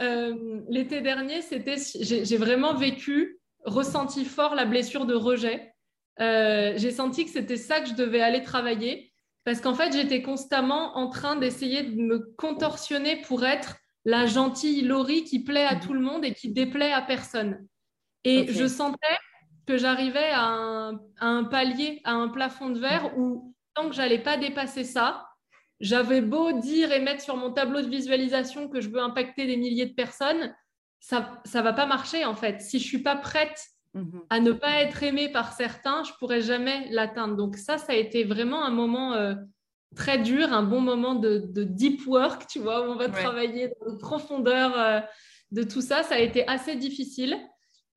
Euh, 0.02 0.60
l'été 0.68 1.00
dernier, 1.00 1.42
c'était, 1.42 1.78
j'ai 2.02 2.38
vraiment 2.38 2.76
vécu, 2.76 3.40
ressenti 3.64 4.26
fort 4.26 4.56
la 4.56 4.66
blessure 4.66 5.06
de 5.06 5.16
rejet. 5.16 5.74
Euh, 6.20 6.74
j'ai 6.76 6.92
senti 6.92 7.24
que 7.24 7.32
c'était 7.32 7.56
ça 7.56 7.80
que 7.80 7.88
je 7.88 7.94
devais 7.94 8.22
aller 8.22 8.44
travailler 8.44 9.14
parce 9.46 9.62
qu'en 9.62 9.74
fait, 9.74 9.94
j'étais 9.94 10.22
constamment 10.22 10.98
en 10.98 11.10
train 11.10 11.38
d'essayer 11.38 11.84
de 11.84 11.96
me 11.96 12.20
contorsionner 12.38 13.22
pour 13.22 13.46
être 13.46 13.78
la 14.04 14.26
gentille 14.26 14.82
Laurie 14.82 15.24
qui 15.24 15.46
plaît 15.46 15.66
à 15.66 15.78
tout 15.78 15.94
le 15.94 16.02
monde 16.02 16.26
et 16.26 16.34
qui 16.34 16.50
déplaît 16.50 16.92
à 16.92 17.02
personne. 17.02 17.66
Et 18.26 18.52
je 18.52 18.68
sentais 18.68 19.18
que 19.70 19.78
j'arrivais 19.78 20.32
à, 20.34 20.92
un, 21.20 21.44
palier, 21.44 22.02
à 22.04 22.14
un 22.14 22.30
plafond 22.30 22.72
de 22.72 22.80
verre 22.80 23.16
où 23.20 23.54
tant 23.76 23.88
que 23.88 23.94
j'allais 23.94 24.18
pas 24.18 24.36
dépasser 24.36 24.84
ça, 24.84 25.28
j'avais 25.80 26.22
beau 26.22 26.54
dire 26.54 26.92
et 26.92 27.00
mettre 27.00 27.22
sur 27.22 27.38
mon 27.38 27.54
tableau 27.54 27.84
de 27.84 27.88
visualisation 27.88 28.68
que 28.68 28.82
je 28.82 28.90
veux 28.90 29.00
impacter 29.00 29.46
des 29.46 29.58
milliers 29.58 29.86
de 29.86 29.94
personnes, 29.94 30.56
ça 31.00 31.40
ça 31.46 31.62
va 31.62 31.72
pas 31.72 31.86
marcher 31.86 32.26
en 32.26 32.34
fait. 32.34 32.62
Si 32.62 32.80
je 32.80 32.84
suis 32.84 33.04
pas 33.04 33.16
prête 33.16 33.64
mhm. 33.94 34.24
à 34.32 34.40
ne 34.40 34.54
pas 34.54 34.82
être 34.82 35.04
aimé 35.04 35.30
par 35.32 35.54
certains, 35.54 36.04
je 36.04 36.14
pourrais 36.18 36.42
jamais 36.42 36.88
l'atteindre. 36.90 37.36
Donc 37.36 37.56
ça, 37.56 37.78
ça 37.78 37.94
a 37.94 37.96
été 37.96 38.24
vraiment 38.24 38.66
un 38.66 38.72
moment 38.72 39.14
euh, 39.14 39.36
très 39.96 40.18
dur, 40.18 40.52
un 40.52 40.64
bon 40.64 40.82
moment 40.82 41.14
de, 41.14 41.46
deep 41.64 42.08
work, 42.08 42.48
tu 42.48 42.58
vois, 42.58 42.82
où 42.82 42.92
on 42.92 42.96
va 42.96 43.08
travailler 43.10 43.68
dans 43.80 43.92
la 43.92 44.00
profondeur 44.00 44.80
euh, 44.80 45.00
de 45.52 45.62
tout 45.62 45.82
ça. 45.82 46.02
Ça 46.02 46.16
a 46.16 46.20
été 46.20 46.48
assez 46.48 46.76
difficile. 46.76 47.38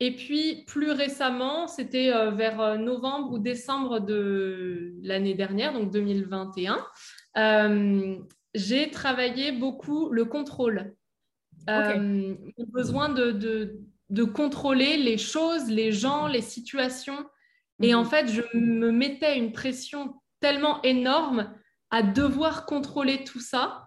Et 0.01 0.17
puis, 0.17 0.65
plus 0.67 0.91
récemment, 0.91 1.69
c'était 1.69 2.13
euh, 2.13 2.31
vers 2.31 2.79
novembre 2.79 3.33
ou 3.33 3.39
décembre 3.39 4.01
de 4.01 4.95
l'année 5.03 5.35
dernière, 5.35 5.73
donc 5.73 5.91
2021, 5.91 6.85
j'ai 8.55 8.91
travaillé 8.91 9.53
beaucoup 9.53 10.11
le 10.11 10.25
contrôle. 10.25 10.95
Okay. 11.69 12.37
besoin 12.73 13.09
de, 13.09 13.31
de 14.11 14.25
contrôler 14.25 14.99
les 14.99 15.17
choses, 15.17 15.69
les 15.69 15.91
gens, 15.91 16.27
les 16.27 16.43
situations. 16.43 17.25
Et 17.83 17.95
en 17.95 18.05
mhm. 18.05 18.09
fait, 18.11 18.29
je 18.29 18.43
me 18.55 18.91
mettais 18.91 19.39
une 19.39 19.53
pression 19.53 20.21
tellement 20.41 20.83
énorme 20.83 21.53
à 21.91 22.03
devoir 22.03 22.67
contrôler 22.67 23.25
tout 23.25 23.41
ça. 23.41 23.82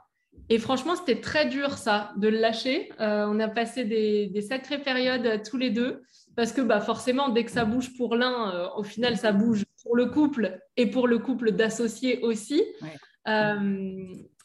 Et 0.49 0.59
franchement, 0.59 0.95
c'était 0.95 1.21
très 1.21 1.47
dur, 1.47 1.77
ça, 1.77 2.11
de 2.17 2.27
le 2.27 2.37
lâcher. 2.37 2.91
Euh, 2.99 3.25
on 3.27 3.39
a 3.39 3.47
passé 3.47 3.83
des, 3.83 4.41
sacrées 4.41 4.79
périodes 4.79 5.41
tous 5.43 5.57
les 5.57 5.71
deux, 5.71 6.03
parce 6.35 6.51
que 6.51 6.61
bah, 6.61 6.81
forcément, 6.81 7.29
dès 7.29 7.45
que 7.45 7.51
ça 7.51 7.65
bouge 7.65 7.95
pour 7.97 8.15
l'un, 8.15 8.53
euh, 8.53 8.67
au 8.77 8.83
final, 8.83 9.17
ça 9.17 9.31
bouge 9.31 9.65
pour 9.81 9.95
le 9.95 10.07
couple 10.07 10.59
et 10.77 10.87
pour 10.87 11.07
le 11.07 11.17
couple 11.19 11.51
d'associés 11.51 12.21
aussi. 12.21 12.63
Euh, 13.27 14.03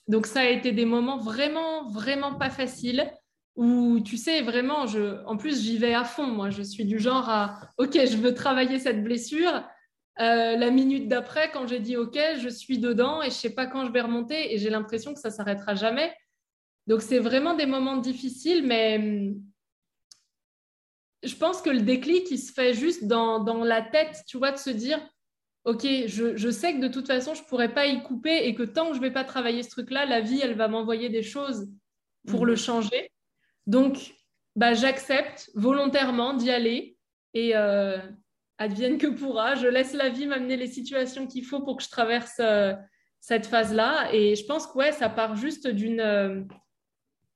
donc, 0.09 0.27
ça 0.27 0.41
a 0.41 0.47
été 0.47 0.73
des 0.73 0.87
moments 0.87 1.19
vraiment, 1.19 1.89
vraiment 1.91 2.35
pas 2.35 2.51
faciles 2.51 3.11
où 3.57 4.01
tu 4.01 4.17
sais 4.17 4.41
vraiment, 4.41 4.87
je, 4.87 5.23
en 5.27 5.37
plus 5.37 5.63
j'y 5.63 5.77
vais 5.77 5.93
à 5.93 6.05
fond. 6.05 6.27
Moi, 6.27 6.49
je 6.49 6.63
suis 6.63 6.87
du 6.87 6.99
genre 6.99 7.29
à, 7.29 7.61
ok, 7.77 7.93
je 7.93 8.17
veux 8.17 8.33
travailler 8.33 8.79
cette 8.79 9.05
blessure. 9.05 9.63
Euh, 10.21 10.57
la 10.57 10.71
minute 10.71 11.09
d'après, 11.09 11.51
quand 11.51 11.67
j'ai 11.67 11.81
dit 11.81 11.97
ok, 11.97 12.19
je 12.39 12.49
suis 12.49 12.79
dedans 12.79 13.23
et 13.23 13.27
je 13.27 13.35
sais 13.35 13.55
pas 13.55 13.67
quand 13.67 13.87
je 13.87 13.93
vais 13.93 14.03
remonter 14.03 14.53
et 14.53 14.59
j'ai 14.59 14.69
l'impression 14.69 15.15
que 15.15 15.21
ça 15.21 15.31
s'arrêtera 15.31 15.75
jamais. 15.75 16.15
Donc 16.87 17.01
c'est 17.01 17.19
vraiment 17.19 17.55
des 17.55 17.67
moments 17.67 17.97
difficiles, 17.97 18.67
mais 18.67 18.99
hum, 18.99 19.43
je 21.23 21.35
pense 21.35 21.63
que 21.63 21.71
le 21.71 21.81
déclic, 21.81 22.31
il 22.31 22.39
se 22.39 22.53
fait 22.53 22.75
juste 22.75 23.05
dans, 23.05 23.41
dans 23.41 23.65
la 23.65 23.83
tête, 23.83 24.23
tu 24.27 24.39
vois, 24.39 24.53
de 24.53 24.57
se 24.59 24.71
dire, 24.71 25.01
ok, 25.65 25.87
je, 26.07 26.37
je, 26.37 26.51
sais 26.51 26.75
que 26.75 26.81
de 26.81 26.89
toute 26.89 27.07
façon, 27.07 27.35
je 27.35 27.43
pourrais 27.45 27.73
pas 27.73 27.87
y 27.87 28.03
couper 28.03 28.47
et 28.47 28.55
que 28.55 28.63
tant 28.63 28.89
que 28.89 28.97
je 28.97 29.01
vais 29.01 29.11
pas 29.13 29.25
travailler 29.25 29.63
ce 29.63 29.71
truc-là, 29.71 30.07
la 30.07 30.21
vie, 30.21 30.41
elle 30.43 30.55
va 30.55 30.69
m'envoyer 30.69 31.09
des 31.11 31.23
choses 31.23 31.69
pour 32.27 32.47
le 32.47 32.53
mhm. 32.53 32.59
changer. 32.59 33.13
Donc, 33.67 34.15
bah, 34.57 34.75
j'accepte 34.75 35.51
volontairement 35.55 36.35
d'y 36.35 36.51
aller 36.51 36.97
et 37.35 37.55
euh, 37.55 37.99
advienne 38.61 38.99
que 38.99 39.07
pourra. 39.09 39.57
Je 39.57 39.67
laisse 39.67 39.95
la 39.95 40.11
vie 40.11 40.27
m'amener 40.27 40.57
les 40.57 40.69
situations 40.69 41.27
qu'il 41.27 41.45
faut 41.45 41.63
pour 41.63 41.79
que 41.79 41.83
je 41.83 41.89
traverse 41.89 42.39
euh, 42.41 42.75
cette 43.19 43.47
phase-là. 43.47 44.13
Et 44.13 44.37
je 44.37 44.45
pense 44.45 44.67
que 44.67 44.77
ouais, 44.79 44.93
ça 44.93 45.09
part 45.09 45.35
juste 45.35 45.67
d'une, 45.67 46.01
euh, 46.01 46.43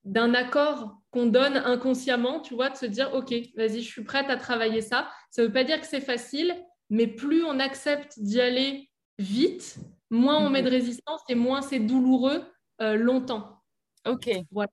d'un 0.04 0.34
accord 0.34 1.00
qu'on 1.10 1.26
donne 1.26 1.56
inconsciemment, 1.56 2.40
tu 2.40 2.54
vois, 2.54 2.68
de 2.68 2.76
se 2.76 2.86
dire, 2.86 3.12
OK, 3.14 3.32
vas-y, 3.56 3.80
je 3.80 3.88
suis 3.88 4.04
prête 4.04 4.28
à 4.28 4.36
travailler 4.36 4.82
ça. 4.82 5.08
Ça 5.30 5.42
ne 5.42 5.46
veut 5.46 5.52
pas 5.52 5.64
dire 5.64 5.80
que 5.80 5.86
c'est 5.86 6.02
facile, 6.02 6.54
mais 6.90 7.06
plus 7.06 7.42
on 7.42 7.58
accepte 7.58 8.18
d'y 8.18 8.40
aller 8.40 8.90
vite, 9.18 9.76
moins 10.10 10.44
on 10.44 10.50
met 10.50 10.62
de 10.62 10.70
résistance 10.70 11.22
et 11.30 11.34
moins 11.34 11.62
c'est 11.62 11.78
douloureux 11.78 12.44
longtemps. 12.80 13.62
Ok. 14.06 14.28
Voilà. 14.50 14.72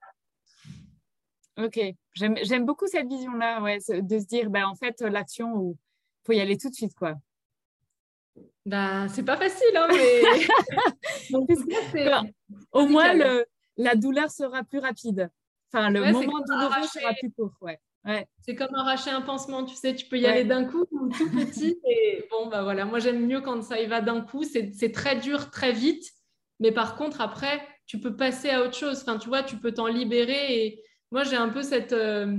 Ok, 1.58 1.80
j'aime 2.16 2.66
beaucoup 2.66 2.88
cette 2.88 3.08
vision-là, 3.08 3.62
ouais, 3.62 3.78
de 3.90 4.20
se 4.20 4.26
dire, 4.26 4.50
bah, 4.50 4.68
en 4.68 4.74
fait, 4.74 5.02
l'action, 5.02 5.78
faut 6.26 6.34
y 6.34 6.40
aller 6.40 6.58
tout 6.58 6.70
de 6.70 6.76
suite, 6.76 6.94
quoi. 6.96 7.16
Bah, 8.66 9.08
c'est 9.10 9.24
pas 9.24 9.38
facile, 9.38 9.76
hein, 9.76 9.88
mais... 9.90 10.22
au 12.72 12.86
moins, 12.86 13.14
le, 13.14 13.46
la 13.78 13.96
douleur 13.96 14.30
sera 14.30 14.64
plus 14.64 14.80
rapide. 14.80 15.30
Enfin, 15.74 15.90
le 15.90 16.12
moment 16.12 16.40
douloureux 16.48 16.88
sera 16.88 17.14
plus 17.14 17.32
court, 17.32 17.54
ouais. 17.62 17.80
Ouais. 18.04 18.28
C'est 18.42 18.56
comme 18.56 18.74
arracher 18.74 19.12
un 19.12 19.22
pansement, 19.22 19.64
tu 19.64 19.76
sais, 19.76 19.94
tu 19.94 20.08
peux 20.08 20.18
y 20.18 20.26
aller 20.26 20.44
d'un 20.44 20.66
coup 20.66 20.86
ou 20.92 21.10
tout 21.10 21.30
petit. 21.32 21.80
Et 21.88 22.26
bon, 22.32 22.48
bah 22.48 22.64
voilà, 22.64 22.84
moi 22.86 22.98
j'aime 22.98 23.28
mieux 23.28 23.42
quand 23.42 23.62
ça 23.62 23.80
y 23.80 23.86
va 23.86 24.02
d'un 24.02 24.22
coup. 24.22 24.44
C'est 24.44 24.92
très 24.92 25.18
dur, 25.18 25.52
très 25.52 25.72
vite. 25.72 26.04
Mais 26.60 26.72
par 26.72 26.96
contre, 26.96 27.22
après, 27.22 27.62
tu 27.86 28.00
peux 28.00 28.16
passer 28.16 28.50
à 28.50 28.64
autre 28.64 28.76
chose. 28.76 29.02
Enfin, 29.02 29.18
tu 29.18 29.28
vois, 29.28 29.44
tu 29.44 29.58
peux 29.58 29.72
t'en 29.72 29.88
libérer 29.88 30.66
et, 30.66 30.84
moi, 31.12 31.26
j'ai 31.26 31.36
un 31.36 31.50
peu 31.50 31.62
cette, 31.62 31.92
euh, 31.92 32.38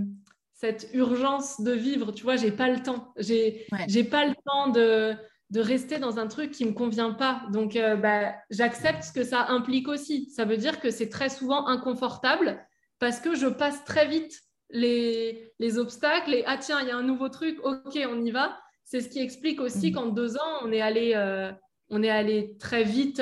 cette 0.62 0.88
urgence 0.92 1.60
de 1.60 1.72
vivre. 1.72 2.12
Tu 2.12 2.22
vois, 2.22 2.36
j'ai 2.36 2.52
pas 2.52 2.68
le 2.68 2.80
temps. 2.80 3.12
J'ai 3.18 3.66
pas 4.04 4.26
le 4.26 4.34
temps 4.46 4.68
de, 4.68 5.12
de, 5.50 5.60
rester 5.60 5.98
dans 5.98 6.20
un 6.20 6.28
truc 6.28 6.52
qui 6.52 6.64
me 6.64 6.72
convient 6.72 7.10
pas. 7.10 7.42
Donc, 7.52 7.74
euh, 7.74 7.96
bah, 7.96 8.32
j'accepte 8.48 9.02
ce 9.02 9.12
que 9.12 9.24
ça 9.24 9.48
implique 9.48 9.88
aussi. 9.88 10.30
Ça 10.30 10.44
veut 10.44 10.56
dire 10.56 10.78
que 10.78 10.90
c'est 10.90 11.08
très 11.08 11.30
souvent 11.30 11.66
inconfortable 11.66 12.64
parce 13.00 13.18
que 13.18 13.34
je 13.34 13.48
passe 13.48 13.84
très 13.84 14.06
vite 14.06 14.38
les, 14.70 15.52
les 15.58 15.78
obstacles 15.78 16.32
et 16.32 16.44
ah 16.46 16.56
tiens, 16.58 16.80
il 16.80 16.86
y 16.86 16.92
a 16.92 16.96
un 16.96 17.02
nouveau 17.02 17.28
truc, 17.28 17.58
ok, 17.64 17.98
on 18.08 18.24
y 18.24 18.30
va. 18.30 18.56
C'est 18.84 19.00
ce 19.00 19.08
qui 19.08 19.18
explique 19.18 19.60
aussi 19.60 19.90
mm. 19.90 19.94
qu'en 19.94 20.06
deux 20.06 20.36
ans, 20.36 20.60
on 20.62 20.70
est 20.70 20.80
allé, 20.80 21.14
euh, 21.16 21.50
on 21.88 22.04
est 22.04 22.10
allé 22.10 22.56
très 22.60 22.84
vite 22.84 23.20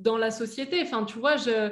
dans 0.00 0.18
la 0.18 0.32
société. 0.32 0.82
Enfin, 0.82 1.04
tu 1.04 1.20
vois, 1.20 1.36
je, 1.36 1.70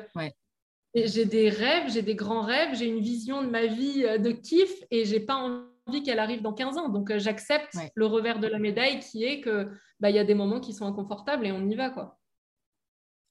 j'ai 0.94 1.24
des 1.24 1.48
rêves, 1.48 1.90
j'ai 1.90 2.03
des 2.03 2.14
grands 2.14 2.42
rêves, 2.42 2.74
j'ai 2.74 2.87
une 2.87 3.01
vision 3.01 3.42
de 3.42 3.48
ma 3.48 3.66
vie 3.66 4.05
euh, 4.05 4.18
de 4.18 4.31
kiff 4.31 4.72
et 4.90 5.05
j'ai 5.05 5.20
pas 5.20 5.37
envie 5.37 6.03
qu'elle 6.03 6.18
arrive 6.18 6.42
dans 6.42 6.53
15 6.53 6.79
ans. 6.79 6.88
Donc 6.88 7.11
euh, 7.11 7.18
j'accepte 7.18 7.77
le 7.94 8.07
revers 8.07 8.40
de 8.40 8.46
la 8.46 8.59
médaille 8.59 9.01
qui 9.01 9.24
est 9.24 9.40
que 9.40 9.70
bah, 10.01 10.11
y 10.11 10.18
a 10.18 10.24
des 10.24 10.35
moments 10.35 10.61
qui 10.61 10.72
sont 10.72 10.87
inconfortables 10.87 11.46
et 11.46 11.53
on 11.53 11.68
y 11.68 11.74
va 11.74 11.90
quoi. 11.90 12.18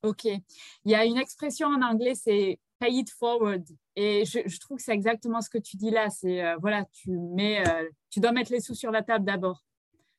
Ok. 0.03 0.25
Il 0.25 0.91
y 0.91 0.95
a 0.95 1.05
une 1.05 1.17
expression 1.17 1.67
en 1.67 1.81
anglais, 1.81 2.13
c'est 2.15 2.59
pay 2.79 2.93
it 2.93 3.09
forward. 3.09 3.65
Et 3.95 4.25
je, 4.25 4.59
trouve 4.59 4.77
que 4.77 4.83
c'est 4.83 4.93
exactement 4.93 5.41
ce 5.41 5.49
que 5.49 5.57
tu 5.57 5.75
dis 5.75 5.89
là. 5.89 6.11
C'est 6.11 6.45
euh, 6.45 6.55
voilà, 6.61 6.85
tu 6.91 7.17
mets, 7.17 7.63
tu 8.11 8.19
dois 8.19 8.31
mettre 8.31 8.51
les 8.51 8.61
sous 8.61 8.75
sur 8.75 8.91
la 8.91 9.01
table 9.01 9.25
d'abord. 9.25 9.63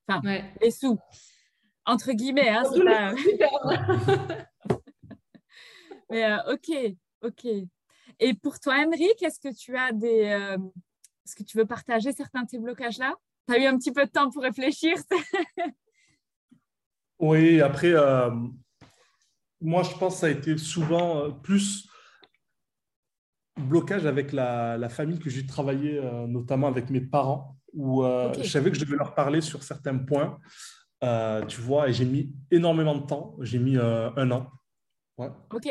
Enfin, 0.08 0.20
les 0.60 0.72
sous 0.72 0.98
entre 1.86 2.12
guillemets. 2.12 2.48
Hein, 2.48 2.64
Mais 6.10 6.26
ok, 6.50 6.96
Ok. 7.22 7.46
Et 8.20 8.34
pour 8.34 8.58
toi, 8.58 8.74
Henrik, 8.78 9.22
est-ce 9.22 9.40
que 9.40 9.54
tu 9.54 9.76
as 9.76 9.92
des. 9.92 10.24
Euh, 10.26 10.58
est-ce 11.24 11.36
que 11.36 11.42
tu 11.42 11.58
veux 11.58 11.66
partager 11.66 12.12
certains 12.12 12.42
de 12.42 12.48
ces 12.48 12.58
blocages-là? 12.58 13.14
Tu 13.48 13.54
as 13.54 13.58
eu 13.58 13.66
un 13.66 13.76
petit 13.76 13.92
peu 13.92 14.04
de 14.04 14.10
temps 14.10 14.30
pour 14.30 14.42
réfléchir 14.42 14.94
Oui, 17.18 17.60
après, 17.60 17.92
euh, 17.92 18.30
moi, 19.60 19.82
je 19.82 19.94
pense 19.96 20.14
que 20.14 20.20
ça 20.20 20.26
a 20.26 20.30
été 20.30 20.56
souvent 20.56 21.24
euh, 21.24 21.30
plus 21.30 21.88
blocage 23.56 24.06
avec 24.06 24.32
la, 24.32 24.88
famille 24.88 25.18
que 25.18 25.28
j'ai 25.28 25.44
travaillé, 25.44 26.00
notamment 26.28 26.68
avec 26.68 26.90
mes 26.90 27.00
parents, 27.00 27.56
où 27.72 28.04
je 28.04 28.44
savais 28.44 28.70
que 28.70 28.78
je 28.78 28.84
devais 28.84 28.96
leur 28.96 29.16
parler 29.16 29.40
sur 29.40 29.64
certains 29.64 29.98
points. 29.98 30.38
tu 31.48 31.60
vois, 31.60 31.88
et 31.88 31.92
j'ai 31.92 32.04
mis 32.04 32.32
énormément 32.52 32.94
de 32.94 33.04
temps. 33.04 33.34
J'ai 33.40 33.58
mis 33.58 33.76
un 33.76 34.30
an. 34.30 34.48
Ouais. 35.18 35.30
Ok. 35.52 35.66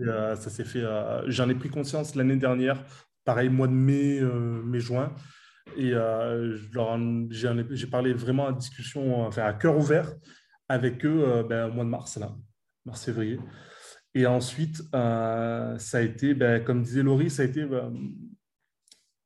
Euh, 0.00 0.34
ça, 0.36 0.50
s'est 0.50 0.64
fait. 0.64 0.82
Euh, 0.82 1.22
j'en 1.28 1.48
ai 1.48 1.54
pris 1.54 1.68
conscience 1.68 2.14
l'année 2.14 2.36
dernière, 2.36 2.84
pareil, 3.24 3.48
mois 3.48 3.68
de 3.68 3.72
mai, 3.72 4.20
euh, 4.20 4.62
mai-juin. 4.62 5.12
Et 5.76 5.94
j'ai 7.30 7.86
parlé 7.86 8.12
vraiment 8.12 8.46
à 8.46 8.52
discussion, 8.52 9.22
enfin, 9.22 9.44
à 9.44 9.54
cœur 9.54 9.76
ouvert 9.76 10.12
avec 10.68 11.04
eux 11.04 11.44
ben, 11.48 11.68
au 11.68 11.72
mois 11.72 11.84
de 11.84 11.88
mars, 11.88 12.18
là, 12.18 12.32
mars-février. 12.84 13.40
Et 14.14 14.26
ensuite, 14.26 14.82
ça 14.92 15.98
a 15.98 16.00
été, 16.00 16.34
ben, 16.34 16.62
comme 16.62 16.82
disait 16.82 17.02
Laurie, 17.02 17.30
ça 17.30 17.42
a 17.42 17.46
été. 17.46 17.64
Ben, 17.64 17.92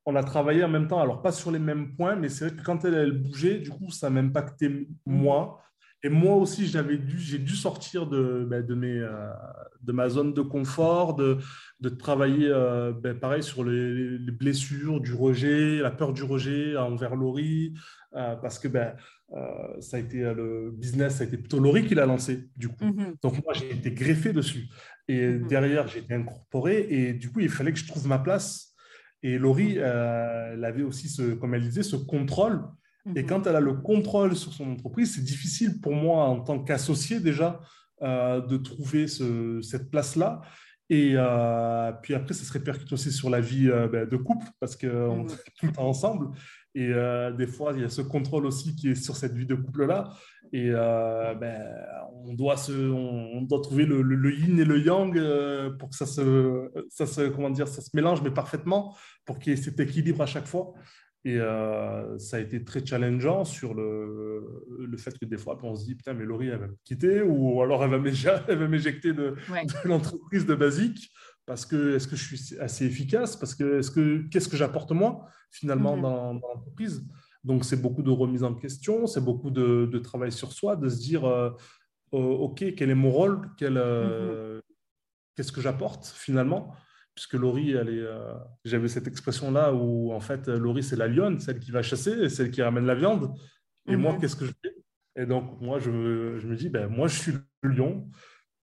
on 0.05 0.15
a 0.15 0.23
travaillé 0.23 0.63
en 0.63 0.69
même 0.69 0.87
temps, 0.87 1.01
alors 1.01 1.21
pas 1.21 1.31
sur 1.31 1.51
les 1.51 1.59
mêmes 1.59 1.95
points, 1.95 2.15
mais 2.15 2.29
c'est 2.29 2.47
vrai 2.47 2.57
que 2.57 2.63
quand 2.63 2.83
elle, 2.85 2.95
elle 2.95 3.11
bougeait, 3.11 3.59
du 3.59 3.69
coup, 3.69 3.91
ça 3.91 4.09
m'impactait 4.09 4.87
moi. 5.05 5.61
Et 6.01 6.09
moi 6.09 6.35
aussi, 6.35 6.67
j'avais 6.67 6.97
dû, 6.97 7.19
j'ai 7.19 7.39
dû 7.39 7.55
sortir 7.55 8.07
de, 8.07 8.45
ben, 8.49 8.65
de, 8.65 8.73
mes, 8.73 8.99
euh, 8.99 9.31
de 9.81 9.91
ma 9.91 10.07
zone 10.07 10.33
de 10.33 10.41
confort, 10.41 11.13
de, 11.15 11.37
de 11.81 11.89
travailler 11.89 12.47
euh, 12.47 12.93
ben, 12.93 13.17
pareil 13.19 13.43
sur 13.43 13.65
les, 13.65 14.17
blessures, 14.31 15.01
du 15.01 15.13
rejet, 15.13 15.79
la 15.79 15.91
peur 15.91 16.13
du 16.13 16.23
rejet 16.23 16.77
envers 16.77 17.15
Laurie, 17.17 17.73
euh, 18.15 18.35
parce 18.37 18.59
que 18.59 18.69
ben, 18.69 18.95
ça 19.79 19.97
a 19.97 19.99
été 19.99 20.21
le 20.21 20.71
business, 20.71 21.17
ça 21.17 21.23
a 21.23 21.27
été 21.27 21.37
plutôt 21.37 21.59
Laurie 21.59 21.85
qui 21.85 21.95
l'a 21.95 22.05
lancé, 22.05 22.49
du 22.55 22.69
coup. 22.69 22.85
Mm-hmm. 22.85 23.15
Donc 23.21 23.43
moi, 23.43 23.53
j'ai 23.53 23.69
été 23.69 23.91
greffé 23.91 24.31
dessus. 24.33 24.69
Et 25.07 25.27
mm-hmm. 25.27 25.47
derrière, 25.47 25.87
j'ai 25.87 25.99
été 25.99 26.13
incorporé, 26.13 26.87
et 26.89 27.13
du 27.13 27.29
coup, 27.31 27.41
il 27.41 27.49
fallait 27.49 27.73
que 27.73 27.79
je 27.79 27.87
trouve 27.87 28.07
ma 28.07 28.19
place. 28.19 28.73
Et 29.21 29.37
Laurie, 29.37 29.75
elle 29.77 30.63
avait 30.63 30.81
aussi, 30.81 31.09
ce, 31.09 31.33
comme 31.33 31.53
elle 31.53 31.61
disait, 31.61 31.83
ce 31.83 31.97
contrôle 31.97 32.63
et 33.15 33.23
mhm. 33.23 33.29
quand 33.29 33.47
elle 33.47 33.55
a 33.55 33.59
le 33.59 33.73
contrôle 33.73 34.35
sur 34.35 34.53
son 34.53 34.71
entreprise, 34.71 35.15
c'est 35.15 35.23
difficile 35.23 35.79
pour 35.81 35.93
moi 35.93 36.25
en 36.25 36.41
tant 36.41 36.59
qu'associé 36.59 37.19
déjà 37.19 37.59
euh, 38.01 38.41
de 38.41 38.57
trouver 38.57 39.07
cette 39.07 39.89
place-là. 39.89 40.41
Et 40.91 41.11
euh, 41.15 41.91
puis 42.01 42.15
après, 42.15 42.33
ça 42.33 42.43
se 42.43 42.51
répercute 42.51 42.91
aussi 42.91 43.11
sur 43.11 43.29
la 43.29 43.39
vie 43.39 43.69
euh, 43.69 43.87
ben, 43.87 44.07
de 44.07 44.17
couple 44.17 44.47
parce 44.59 44.75
qu'on 44.75 45.23
mhm. 45.23 45.29
est 45.29 45.51
tout 45.55 45.65
le 45.67 45.71
temps 45.71 45.87
ensemble. 45.87 46.29
Et 46.73 46.89
euh, 46.91 47.31
des 47.31 47.45
fois, 47.45 47.73
il 47.75 47.81
y 47.81 47.83
a 47.83 47.89
ce 47.89 48.01
contrôle 48.01 48.45
aussi 48.45 48.75
qui 48.75 48.89
est 48.89 48.95
sur 48.95 49.15
cette 49.15 49.33
vie 49.33 49.45
de 49.45 49.55
couple-là. 49.55 50.11
Et 50.51 50.71
ben, 50.71 51.61
on, 52.25 52.33
doit 52.33 52.57
se, 52.57 52.71
on, 52.71 53.43
doit 53.43 53.61
trouver 53.61 53.85
le, 53.85 54.01
le, 54.01 54.33
yin 54.33 54.59
et 54.59 54.65
le 54.65 54.79
yang 54.79 55.13
pour 55.77 55.91
que 55.91 55.95
ça 55.95 56.07
se, 56.07 56.71
ça 56.89 57.05
se, 57.05 57.29
comment 57.29 57.51
dire, 57.51 57.67
ça 57.67 57.81
se 57.81 57.91
mélange, 57.93 58.23
mais 58.23 58.31
parfaitement, 58.31 58.95
pour 59.25 59.37
qu'il 59.37 59.53
y 59.53 59.59
ait 59.59 59.61
cet 59.61 59.79
équilibre 59.79 60.23
à 60.23 60.25
chaque 60.25 60.47
fois. 60.47 60.73
Et 61.25 61.37
ça 62.17 62.37
a 62.37 62.39
été 62.39 62.63
très 62.63 62.85
challengeant 62.85 63.43
sur 63.43 63.73
le, 63.73 64.65
le 64.79 64.97
fait 64.97 65.17
que 65.19 65.25
des 65.25 65.37
fois, 65.37 65.59
on 65.63 65.75
se 65.75 65.83
dit, 65.85 65.95
putain, 65.95 66.13
mais 66.13 66.23
Laurie, 66.23 66.47
elle 66.47 66.59
va 66.59 66.67
me 66.67 66.77
quitter, 66.85 67.21
ou 67.21 67.61
alors 67.61 67.83
elle 67.83 67.89
va 67.89 67.99
m'éjecter 68.67 69.13
de, 69.13 69.35
de 69.49 69.87
l'entreprise 69.87 70.45
de 70.45 70.55
Basique 70.55 71.11
parce 71.49 71.65
que 71.65 71.95
est-ce 71.95 72.07
que 72.07 72.15
je 72.15 72.35
suis 72.35 72.59
assez 72.59 72.85
efficace? 72.85 73.35
Parce 73.35 73.55
que 73.55 73.79
est-ce 73.79 73.89
que 73.89 74.19
qu'est-ce 74.29 74.47
que 74.47 74.55
j'apporte 74.55 74.91
moi 74.91 75.25
finalement 75.49 75.95
mhm. 75.95 76.03
dans, 76.03 76.33
l'entreprise? 76.33 77.03
Donc 77.43 77.65
c'est 77.65 77.81
beaucoup 77.81 78.03
de 78.03 78.11
remise 78.11 78.43
en 78.43 78.53
question, 78.53 79.07
c'est 79.07 79.23
beaucoup 79.23 79.49
de, 79.49 79.97
travail 79.97 80.31
sur 80.31 80.53
soi, 80.53 80.75
de 80.75 80.87
se 80.87 80.99
dire 80.99 81.25
euh, 81.25 81.49
oh, 82.11 82.51
ok 82.51 82.75
quel 82.75 82.91
est 82.91 82.95
mon 82.95 83.09
rôle, 83.09 83.49
euh, 83.63 84.57
mhm. 84.57 84.61
qu'est-ce 85.35 85.51
que 85.51 85.59
j'apporte 85.59 86.05
finalement? 86.05 86.75
Puisque 87.19 87.33
Laurie, 87.33 87.71
elle 87.71 87.89
est, 87.89 88.01
euh, 88.01 88.33
j'avais 88.63 88.87
cette 88.87 89.07
expression 89.07 89.51
là 89.51 89.73
où 89.73 90.13
en 90.13 90.21
fait 90.21 90.47
Laurie 90.47 90.83
c'est 90.83 90.95
la 90.95 91.09
lionne, 91.09 91.37
celle 91.41 91.59
qui 91.59 91.69
va 91.69 91.81
chasser, 91.81 92.29
celle 92.29 92.49
qui 92.49 92.61
ramène 92.61 92.85
la 92.85 92.95
viande. 92.95 93.33
Et 93.89 93.97
moi 93.97 94.13
mhm. 94.13 94.21
qu'est-ce 94.21 94.37
que 94.37 94.45
je 94.45 94.53
fais? 94.61 94.73
Et 95.17 95.25
donc 95.25 95.59
moi 95.59 95.79
je, 95.79 96.37
je 96.39 96.47
me 96.47 96.55
dis 96.55 96.69
ben 96.69 96.87
moi 96.87 97.09
je 97.09 97.19
suis 97.19 97.33
le 97.61 97.69
lion 97.71 98.09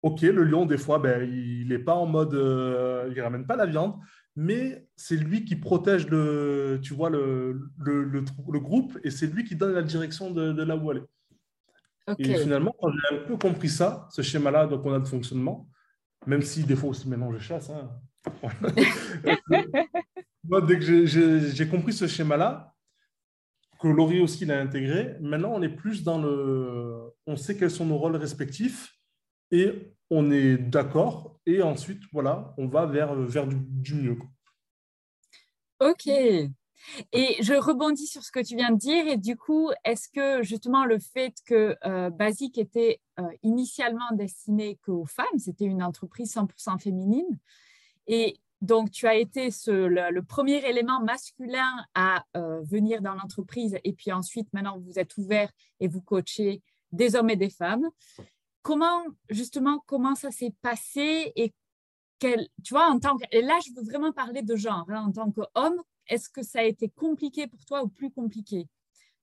Ok, 0.05 0.21
le 0.21 0.45
lion, 0.45 0.67
des 0.67 0.77
fois, 0.77 0.99
ben, 0.99 1.27
il 1.27 1.67
n'est 1.69 1.79
pas 1.79 1.95
en 1.95 2.05
mode. 2.05 2.35
Euh, 2.35 3.07
il 3.09 3.17
ne 3.17 3.23
ramène 3.23 3.47
pas 3.47 3.57
la 3.57 3.65
viande, 3.65 3.95
mais 4.37 4.87
c'est 4.97 5.17
lui 5.17 5.47
qui 5.47 5.57
protège 5.57 6.07
le, 6.09 6.79
tu 6.83 6.93
vois, 6.93 7.09
le, 7.09 7.71
le, 7.79 8.05
le, 8.05 8.61
groupe 8.61 8.99
et 9.03 9.11
c'est 9.11 9.27
lui 9.27 9.45
qui 9.45 9.57
donne 9.57 9.73
la 9.73 9.83
direction 9.83 10.31
de, 10.31 10.53
de 10.53 10.63
là 10.63 10.77
où 10.77 10.91
aller. 10.91 11.01
Et 12.19 12.35
finalement, 12.35 12.77
quand 12.79 12.91
j'ai 12.91 13.17
un 13.17 13.25
peu 13.27 13.39
compris 13.39 13.71
ça, 13.71 14.07
ce 14.11 14.21
schéma-là 14.21 14.67
donc 14.67 14.85
on 14.85 14.93
a 14.93 15.01
de 15.01 15.09
fonctionnement, 15.09 15.71
même 16.27 16.43
si 16.43 16.65
des 16.65 16.77
fois 16.77 16.91
aussi 16.91 17.09
maintenant 17.09 17.33
je 17.33 17.39
chasse. 17.39 17.71
Hein. 17.71 17.91
Moi, 20.45 20.61
dès 20.63 20.79
que 20.79 21.07
j'ai 21.07 21.69
compris 21.69 21.93
ce 21.93 22.07
schéma-là, 22.07 22.75
que 23.81 23.89
Laurie 23.89 24.21
aussi 24.21 24.45
l'a 24.45 24.61
intégré, 24.61 25.17
maintenant 25.21 25.53
on 25.53 25.63
est 25.63 25.69
plus 25.69 26.05
dans 26.05 26.19
le. 26.19 27.13
On 27.27 27.37
sait 27.37 27.57
quels 27.57 27.71
sont 27.71 27.87
nos 27.87 27.99
rôles 27.99 28.17
respectifs 28.17 28.95
et 29.51 29.95
on 30.11 30.31
est 30.31 30.57
d'accord, 30.57 31.41
et 31.47 31.63
ensuite, 31.63 32.03
voilà, 32.13 32.55
on 32.59 32.67
va 32.67 32.87
vers, 32.87 33.15
vers 33.15 33.47
du, 33.47 33.95
mieux. 33.95 34.19
Ok. 35.81 36.07
Et 36.07 37.37
je 37.41 37.55
rebondis 37.55 38.07
sur 38.07 38.23
ce 38.23 38.31
que 38.31 38.45
tu 38.45 38.57
viens 38.57 38.71
de 38.71 38.77
dire. 38.77 39.07
Et 39.07 39.17
du 39.17 39.37
coup, 39.37 39.71
est-ce 39.85 40.09
que 40.09 40.43
justement 40.43 40.85
le 40.85 40.99
fait 40.99 41.35
que 41.47 41.77
euh, 41.85 42.11
Basic 42.11 42.59
était 42.59 43.01
euh, 43.19 43.23
initialement 43.43 44.13
destiné 44.13 44.79
qu'aux 44.85 45.07
femmes, 45.07 45.39
c'était 45.39 45.65
une 45.65 45.83
entreprise 45.83 46.35
100% 46.35 46.79
féminine, 46.79 47.39
et 48.07 48.37
donc 48.61 48.91
tu 48.91 49.07
as 49.07 49.17
été 49.17 49.51
le, 49.67 50.21
premier 50.21 50.67
élément 50.67 51.01
masculin 51.01 51.85
à 51.95 52.25
euh, 52.37 52.63
venir 52.63 53.03
dans 53.03 53.15
l'entreprise, 53.15 53.79
et 53.85 53.93
puis 53.93 54.13
ensuite, 54.13 54.49
maintenant, 54.53 54.79
vous 54.79 54.99
êtes 54.99 55.17
ouvert 55.19 55.51
et 55.81 55.89
vous 55.89 56.01
coachez 56.01 56.63
des 56.93 57.17
hommes 57.17 57.31
et 57.31 57.37
des 57.37 57.51
femmes. 57.51 57.89
Comment, 58.63 59.05
justement, 59.29 59.83
comment 59.87 60.15
ça 60.15 60.31
s'est 60.31 60.55
passé 60.63 61.33
et 61.37 61.53
quel, 62.19 62.49
tu 62.63 62.73
vois, 62.73 62.89
en 62.89 62.99
tant 62.99 63.19
et 63.33 63.43
là, 63.43 63.59
je 63.67 63.73
veux 63.75 63.85
vraiment 63.85 64.13
parler 64.13 64.43
de 64.43 64.57
genre, 64.57 64.87
hein, 64.89 65.07
en 65.09 65.13
tant 65.13 65.31
qu'homme, 65.31 65.83
est-ce 66.07 66.29
que 66.29 66.43
ça 66.43 66.61
a 66.61 66.65
été 66.65 66.89
compliqué 66.89 67.47
pour 67.47 67.65
toi 67.65 67.83
ou 67.83 67.89
plus 67.89 68.11
compliqué 68.11 68.67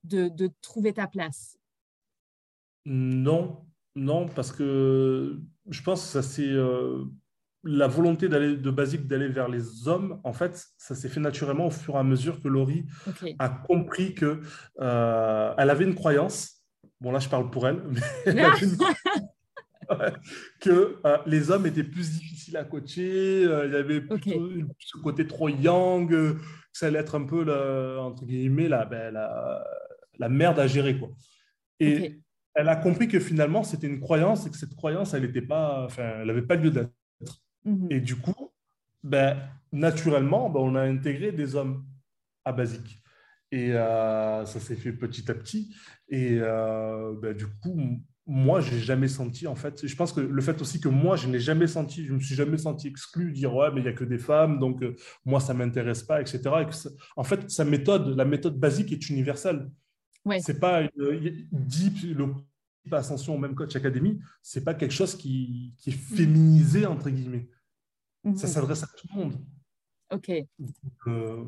de, 0.03 0.29
de 0.29 0.51
trouver 0.61 0.93
ta 0.93 1.07
place? 1.07 1.57
Non, 2.85 3.65
non, 3.95 4.27
parce 4.27 4.51
que 4.51 5.39
je 5.67 5.81
pense 5.81 6.01
que 6.01 6.07
ça 6.07 6.23
c'est 6.23 6.47
euh, 6.47 7.05
la 7.63 7.87
volonté 7.87 8.27
d'aller 8.27 8.57
de 8.57 8.71
basique 8.71 9.07
d'aller 9.07 9.27
vers 9.27 9.47
les 9.47 9.87
hommes. 9.87 10.19
En 10.23 10.33
fait, 10.33 10.65
ça 10.77 10.95
s'est 10.95 11.09
fait 11.09 11.19
naturellement 11.19 11.67
au 11.67 11.71
fur 11.71 11.95
et 11.95 11.99
à 11.99 12.03
mesure 12.03 12.41
que 12.41 12.47
Laurie 12.47 12.85
a 13.39 13.49
compris 13.49 14.15
que 14.15 14.41
euh, 14.79 15.53
elle 15.57 15.69
avait 15.69 15.85
une 15.85 15.95
croyance. 15.95 16.63
Bon 16.99 17.11
là, 17.11 17.19
je 17.19 17.29
parle 17.29 17.49
pour 17.49 17.67
elle, 17.67 17.81
mais 17.89 18.01
elle 18.25 18.39
avait 18.39 18.65
une, 18.65 18.77
que 20.59 20.99
euh, 21.05 21.17
les 21.25 21.51
hommes 21.51 21.65
étaient 21.65 21.83
plus 21.83 22.11
difficiles 22.11 22.57
à 22.57 22.63
coacher, 22.63 23.45
euh, 23.45 23.67
il 23.67 23.73
y 23.73 23.75
avait 23.75 24.01
plutôt 24.01 24.49
ce 24.79 24.97
côté 24.97 25.27
trop 25.27 25.49
yang, 25.49 26.11
euh, 26.13 26.35
ça 26.71 26.87
allait 26.87 26.99
être 26.99 27.15
un 27.15 27.25
peu, 27.25 27.43
la, 27.43 28.01
entre 28.01 28.25
guillemets, 28.25 28.69
la, 28.69 28.85
ben, 28.85 29.13
la, 29.13 29.63
la, 30.17 30.29
merde 30.29 30.59
à 30.59 30.67
gérer. 30.67 30.97
Quoi. 30.97 31.09
Et 31.79 32.21
elle 32.53 32.69
a 32.69 32.75
compris 32.75 33.07
que 33.07 33.19
finalement, 33.19 33.63
c'était 33.63 33.87
une 33.87 33.99
croyance 33.99 34.45
et 34.45 34.49
que 34.49 34.57
cette 34.57 34.75
croyance, 34.75 35.13
elle 35.13 35.23
n'avait 35.23 35.41
pas, 35.41 35.85
enfin, 35.85 36.21
elle 36.21 36.47
pas 36.47 36.55
lieu 36.55 36.71
d'être. 36.71 36.91
Mhm. 37.65 37.87
Et 37.89 37.99
du 38.01 38.15
coup, 38.15 38.51
ben, 39.03 39.37
naturellement, 39.71 40.49
ben, 40.49 40.59
on 40.59 40.75
a 40.75 40.81
intégré 40.81 41.31
des 41.31 41.55
hommes 41.55 41.85
à 42.45 42.51
basique. 42.51 43.01
Et 43.51 43.73
ça 43.73 44.45
s'est 44.45 44.77
fait 44.77 44.93
petit 44.93 45.29
à 45.29 45.33
petit. 45.33 45.75
Et 46.07 46.39
ben, 46.39 47.33
du 47.35 47.47
coup, 47.47 48.01
moi, 48.27 48.61
j'ai 48.61 48.79
jamais 48.79 49.07
senti, 49.07 49.47
en 49.47 49.55
fait, 49.55 49.85
je 49.85 49.95
pense 49.95 50.13
que 50.13 50.21
le 50.21 50.41
fait 50.41 50.61
aussi 50.61 50.79
que 50.79 50.87
moi, 50.87 51.15
je 51.15 51.27
n'ai 51.27 51.39
jamais 51.39 51.67
senti, 51.67 52.05
je 52.05 52.13
me 52.13 52.19
suis 52.19 52.35
jamais 52.35 52.57
senti 52.57 52.87
exclu, 52.87 53.31
dire 53.31 53.53
ouais, 53.53 53.69
mais 53.73 53.81
il 53.81 53.83
n'y 53.83 53.89
a 53.89 53.93
que 53.93 54.05
des 54.05 54.19
femmes, 54.19 54.59
donc 54.59 54.81
euh, 54.83 54.95
moi, 55.25 55.39
ça 55.39 55.53
m'intéresse 55.53 56.03
pas, 56.03 56.21
etc. 56.21 56.41
en 57.15 57.23
fait, 57.23 57.49
sa 57.49 57.65
méthode, 57.65 58.15
la 58.15 58.25
méthode 58.25 58.59
basique 58.59 58.91
est 58.91 59.09
universelle. 59.09 59.69
Ouais. 60.23 60.39
C'est 60.39 60.59
pas 60.59 60.81
une, 60.81 61.47
deep, 61.51 61.95
le 62.15 62.27
ascension, 62.91 63.37
même 63.37 63.55
coach 63.55 63.75
académie, 63.75 64.19
c'est 64.41 64.63
pas 64.63 64.73
quelque 64.73 64.93
chose 64.93 65.15
qui, 65.15 65.73
qui, 65.77 65.91
est 65.91 65.93
féminisé 65.93 66.85
entre 66.85 67.09
guillemets. 67.09 67.47
Ça 68.23 68.29
mhm. 68.29 68.53
s'adresse 68.53 68.83
à 68.83 68.87
tout 68.87 69.07
le 69.13 69.19
monde. 69.19 69.35
Ok. 70.11 70.31
Euh, 71.07 71.45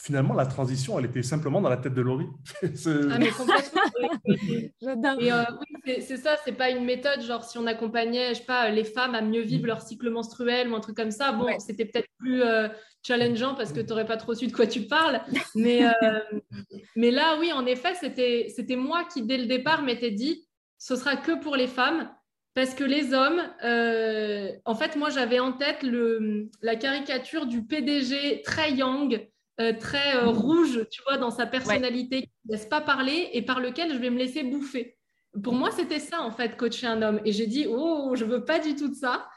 finalement, 0.00 0.34
la 0.34 0.46
transition, 0.46 0.98
elle 0.98 1.06
était 1.06 1.22
simplement 1.22 1.60
dans 1.60 1.68
la 1.68 1.76
tête 1.76 1.94
de 1.94 2.00
Laurie. 2.00 2.26
ah, 2.62 3.18
mais 3.18 3.30
complètement. 3.30 3.82
Et 5.20 5.32
euh, 5.32 5.44
oui, 5.86 5.96
c'est 6.00 6.16
ça, 6.16 6.36
c'est 6.44 6.52
pas 6.52 6.70
une 6.70 6.84
méthode, 6.84 7.20
genre 7.22 7.44
si 7.44 7.58
on 7.58 7.66
accompagnait, 7.66 8.30
je 8.30 8.40
sais 8.40 8.44
pas, 8.44 8.70
les 8.70 8.84
femmes 8.84 9.14
à 9.14 9.20
mieux 9.20 9.42
vivre 9.42 9.66
leur 9.66 9.82
cycle 9.82 10.08
menstruel 10.10 10.70
ou 10.70 10.74
un 10.74 10.80
truc 10.80 10.96
comme 10.96 11.10
ça, 11.10 11.32
bon, 11.32 11.46
c'était 11.58 11.84
peut-être 11.84 12.08
plus 12.18 12.42
euh, 12.42 12.68
challengeant 13.02 13.54
parce 13.54 13.72
que 13.72 13.80
tu 13.80 13.86
n'aurais 13.88 14.06
pas 14.06 14.16
trop 14.16 14.34
su 14.34 14.46
de 14.46 14.52
quoi 14.52 14.66
tu 14.66 14.82
parles. 14.82 15.20
Mais, 15.54 15.84
euh, 15.84 16.40
mais 16.96 17.10
là, 17.10 17.36
oui, 17.38 17.52
en 17.52 17.66
effet, 17.66 17.94
c'était 17.94 18.76
moi 18.76 19.04
qui, 19.04 19.22
dès 19.22 19.36
le 19.36 19.46
départ, 19.46 19.82
m'étais 19.82 20.10
dit, 20.10 20.46
ce 20.80 20.96
sera 20.96 21.14
que 21.14 21.40
pour 21.40 21.54
les 21.54 21.68
femmes. 21.68 22.10
Parce 22.54 22.74
que 22.74 22.82
les 22.82 23.14
hommes, 23.14 23.40
en 24.64 24.74
fait, 24.74 24.96
moi, 24.96 25.08
j'avais 25.10 25.38
en 25.38 25.52
tête 25.52 25.84
le, 25.84 26.50
la 26.62 26.74
caricature 26.74 27.46
du 27.46 27.64
PDG 27.64 28.42
très 28.42 28.72
young, 28.72 29.30
euh, 29.60 29.74
très 29.78 30.16
euh, 30.16 30.26
rouge, 30.26 30.86
tu 30.90 31.02
vois, 31.02 31.18
dans 31.18 31.30
sa 31.30 31.46
personnalité, 31.46 32.22
qui 32.22 32.30
ne 32.46 32.52
laisse 32.52 32.64
pas 32.64 32.80
parler 32.80 33.28
et 33.34 33.42
par 33.42 33.60
lequel 33.60 33.92
je 33.92 33.98
vais 33.98 34.08
me 34.08 34.18
laisser 34.18 34.42
bouffer. 34.42 34.96
Pour 35.42 35.52
moi, 35.52 35.70
c'était 35.70 35.98
ça, 35.98 36.22
en 36.22 36.30
fait, 36.30 36.56
coacher 36.56 36.86
un 36.86 37.02
homme. 37.02 37.20
Et 37.26 37.32
j'ai 37.32 37.46
dit, 37.46 37.66
oh, 37.68 38.14
je 38.14 38.24
veux 38.24 38.44
pas 38.44 38.58
du 38.58 38.74
tout 38.74 38.88
de 38.88 38.94
ça. 38.94 39.28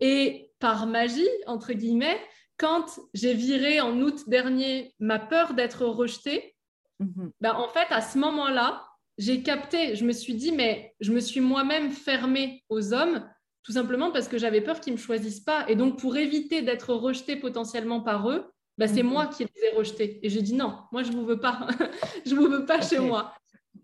Et 0.00 0.50
par 0.60 0.86
magie, 0.86 1.28
entre 1.46 1.74
guillemets, 1.74 2.18
quand 2.56 2.86
j'ai 3.12 3.34
viré 3.34 3.80
en 3.80 4.00
août 4.00 4.28
dernier 4.28 4.94
ma 4.98 5.18
peur 5.18 5.52
d'être 5.52 5.84
rejetée, 5.84 6.56
ben, 6.98 7.52
en 7.52 7.68
fait, 7.68 7.86
à 7.90 8.00
ce 8.00 8.16
moment-là, 8.16 8.82
j'ai 9.18 9.42
capté, 9.42 9.96
je 9.96 10.04
me 10.04 10.12
suis 10.12 10.34
dit, 10.34 10.52
mais 10.52 10.94
je 11.00 11.12
me 11.12 11.20
suis 11.20 11.40
moi-même 11.40 11.90
fermée 11.90 12.62
aux 12.68 12.92
hommes, 12.92 13.26
tout 13.62 13.72
simplement 13.72 14.12
parce 14.12 14.28
que 14.28 14.38
j'avais 14.38 14.60
peur 14.60 14.80
qu'ils 14.80 14.92
ne 14.92 14.98
me 14.98 15.02
choisissent 15.02 15.40
pas. 15.40 15.64
Et 15.68 15.74
donc, 15.74 15.98
pour 15.98 16.16
éviter 16.16 16.62
d'être 16.62 16.94
rejetée 16.94 17.36
potentiellement 17.36 18.00
par 18.00 18.30
eux, 18.30 18.52
bah, 18.78 18.86
c'est 18.86 19.02
mhm. 19.02 19.10
moi 19.10 19.26
qui 19.26 19.44
les 19.44 19.64
ai 19.64 19.74
rejetés. 19.74 20.20
Et 20.22 20.28
j'ai 20.28 20.42
dit 20.42 20.54
non, 20.54 20.78
moi 20.92 21.02
je 21.02 21.10
ne 21.10 21.16
vous 21.16 21.24
veux 21.24 21.40
pas, 21.40 21.66
je 22.26 22.34
ne 22.34 22.40
vous 22.40 22.48
veux 22.48 22.66
pas 22.66 22.80
chez 22.80 22.98
moi. 22.98 23.34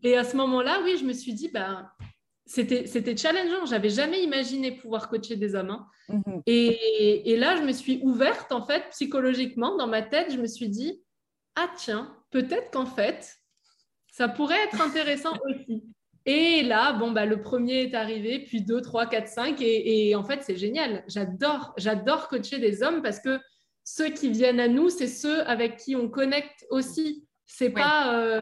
Et 0.03 0.17
à 0.17 0.25
ce 0.25 0.37
moment-là, 0.37 0.81
oui, 0.85 0.97
je 0.99 1.05
me 1.05 1.13
suis 1.13 1.33
dit, 1.33 1.49
bah, 1.49 1.93
c'était, 2.45 2.87
c'était 2.87 3.17
challengeant. 3.17 3.67
J'avais 3.67 3.89
jamais 3.89 4.23
imaginé 4.23 4.73
pouvoir 4.73 5.09
coacher 5.09 5.37
des 5.37 5.55
hommes. 5.55 5.71
Hein. 5.71 5.87
Mhm. 6.09 6.43
Et, 6.47 7.33
et, 7.33 7.37
là, 7.37 7.57
je 7.57 7.63
me 7.63 7.73
suis 7.73 8.01
ouverte, 8.03 8.53
en 8.53 8.65
fait, 8.65 8.85
psychologiquement, 8.91 9.77
dans 9.77 9.87
ma 9.87 10.03
tête, 10.03 10.33
je 10.33 10.39
me 10.39 10.47
suis 10.47 10.69
dit, 10.69 11.03
ah 11.55 11.71
tiens, 11.77 12.17
peut-être 12.31 12.71
qu'en 12.71 12.87
fait, 12.87 13.42
ça 14.13 14.29
pourrait 14.29 14.63
être 14.65 14.81
intéressant 14.81 15.33
aussi. 15.49 15.83
Et 16.25 16.63
là, 16.63 16.93
bon, 16.93 17.11
bah, 17.11 17.27
le 17.27 17.41
premier 17.41 17.83
est 17.83 17.95
arrivé, 17.95 18.39
puis 18.39 18.63
deux, 18.63 18.81
trois, 18.81 19.07
quatre, 19.07 19.27
cinq. 19.27 19.61
Et, 19.61 20.11
et 20.11 20.15
en 20.15 20.23
fait, 20.23 20.43
c'est 20.43 20.55
génial. 20.55 21.03
J'adore, 21.09 21.75
j'adore 21.77 22.29
coacher 22.29 22.61
des 22.61 22.85
hommes 22.85 23.03
parce 23.03 23.19
que 23.19 23.41
ceux 23.83 24.11
qui 24.11 24.31
viennent 24.31 24.61
à 24.61 24.69
nous, 24.69 24.89
c'est 24.89 25.09
ceux 25.09 25.43
avec 25.49 25.79
qui 25.79 25.97
on 25.97 26.09
connecte 26.09 26.65
aussi. 26.71 27.27
C'est 27.47 27.71
pas, 27.71 28.15
euh, 28.15 28.41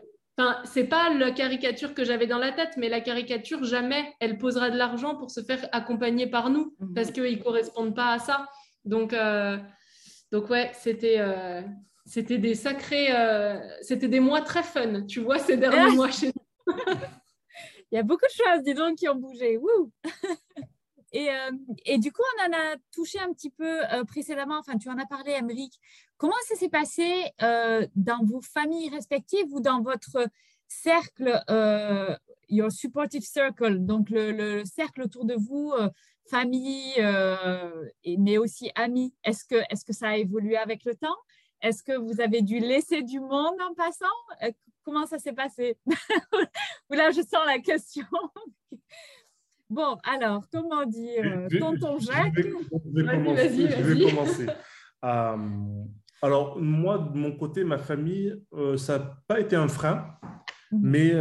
c'est 0.64 0.84
pas 0.84 1.10
la 1.14 1.30
caricature 1.30 1.94
que 1.94 2.04
j'avais 2.04 2.26
dans 2.26 2.38
la 2.38 2.52
tête, 2.52 2.76
mais 2.76 2.88
la 2.88 3.00
caricature 3.00 3.64
jamais 3.64 4.14
elle 4.20 4.38
posera 4.38 4.70
de 4.70 4.76
l'argent 4.76 5.16
pour 5.16 5.30
se 5.30 5.42
faire 5.42 5.66
accompagner 5.72 6.26
par 6.26 6.50
nous 6.50 6.74
mhm. 6.80 6.94
parce 6.94 7.10
qu'ils 7.10 7.42
correspondent 7.42 7.94
pas 7.94 8.12
à 8.12 8.18
ça. 8.18 8.48
Donc, 8.84 9.12
euh, 9.12 9.58
donc 10.32 10.50
ouais, 10.50 10.70
c'était, 10.74 11.16
euh, 11.18 11.62
c'était 12.06 12.38
des 12.38 12.54
sacrés, 12.54 13.14
euh, 13.14 13.58
c'était 13.82 14.08
des 14.08 14.20
mois 14.20 14.42
très 14.42 14.62
fun, 14.62 15.04
tu 15.06 15.20
vois, 15.20 15.38
ces 15.38 15.56
derniers 15.56 15.94
mois 15.94 16.10
chez 16.10 16.28
nous. 16.28 16.66
Il 17.92 17.96
y 17.96 17.98
a 17.98 18.02
beaucoup 18.02 18.26
de 18.26 18.44
choses, 18.44 18.62
dis 18.62 18.74
donc, 18.74 18.96
qui 18.96 19.08
ont 19.08 19.16
bougé. 19.16 19.58
et, 21.12 21.30
euh, 21.30 21.50
et, 21.84 21.98
du 21.98 22.12
coup, 22.12 22.22
on 22.38 22.48
en 22.48 22.52
a 22.52 22.76
touché 22.92 23.18
un 23.18 23.32
petit 23.32 23.50
peu 23.50 23.82
euh, 23.92 24.04
précédemment, 24.04 24.58
enfin, 24.58 24.78
tu 24.78 24.88
en 24.88 24.98
as 24.98 25.06
parlé, 25.06 25.32
Emeric. 25.32 25.80
Comment 26.16 26.36
ça 26.46 26.54
s'est 26.54 26.68
passé 26.68 27.32
dans 27.40 28.24
vos 28.24 28.40
familles 28.42 28.90
respectives 28.90 29.46
ou 29.52 29.60
dans 29.60 29.80
votre 29.80 30.28
cercle, 30.68 31.42
your 32.48 32.70
supportive 32.70 33.22
circle, 33.22 33.78
donc 33.78 34.10
le, 34.10 34.30
le, 34.30 34.64
cercle 34.64 35.02
autour 35.02 35.24
de 35.24 35.34
vous, 35.34 35.72
famille, 36.28 36.94
et, 38.04 38.16
mais 38.18 38.36
aussi 38.36 38.70
amis 38.74 39.14
Est-ce 39.24 39.44
que, 39.46 39.56
est 39.56 39.74
-ce 39.74 39.84
que 39.84 39.94
ça 39.94 40.10
a 40.10 40.16
évolué 40.16 40.58
avec 40.58 40.84
le 40.84 40.94
temps? 40.94 41.16
Est-ce 41.62 41.82
que 41.82 41.96
vous 41.96 42.20
avez 42.20 42.42
dû 42.42 42.58
laisser 42.58 43.02
du 43.02 43.20
monde 43.20 43.56
en 43.60 43.74
passant? 43.74 44.06
Euh, 44.42 44.50
Comment 44.82 45.06
ça 45.06 45.18
s'est 45.18 45.34
passé? 45.34 45.76
Là, 46.90 47.10
je 47.10 47.20
sens 47.20 47.46
la 47.46 47.58
question. 47.58 48.06
bon, 49.70 49.98
alors, 50.04 50.44
comment 50.50 50.86
dire 50.86 51.48
Tonton 51.58 51.98
Jacques? 51.98 52.34
Je 52.34 53.92
vais 53.92 54.10
commencer. 54.10 54.46
Euh, 55.04 55.36
alors, 56.22 56.58
moi, 56.58 56.98
de 56.98 57.16
mon 57.16 57.36
côté, 57.36 57.62
ma 57.62 57.78
famille, 57.78 58.34
euh, 58.54 58.78
ça 58.78 58.98
n'a 58.98 59.22
pas 59.28 59.40
été 59.40 59.54
un 59.54 59.68
frein, 59.68 60.18
mhm. 60.72 60.80
mais 60.82 61.12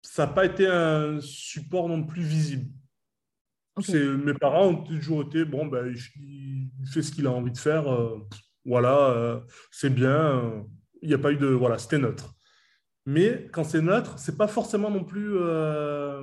ça 0.00 0.26
n'a 0.26 0.32
pas 0.32 0.46
été 0.46 0.66
un 0.68 1.20
support 1.20 1.88
non 1.88 2.04
plus 2.04 2.22
visible. 2.22 2.70
Mes 3.88 4.34
parents 4.34 4.68
ont 4.68 4.84
toujours 4.84 5.22
été, 5.22 5.44
bon, 5.44 5.66
ben, 5.66 5.92
il, 5.92 6.70
fait 6.86 7.02
ce 7.02 7.10
qu'il 7.10 7.26
a 7.26 7.32
envie 7.32 7.50
de 7.50 7.58
faire 7.58 7.84
voilà, 8.64 9.10
euh, 9.10 9.40
c'est 9.70 9.90
bien, 9.90 10.64
il 11.02 11.08
n'y 11.08 11.14
a 11.14 11.18
pas 11.18 11.32
eu 11.32 11.36
de. 11.36 11.46
Voilà, 11.46 11.78
c'était 11.78 11.98
neutre. 11.98 12.34
Mais 13.06 13.48
quand 13.52 13.64
c'est 13.64 13.82
neutre, 13.82 14.18
c'est 14.18 14.38
pas 14.38 14.48
forcément 14.48 14.90
non 14.90 15.04
plus. 15.04 15.36
Euh, 15.36 16.22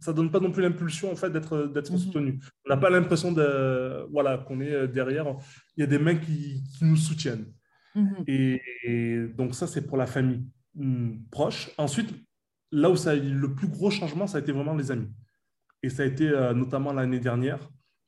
ça 0.00 0.12
donne 0.12 0.30
pas 0.30 0.38
non 0.38 0.52
plus 0.52 0.62
l'impulsion 0.62 1.10
en 1.10 1.16
fait 1.16 1.30
d'être 1.30 1.66
d'être 1.66 1.90
mhm. 1.90 1.98
soutenu. 1.98 2.40
On 2.64 2.70
n'a 2.70 2.76
pas 2.76 2.90
l'impression 2.90 3.32
de 3.32 4.06
voilà 4.12 4.38
qu'on 4.38 4.60
est 4.60 4.86
derrière. 4.86 5.26
Il 5.76 5.80
y 5.80 5.82
a 5.82 5.86
des 5.86 5.98
mains 5.98 6.14
qui, 6.14 6.62
nous 6.82 6.96
soutiennent. 6.96 7.46
Mhm. 7.96 8.24
Et, 8.28 9.26
donc 9.36 9.56
ça 9.56 9.66
c'est 9.66 9.86
pour 9.86 9.96
la 9.96 10.06
famille 10.06 10.46
hmm, 10.74 11.16
proche. 11.32 11.70
Ensuite, 11.78 12.14
là 12.70 12.90
où 12.90 12.96
ça 12.96 13.10
a 13.10 13.14
eu 13.16 13.34
le 13.34 13.54
plus 13.54 13.66
gros 13.66 13.90
changement, 13.90 14.28
ça 14.28 14.38
a 14.38 14.40
été 14.40 14.52
vraiment 14.52 14.76
les 14.76 14.92
amis. 14.92 15.10
Et 15.82 15.88
ça 15.88 16.04
a 16.04 16.06
été 16.06 16.28
euh, 16.28 16.54
notamment 16.54 16.92
l'année 16.92 17.20
dernière 17.20 17.58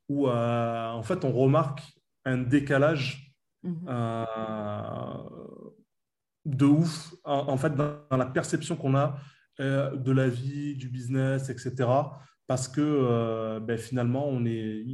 où 0.09 0.29
en 0.29 1.03
fait 1.05 1.25
on 1.25 1.33
remarque 1.33 1.83
un 2.25 2.39
décalage 2.39 3.30
Mhm. 3.63 3.87
Euh, 3.89 4.25
de 6.47 6.65
ouf, 6.65 7.15
en, 7.25 7.57
fait, 7.57 7.75
dans, 7.75 8.17
la 8.17 8.27
perception 8.27 8.77
qu'on 8.77 8.95
a 8.95 9.19
euh, 9.61 9.95
de 9.97 10.13
la 10.13 10.29
vie, 10.29 10.75
du 10.75 10.89
business, 10.89 11.51
etc. 11.51 11.89
Parce 12.47 12.67
que 12.67 12.81
euh, 12.81 13.61
ben, 13.61 13.79
finalement, 13.79 14.27
on 14.29 14.41
n'est 14.41 14.85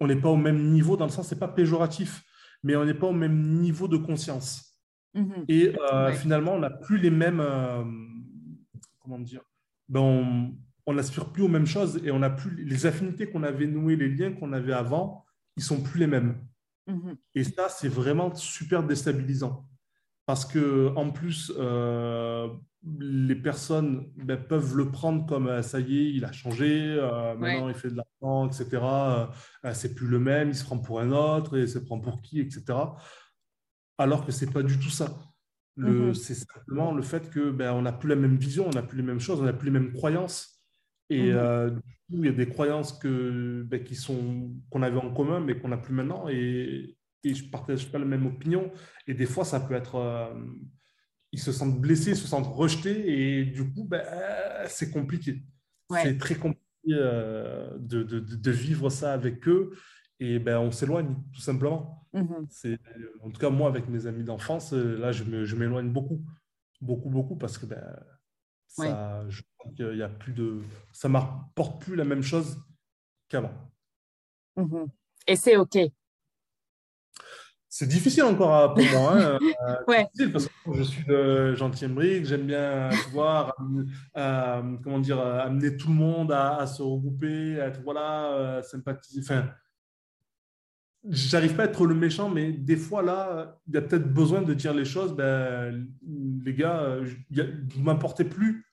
on 0.00 0.06
n'est 0.06 0.20
pas 0.20 0.28
au 0.28 0.36
même 0.36 0.70
niveau, 0.70 0.96
dans 0.96 1.06
le 1.06 1.10
sens, 1.10 1.28
c'est 1.28 1.38
pas 1.38 1.48
péjoratif, 1.48 2.22
mais 2.62 2.76
on 2.76 2.84
n'est 2.84 2.94
pas 2.94 3.06
au 3.06 3.12
même 3.12 3.60
niveau 3.60 3.88
de 3.88 3.96
conscience. 3.96 4.78
Mhm. 5.14 5.44
Et 5.48 5.72
finalement, 6.14 6.54
on 6.54 6.58
n'a 6.58 6.70
plus 6.70 6.98
les 6.98 7.10
mêmes. 7.10 7.42
comment 9.00 9.18
dire 9.18 9.42
ben, 9.88 10.52
On 10.86 10.92
n'aspire 10.92 11.32
plus 11.32 11.44
aux 11.44 11.48
mêmes 11.48 11.66
choses 11.66 12.00
et 12.04 12.10
on 12.10 12.18
n'a 12.18 12.30
plus 12.30 12.64
les 12.64 12.84
affinités 12.84 13.30
qu'on 13.30 13.42
avait 13.42 13.66
nouées, 13.66 13.96
les 13.96 14.08
liens 14.08 14.32
qu'on 14.32 14.52
avait 14.52 14.72
avant, 14.72 15.24
ils 15.56 15.62
sont 15.62 15.80
plus 15.80 16.00
les 16.00 16.06
mêmes. 16.06 16.36
Mhm. 16.86 17.16
Et 17.34 17.44
ça, 17.44 17.68
c'est 17.68 17.88
vraiment 17.88 18.34
super 18.34 18.82
déstabilisant. 18.82 19.66
Parce 20.26 20.46
que 20.46 20.92
en 20.96 21.10
plus, 21.10 21.52
euh, 21.58 22.48
les 22.98 23.34
personnes 23.34 24.10
ben, 24.16 24.42
peuvent 24.42 24.74
le 24.76 24.90
prendre 24.90 25.26
comme 25.26 25.48
euh, 25.48 25.62
ça 25.62 25.80
y 25.80 25.98
est, 25.98 26.12
il 26.12 26.24
a 26.24 26.32
changé, 26.32 26.96
euh, 26.98 27.34
maintenant 27.34 27.68
il 27.68 27.74
fait 27.74 27.90
de 27.90 27.96
l'argent, 27.96 28.48
etc. 28.48 28.82
c'est 29.74 29.94
plus 29.94 30.06
le 30.06 30.18
même, 30.18 30.48
il 30.48 30.54
se 30.54 30.64
prend 30.64 30.78
pour 30.78 31.00
un 31.00 31.12
autre, 31.12 31.58
et 31.58 31.62
il 31.62 31.68
se 31.68 31.78
prend 31.78 32.00
pour 32.00 32.22
qui, 32.22 32.40
etc. 32.40 32.78
Alors 33.98 34.24
que 34.24 34.32
c'est 34.32 34.50
pas 34.50 34.62
du 34.62 34.78
tout 34.78 34.90
ça. 34.90 35.14
Mhm. 35.76 36.14
C'est 36.14 36.34
simplement 36.34 36.92
le 36.92 37.02
fait 37.02 37.28
que 37.30 37.50
ben, 37.50 37.72
on 37.72 37.82
n'a 37.82 37.92
plus 37.92 38.08
la 38.08 38.16
même 38.16 38.36
vision, 38.36 38.66
on 38.66 38.70
n'a 38.70 38.82
plus 38.82 38.96
les 38.96 39.02
mêmes 39.02 39.20
choses, 39.20 39.40
on 39.40 39.44
n'a 39.44 39.52
plus 39.52 39.70
les 39.70 39.78
mêmes 39.78 39.92
croyances. 39.92 40.53
Et 41.10 41.32
mmh. 41.32 41.80
il 42.10 42.24
y 42.24 42.28
a 42.28 42.32
des 42.32 42.48
croyances 42.48 42.92
que, 42.92 43.62
ben, 43.62 43.82
qui 43.82 43.94
sont, 43.94 44.50
qu'on 44.70 44.82
avait 44.82 44.98
en 44.98 45.12
commun, 45.12 45.40
mais 45.40 45.58
qu'on 45.58 45.68
n'a 45.68 45.76
plus 45.76 45.94
maintenant. 45.94 46.28
Et, 46.28 46.96
et 47.24 47.34
je 47.34 47.44
ne 47.44 47.50
partage 47.50 47.90
pas 47.90 47.98
la 47.98 48.04
même 48.04 48.26
opinion. 48.26 48.70
Et 49.06 49.14
des 49.14 49.26
fois, 49.26 49.44
ça 49.44 49.60
peut 49.60 49.74
être. 49.74 50.34
ils 51.32 51.40
se 51.40 51.52
sentent 51.52 51.80
blessés, 51.80 52.10
ils 52.10 52.16
se 52.16 52.26
sentent 52.26 52.46
rejetés. 52.46 53.38
Et 53.38 53.44
du 53.44 53.72
coup, 53.72 53.84
ben, 53.84 54.02
c'est 54.66 54.90
compliqué. 54.90 55.42
C'est 55.90 56.18
très 56.18 56.34
compliqué 56.34 56.62
de, 56.86 58.02
de, 58.02 58.20
de, 58.20 58.50
vivre 58.50 58.90
ça 58.90 59.12
avec 59.12 59.46
eux. 59.48 59.72
Et 60.20 60.38
ben, 60.38 60.58
on 60.58 60.70
s'éloigne, 60.70 61.16
tout 61.32 61.40
simplement. 61.40 62.06
Mmh 62.12 62.46
c'est 62.48 62.78
En 63.22 63.30
tout 63.30 63.40
cas, 63.40 63.50
moi, 63.50 63.68
avec 63.68 63.88
mes 63.88 64.06
amis 64.06 64.24
d'enfance, 64.24 64.72
là, 64.72 65.12
je, 65.12 65.44
je 65.44 65.56
m'éloigne 65.56 65.92
beaucoup. 65.92 66.24
Beaucoup, 66.80 67.10
beaucoup, 67.10 67.36
parce 67.36 67.58
que 67.58 67.66
ben, 67.66 67.82
ça, 68.66 69.24
je 69.28 69.42
il 69.78 69.96
y 69.96 70.02
a 70.02 70.08
plus 70.08 70.32
de, 70.32 70.60
ça 70.92 71.08
m'apporte 71.08 71.82
plus 71.82 71.96
la 71.96 72.04
même 72.04 72.22
chose 72.22 72.58
qu'avant. 73.28 73.52
Mhm. 74.56 74.86
Et 75.26 75.36
c'est 75.36 75.56
OK. 75.56 75.78
C'est 77.76 77.88
difficile 77.88 78.22
encore 78.22 78.72
pour 78.74 78.84
moi. 78.84 79.16
Hein. 79.20 79.38
ouais. 79.88 80.06
difficile 80.14 80.32
parce 80.32 80.46
que 80.46 80.52
je 80.74 80.82
suis 80.84 81.04
de 81.06 81.54
gentil 81.56 81.88
brique, 81.88 82.24
j'aime 82.24 82.46
bien 82.46 82.88
pouvoir 83.06 83.56
euh, 84.16 84.76
comment 84.84 85.00
dire, 85.00 85.18
amener 85.18 85.76
tout 85.76 85.88
le 85.88 85.94
monde 85.94 86.30
à, 86.30 86.64
se 86.68 86.82
regrouper, 86.82 87.60
à 87.60 87.66
être 87.66 87.82
voilà, 87.82 88.32
euh, 88.34 88.62
sympathiser. 88.62 89.22
Enfin, 89.22 89.48
j'arrive 91.08 91.56
pas 91.56 91.64
à 91.64 91.66
être 91.66 91.84
le 91.84 91.96
méchant, 91.96 92.30
mais 92.30 92.52
des 92.52 92.76
fois 92.76 93.02
là, 93.02 93.58
il 93.66 93.74
y 93.74 93.76
a 93.76 93.82
peut-être 93.82 94.06
besoin 94.06 94.42
de 94.42 94.54
dire 94.54 94.72
les 94.72 94.84
choses. 94.84 95.16
Ben, 95.16 95.84
les 96.44 96.54
gars, 96.54 96.98
vous 97.30 97.82
m'apportez 97.82 98.22
plus 98.22 98.64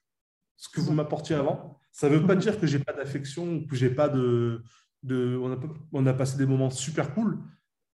ce 0.62 0.70
que 0.70 0.80
vous 0.80 0.94
m'apportiez 0.94 1.36
avant. 1.36 1.80
Ça 1.92 2.08
ne 2.08 2.16
veut 2.16 2.28
pas 2.28 2.36
dire 2.36 2.60
que 2.60 2.68
j'ai 2.68 2.78
pas 2.78 2.94
d'affection, 2.94 3.66
que 3.66 3.76
j'ai 3.76 3.90
pas 3.90 4.08
de, 4.08 4.64
de 5.02 5.36
on, 5.42 5.52
a, 5.52 5.58
on, 5.92 6.06
a, 6.06 6.14
passé 6.14 6.38
des 6.38 6.46
moments 6.46 6.70
super 6.70 7.16
cool, 7.16 7.40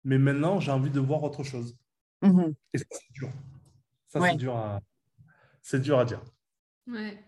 mais 0.04 0.18
maintenant 0.18 0.60
j'ai 0.60 0.72
envie 0.72 0.90
de 0.90 1.00
voir 1.00 1.22
autre 1.22 1.44
chose. 1.44 1.78
Mhm. 2.24 2.56
Et 2.74 2.80
ça 2.80 2.86
c'est 2.90 3.14
dur. 3.14 3.30
Ça 4.08 4.20
c'est 4.20 4.36
dur 4.36 4.56
à, 4.56 4.82
c'est 5.62 5.80
dur 5.80 6.00
à 6.00 6.06
dire. 6.06 6.22
Ouais. 6.88 7.24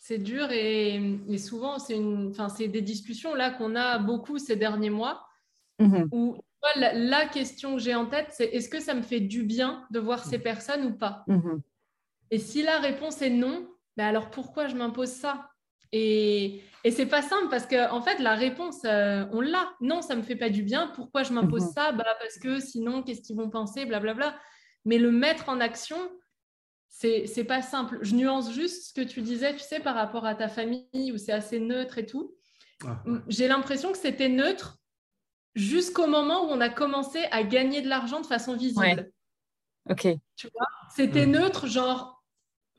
C'est 0.00 0.18
dur 0.18 0.50
et, 0.50 0.96
et 1.28 1.38
souvent 1.38 1.78
c'est 1.78 1.96
une, 1.96 2.30
enfin 2.30 2.48
c'est 2.48 2.66
des 2.66 2.82
discussions 2.82 3.36
là 3.36 3.50
qu'on 3.50 3.76
a 3.76 4.00
beaucoup 4.00 4.38
ces 4.38 4.56
derniers 4.56 4.90
mois 4.90 5.24
mhm. 5.78 6.08
où 6.10 6.36
la, 6.74 6.94
la, 6.94 7.26
question 7.26 7.76
que 7.76 7.82
j'ai 7.82 7.94
en 7.94 8.06
tête 8.06 8.28
c'est 8.30 8.46
est-ce 8.46 8.68
que 8.68 8.80
ça 8.80 8.94
me 8.94 9.02
fait 9.02 9.20
du 9.20 9.44
bien 9.44 9.86
de 9.92 10.00
voir 10.00 10.24
ces 10.24 10.40
personnes 10.40 10.84
ou 10.84 10.96
pas? 10.96 11.22
Mhm. 11.28 11.62
Et 12.32 12.38
si 12.38 12.62
la 12.62 12.80
réponse 12.80 13.22
est 13.22 13.30
non, 13.30 13.68
alors 14.02 14.30
pourquoi 14.30 14.66
je 14.66 14.76
m'impose 14.76 15.10
ça? 15.10 15.50
Et, 15.92 16.62
et 16.84 16.90
c'est 16.92 17.06
pas 17.06 17.22
simple 17.22 17.48
parce 17.50 17.66
que 17.66 17.90
en 17.90 18.00
fait 18.00 18.18
la 18.20 18.34
réponse 18.34 18.82
euh, 18.84 19.24
on 19.32 19.40
l'a. 19.40 19.72
Non, 19.80 20.02
ça 20.02 20.14
me 20.14 20.22
fait 20.22 20.36
pas 20.36 20.50
du 20.50 20.62
bien. 20.62 20.92
Pourquoi 20.94 21.22
je 21.22 21.32
m'impose 21.32 21.64
mhm. 21.64 21.72
ça? 21.74 21.92
Bah, 21.92 22.16
parce 22.20 22.38
que 22.38 22.60
sinon 22.60 23.02
qu'est-ce 23.02 23.22
qu'ils 23.22 23.36
vont 23.36 23.50
penser, 23.50 23.86
blablabla. 23.86 24.38
Mais 24.84 24.98
le 24.98 25.10
mettre 25.10 25.48
en 25.48 25.60
action, 25.60 25.98
c'est 26.88 27.26
c'est 27.26 27.44
pas 27.44 27.62
simple. 27.62 27.98
Je 28.02 28.14
nuance 28.14 28.52
juste 28.52 28.88
ce 28.88 28.92
que 28.94 29.06
tu 29.06 29.20
disais, 29.22 29.54
tu 29.54 29.60
sais, 29.60 29.80
par 29.80 29.94
rapport 29.94 30.26
à 30.26 30.34
ta 30.34 30.48
famille 30.48 31.12
où 31.12 31.18
c'est 31.18 31.32
assez 31.32 31.58
neutre 31.58 31.98
et 31.98 32.06
tout. 32.06 32.36
Ah, 32.86 33.02
J'ai 33.28 33.48
l'impression 33.48 33.92
que 33.92 33.98
c'était 33.98 34.28
neutre 34.28 34.78
jusqu'au 35.54 36.06
moment 36.06 36.44
où 36.44 36.50
on 36.50 36.60
a 36.60 36.68
commencé 36.68 37.24
à 37.30 37.42
gagner 37.42 37.82
de 37.82 37.88
l'argent 37.88 38.20
de 38.20 38.26
façon 38.26 38.56
visible. 38.56 39.10
Ok. 39.88 40.06
Tu 40.36 40.48
vois, 40.54 40.66
c'était 40.94 41.26
neutre, 41.26 41.66
genre 41.66 42.19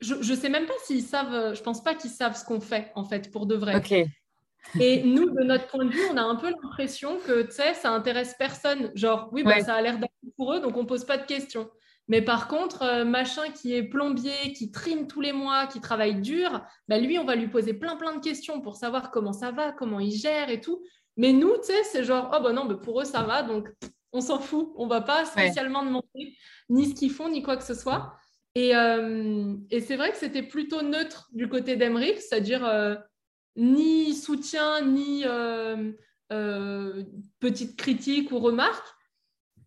je 0.02 0.14
ne 0.14 0.36
sais 0.36 0.48
même 0.48 0.66
pas 0.66 0.74
s'ils 0.84 1.02
savent, 1.02 1.32
euh, 1.32 1.54
je 1.54 1.62
pense 1.62 1.82
pas 1.82 1.94
qu'ils 1.94 2.10
savent 2.10 2.36
ce 2.36 2.44
qu'on 2.44 2.60
fait 2.60 2.92
en 2.94 3.04
fait 3.04 3.30
pour 3.30 3.46
de 3.46 3.54
vrai. 3.54 3.74
Et 4.78 5.02
nous, 5.02 5.30
de 5.30 5.42
notre 5.42 5.66
point 5.66 5.84
de 5.84 5.90
vue, 5.90 6.02
on 6.12 6.16
a 6.16 6.22
un 6.22 6.36
peu 6.36 6.50
l'impression 6.50 7.18
que 7.26 7.42
tu 7.42 7.52
sais, 7.52 7.74
ça 7.74 7.90
intéresse 7.90 8.34
personne. 8.38 8.92
Genre, 8.94 9.28
oui, 9.32 9.42
bah, 9.42 9.60
ça 9.60 9.74
a 9.74 9.82
l'air 9.82 9.94
d'accord 9.94 10.32
pour 10.36 10.54
eux, 10.54 10.60
donc 10.60 10.76
on 10.76 10.86
pose 10.86 11.04
pas 11.04 11.18
de 11.18 11.26
questions. 11.26 11.68
Mais 12.08 12.22
par 12.22 12.48
contre, 12.48 12.82
euh, 12.82 13.04
machin 13.04 13.50
qui 13.50 13.74
est 13.74 13.82
plombier, 13.82 14.52
qui 14.54 14.70
trime 14.70 15.06
tous 15.06 15.20
les 15.20 15.32
mois, 15.32 15.66
qui 15.66 15.80
travaille 15.80 16.20
dur, 16.20 16.64
bah, 16.88 16.98
lui, 16.98 17.18
on 17.18 17.24
va 17.24 17.36
lui 17.36 17.48
poser 17.48 17.74
plein 17.74 17.96
plein 17.96 18.14
de 18.14 18.20
questions 18.20 18.60
pour 18.60 18.76
savoir 18.76 19.10
comment 19.10 19.32
ça 19.32 19.50
va, 19.50 19.72
comment 19.72 20.00
il 20.00 20.12
gère 20.12 20.50
et 20.50 20.60
tout. 20.60 20.82
Mais 21.16 21.32
nous, 21.32 21.56
tu 21.58 21.66
sais, 21.66 21.84
c'est 21.84 22.04
genre, 22.04 22.30
oh 22.34 22.42
bah 22.42 22.52
non, 22.52 22.64
mais 22.64 22.76
pour 22.76 23.00
eux, 23.00 23.04
ça 23.04 23.22
va, 23.22 23.42
donc 23.42 23.68
on 24.12 24.20
s'en 24.20 24.38
fout. 24.38 24.72
On 24.76 24.86
va 24.86 25.00
pas 25.00 25.24
spécialement 25.24 25.84
demander 25.84 26.36
ni 26.68 26.88
ce 26.88 26.94
qu'ils 26.94 27.10
font, 27.10 27.28
ni 27.28 27.42
quoi 27.42 27.56
que 27.56 27.64
ce 27.64 27.74
soit. 27.74 28.14
Euh, 28.58 29.56
et, 29.70 29.80
c'est 29.80 29.96
vrai 29.96 30.10
que 30.10 30.18
c'était 30.18 30.42
plutôt 30.42 30.82
neutre 30.82 31.28
du 31.32 31.48
côté 31.48 31.76
d'Emeric, 31.76 32.20
c'est-à-dire 32.20 32.64
euh, 32.66 32.96
ni 33.56 34.14
soutien, 34.14 34.82
ni 34.82 35.24
euh, 35.24 35.92
petite 37.40 37.76
critique 37.76 38.30
ou 38.30 38.38
remarque. 38.38 38.86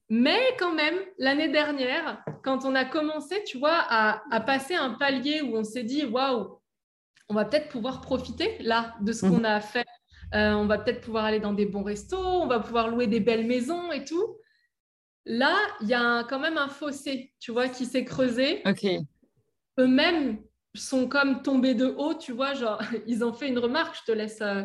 Mais 0.10 0.40
quand 0.60 0.74
même, 0.74 0.96
l'année 1.18 1.50
dernière, 1.50 2.24
quand 2.44 2.64
on 2.64 2.76
a 2.76 2.86
commencé, 2.86 3.44
tu 3.44 3.58
vois, 3.58 3.74
à, 3.90 4.22
à 4.30 4.40
passer 4.40 4.76
un 4.76 4.92
palier 4.92 5.42
où 5.42 5.58
on 5.58 5.64
s'est 5.64 5.84
dit, 5.84 6.06
waouh, 6.06 6.60
on 7.28 7.34
va 7.34 7.46
peut-être 7.46 7.70
pouvoir 7.70 8.02
profiter 8.02 8.56
là 8.60 8.96
de 9.02 9.12
ce 9.12 9.22
qu'on 9.26 9.44
a 9.44 9.60
fait. 9.62 9.88
On 10.32 10.68
va 10.68 10.78
peut-être 10.78 11.02
pouvoir 11.02 11.26
aller 11.26 11.40
dans 11.40 11.54
des 11.54 11.66
bons 11.66 11.82
restos, 11.82 12.20
on 12.20 12.46
va 12.46 12.60
pouvoir 12.60 12.90
louer 12.90 13.08
des 13.08 13.20
belles 13.20 13.48
maisons 13.48 13.92
et 13.92 14.04
tout. 14.04 14.38
Là, 15.26 15.56
il 15.82 15.88
y 15.88 15.94
a 15.94 16.24
quand 16.24 16.40
même 16.40 16.58
un 16.58 16.68
fossé, 16.68 17.34
tu 17.40 17.52
vois, 17.52 17.68
qui 17.68 17.86
s'est 17.86 18.06
creusé. 18.06 18.62
Ok. 18.66 18.86
Eux-mêmes 19.80 20.38
sont 20.76 21.08
comme 21.08 21.42
tombés 21.42 21.74
de 21.74 21.86
haut, 21.86 22.14
tu 22.14 22.32
vois, 22.32 22.54
genre, 22.54 22.80
ils 23.08 23.24
ont 23.24 23.34
fait 23.34 23.48
une 23.50 23.60
remarque, 23.60 23.96
je 24.06 24.12
te 24.12 24.16
laisse 24.16 24.40
euh, 24.42 24.64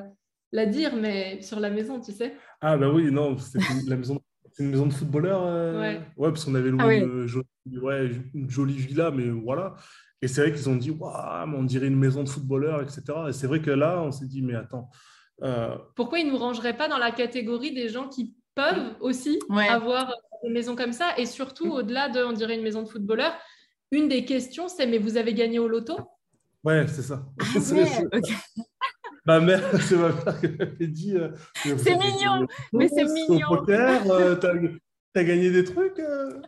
la 0.53 0.67
dire, 0.67 0.95
mais 0.97 1.41
sur 1.43 1.61
la 1.61 1.71
maison, 1.71 2.01
tu 2.01 2.13
sais. 2.13 2.37
Ah 2.61 2.77
bah 2.77 2.91
oui, 2.91 3.11
non, 3.11 3.39
c'est 3.39 3.59
la 3.87 3.97
maison, 3.97 4.21
c'est 4.53 4.65
une 4.65 4.71
maison 4.71 4.87
de 4.87 4.93
footballeur. 4.93 5.43
euh, 5.47 5.81
Ouais. 5.81 6.01
parce 6.17 6.45
qu'on 6.45 6.55
avait 6.55 6.71
loué 6.71 6.81
Ah 6.83 6.87
ouais. 6.89 6.99
une, 6.99 7.27
jolie, 7.27 7.47
ouais, 7.81 8.11
une 8.35 8.51
jolie 8.51 8.75
villa, 8.77 9.11
mais 9.11 9.29
voilà. 9.31 9.75
Et 10.23 10.29
c'est 10.29 10.43
vrai 10.43 10.53
qu'ils 10.53 10.69
ont 10.69 10.77
dit, 10.77 10.91
waouh, 10.91 11.47
mais 11.47 11.57
on 11.57 11.63
dirait 11.65 11.87
une 11.87 11.99
maison 11.99 12.23
de 12.23 12.29
footballeur, 12.29 12.83
etc. 12.83 13.03
Et 13.29 13.33
c'est 13.33 13.47
vrai 13.47 13.63
que 13.63 13.71
là, 13.71 14.03
on 14.03 14.13
s'est 14.13 14.27
dit, 14.27 14.43
mais 14.43 14.55
attends, 14.55 14.91
euh, 15.43 15.75
Pourquoi 15.97 16.19
ils 16.19 16.27
ne 16.27 16.33
nous 16.33 16.37
rangeraient 16.39 16.77
pas 16.77 16.89
dans 16.89 16.99
la 16.99 17.11
catégorie 17.13 17.73
des 17.73 17.89
gens 17.89 18.09
qui 18.09 18.35
peuvent 18.55 18.97
aussi 19.01 19.39
Ouais. 19.49 19.67
avoir 19.69 20.13
une 20.45 20.53
maison 20.53 20.77
comme 20.77 20.93
ça 20.93 21.15
Et 21.19 21.27
surtout, 21.27 21.71
au-delà 21.73 22.09
de, 22.09 22.23
on 22.25 22.33
dirait, 22.33 22.57
une 22.57 22.63
maison 22.63 22.83
de 22.83 22.89
footballeur, 22.89 23.37
une 23.91 24.09
des 24.09 24.25
questions, 24.25 24.69
c'est 24.69 24.87
mais 24.87 24.99
vous 24.99 25.17
avez 25.17 25.35
gagné 25.35 25.59
au 25.59 25.69
loto? 25.69 25.99
Ouais, 26.65 26.87
c'est 26.89 27.03
ça. 27.03 27.25
Ah 27.41 27.45
C'est- 27.61 27.61
c'est-. 27.61 28.09
Ma 29.27 29.39
mère, 29.39 29.63
c'est 29.83 29.97
ma 29.97 30.09
mère 30.09 30.41
qui 30.41 30.49
m'avait 30.49 30.87
dit. 30.87 31.15
euh, 31.17 31.31
C'est 31.55 31.95
mignon, 31.97 32.47
mais 32.73 32.89
c'est 32.89 33.05
Au 33.05 33.13
mignon. 33.13 33.49
poker, 33.49 34.11
euh, 34.11 34.35
t'as 34.37 34.53
t'as 35.13 35.25
gagné 35.25 35.51
des 35.51 35.65
trucs 35.65 35.99
euh 35.99 36.41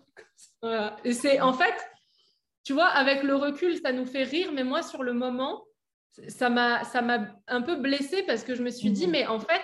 Voilà. 0.63 0.97
Et 1.05 1.13
c'est 1.13 1.41
en 1.41 1.53
fait, 1.53 1.75
tu 2.65 2.73
vois, 2.73 2.87
avec 2.87 3.25
le 3.25 3.35
recul, 3.37 3.77
ça 3.85 3.93
nous 3.93 4.07
fait 4.07 4.23
rire, 4.23 4.53
mais 4.55 4.65
moi, 4.65 4.83
sur 4.83 5.03
le 5.03 5.13
moment, 5.13 5.65
ça 6.29 6.49
m'a 6.49 6.83
ça 6.85 7.03
m'a 7.03 7.27
un 7.47 7.61
peu 7.61 7.77
blessée 7.77 8.23
parce 8.27 8.43
que 8.43 8.55
je 8.55 8.63
me 8.63 8.71
suis 8.71 8.91
dit, 8.91 9.05
Mhm. 9.07 9.13
mais 9.13 9.27
en 9.27 9.39
fait, 9.41 9.63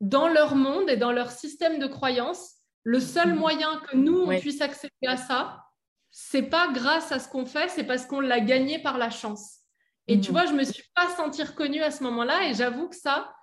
dans 0.00 0.26
leur 0.28 0.56
monde 0.56 0.90
et 0.90 0.96
dans 0.96 1.12
leur 1.12 1.30
système 1.30 1.78
de 1.78 1.86
croyances, 1.86 2.55
le 2.88 3.00
seul 3.00 3.32
Mhm. 3.32 3.38
moyen 3.40 3.80
que 3.80 3.96
nous, 3.96 4.16
on 4.20 4.28
Ouais. 4.28 4.38
puisse 4.38 4.60
accéder 4.60 4.92
à 5.08 5.16
ça, 5.16 5.64
c'est 6.12 6.42
pas 6.48 6.68
grâce 6.72 7.10
à 7.10 7.18
ce 7.18 7.28
qu'on 7.28 7.44
fait, 7.44 7.68
c'est 7.68 7.82
parce 7.84 8.06
qu'on 8.06 8.20
l'a 8.20 8.38
gagné 8.40 8.78
par 8.80 8.96
la 8.96 9.10
chance. 9.10 9.58
Et 10.06 10.20
tu 10.20 10.30
Mhm. 10.30 10.36
vois, 10.36 10.46
je 10.46 10.52
me 10.52 10.62
suis 10.62 10.84
pas 10.94 11.08
sentie 11.16 11.42
reconnue 11.42 11.82
à 11.82 11.90
ce 11.90 12.04
moment-là 12.04 12.48
et 12.48 12.54
j'avoue 12.54 12.88
que 12.88 12.94
ça, 12.94 13.34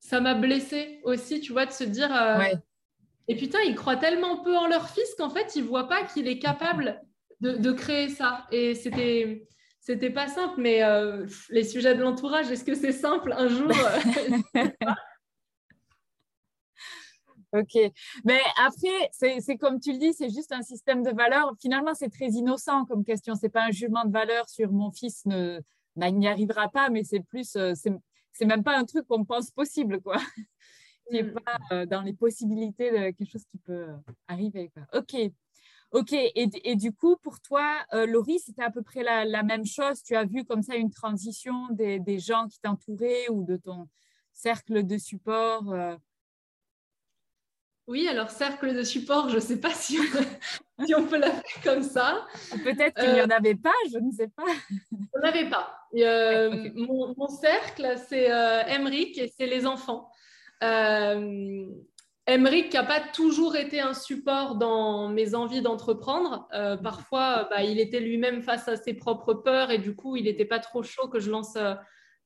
ça 0.00 0.18
m'a 0.20 0.32
blessée 0.34 1.00
aussi, 1.04 1.40
tu 1.40 1.52
vois, 1.52 1.66
de 1.66 1.72
se 1.72 1.84
dire... 1.84 2.08
euh, 2.14 2.38
Ouais. 2.38 2.54
et 3.28 3.36
putain, 3.36 3.58
ils 3.66 3.74
croient 3.74 3.96
tellement 3.96 4.38
peu 4.42 4.56
en 4.56 4.66
leur 4.66 4.88
fils 4.88 5.14
qu'en 5.18 5.28
fait, 5.28 5.54
ils 5.56 5.62
voient 5.64 5.88
pas 5.88 6.04
qu'il 6.04 6.26
est 6.26 6.38
capable 6.38 7.02
de, 7.40 7.52
de 7.58 7.72
créer 7.72 8.08
ça. 8.08 8.46
Et 8.50 8.74
c'était, 8.74 9.46
c'était 9.80 10.10
pas 10.10 10.26
simple, 10.28 10.54
mais 10.58 10.82
euh, 10.82 11.26
les 11.50 11.64
sujets 11.64 11.94
de 11.94 12.02
l'entourage, 12.02 12.50
est-ce 12.50 12.64
que 12.64 12.74
c'est 12.74 12.92
simple 12.92 13.34
un 13.36 13.48
jour? 13.48 13.74
Ok. 17.58 17.92
Mais 18.24 18.40
après, 18.64 19.10
c'est 19.12 19.56
comme 19.56 19.80
tu 19.80 19.92
le 19.92 19.98
dis, 19.98 20.12
c'est 20.12 20.28
juste 20.28 20.52
un 20.52 20.62
système 20.62 21.02
de 21.02 21.10
valeurs. 21.10 21.54
Finalement, 21.60 21.94
c'est 21.94 22.10
très 22.10 22.28
innocent 22.28 22.84
comme 22.86 23.04
question. 23.04 23.34
C'est 23.34 23.48
pas 23.48 23.64
un 23.66 23.70
jugement 23.70 24.04
de 24.04 24.12
valeur 24.12 24.48
sur 24.48 24.72
mon 24.72 24.90
fils 24.90 25.24
ne 25.26 25.60
bah, 25.96 26.08
il 26.08 26.18
n'y 26.18 26.28
arrivera 26.28 26.68
pas, 26.68 26.90
mais 26.90 27.04
c'est 27.04 27.20
plus, 27.20 27.56
euh, 27.56 27.72
c'est 27.74 28.44
même 28.44 28.62
pas 28.62 28.76
un 28.76 28.84
truc 28.84 29.06
qu'on 29.06 29.24
pense 29.24 29.50
possible, 29.50 30.00
quoi. 30.02 30.16
qui 31.08 31.14
n'est 31.14 31.22
Mm. 31.22 31.34
pas 31.34 31.58
euh, 31.72 31.86
dans 31.86 32.02
les 32.02 32.12
possibilités 32.12 32.90
de 32.90 32.96
quelque 33.16 33.30
chose 33.30 33.44
qui 33.50 33.58
peut 33.58 33.88
euh, 33.88 33.96
arriver. 34.28 34.70
Quoi. 34.74 34.82
Ok. 34.98 35.14
Ok. 35.92 36.12
Et, 36.12 36.48
et 36.64 36.76
du 36.76 36.92
coup, 36.92 37.16
pour 37.22 37.40
toi, 37.40 37.76
euh, 37.94 38.06
Laurie, 38.06 38.40
c'était 38.40 38.64
à 38.64 38.70
peu 38.70 38.82
près 38.82 39.02
la, 39.02 39.24
la 39.24 39.42
même 39.42 39.64
chose. 39.64 40.02
Tu 40.02 40.16
as 40.16 40.24
vu 40.24 40.44
comme 40.44 40.62
ça 40.62 40.76
une 40.76 40.90
transition 40.90 41.68
des, 41.70 42.00
des 42.00 42.18
gens 42.18 42.48
qui 42.48 42.58
t'entouraient 42.60 43.28
ou 43.30 43.44
de 43.44 43.56
ton 43.56 43.88
cercle 44.32 44.84
de 44.84 44.98
support 44.98 45.72
euh, 45.72 45.96
Oui, 47.88 48.08
alors 48.08 48.30
cercle 48.30 48.74
de 48.74 48.82
support, 48.82 49.28
je 49.28 49.38
sais 49.38 49.60
pas 49.60 49.70
si 49.70 49.98
on, 49.98 50.84
si 50.86 50.94
on 50.94 51.06
peut 51.06 51.18
l'appeler 51.18 51.42
comme 51.62 51.82
ça. 51.82 52.26
Peut-être 52.64 53.00
qu'il 53.00 53.12
n'y 53.12 53.20
Euh, 53.20 53.26
en 53.26 53.30
avait 53.30 53.54
pas, 53.54 53.72
je 53.92 53.98
ne 53.98 54.10
sais 54.10 54.28
pas. 54.28 54.42
On 55.14 55.20
n'avait 55.20 55.48
pas. 55.48 55.72
Euh, 55.94 56.50
Ouais, 56.50 56.66
ok. 56.70 56.72
mon, 56.76 57.14
mon 57.16 57.28
cercle, 57.28 57.94
c'est 58.08 58.30
euh, 58.30 58.62
Emric 58.66 59.16
et 59.18 59.28
c'est 59.28 59.46
les 59.46 59.66
enfants. 59.66 60.10
Euh, 60.62 61.64
Emric 62.26 62.74
n'a 62.74 62.82
pas 62.82 63.00
toujours 63.00 63.54
été 63.54 63.80
un 63.80 63.94
support 63.94 64.56
dans 64.56 65.08
mes 65.08 65.34
envies 65.36 65.62
d'entreprendre. 65.62 66.48
Euh, 66.52 66.76
parfois, 66.76 67.42
euh, 67.44 67.48
bah, 67.50 67.62
il 67.62 67.78
était 67.78 68.00
lui-même 68.00 68.42
face 68.42 68.66
à 68.66 68.76
ses 68.76 68.94
propres 68.94 69.32
peurs 69.32 69.70
et 69.70 69.78
du 69.78 69.94
coup, 69.94 70.16
il 70.16 70.24
n'était 70.24 70.44
pas 70.44 70.58
trop 70.58 70.82
chaud 70.82 71.06
que 71.08 71.20
je 71.20 71.30
lance 71.30 71.54
euh, 71.56 71.74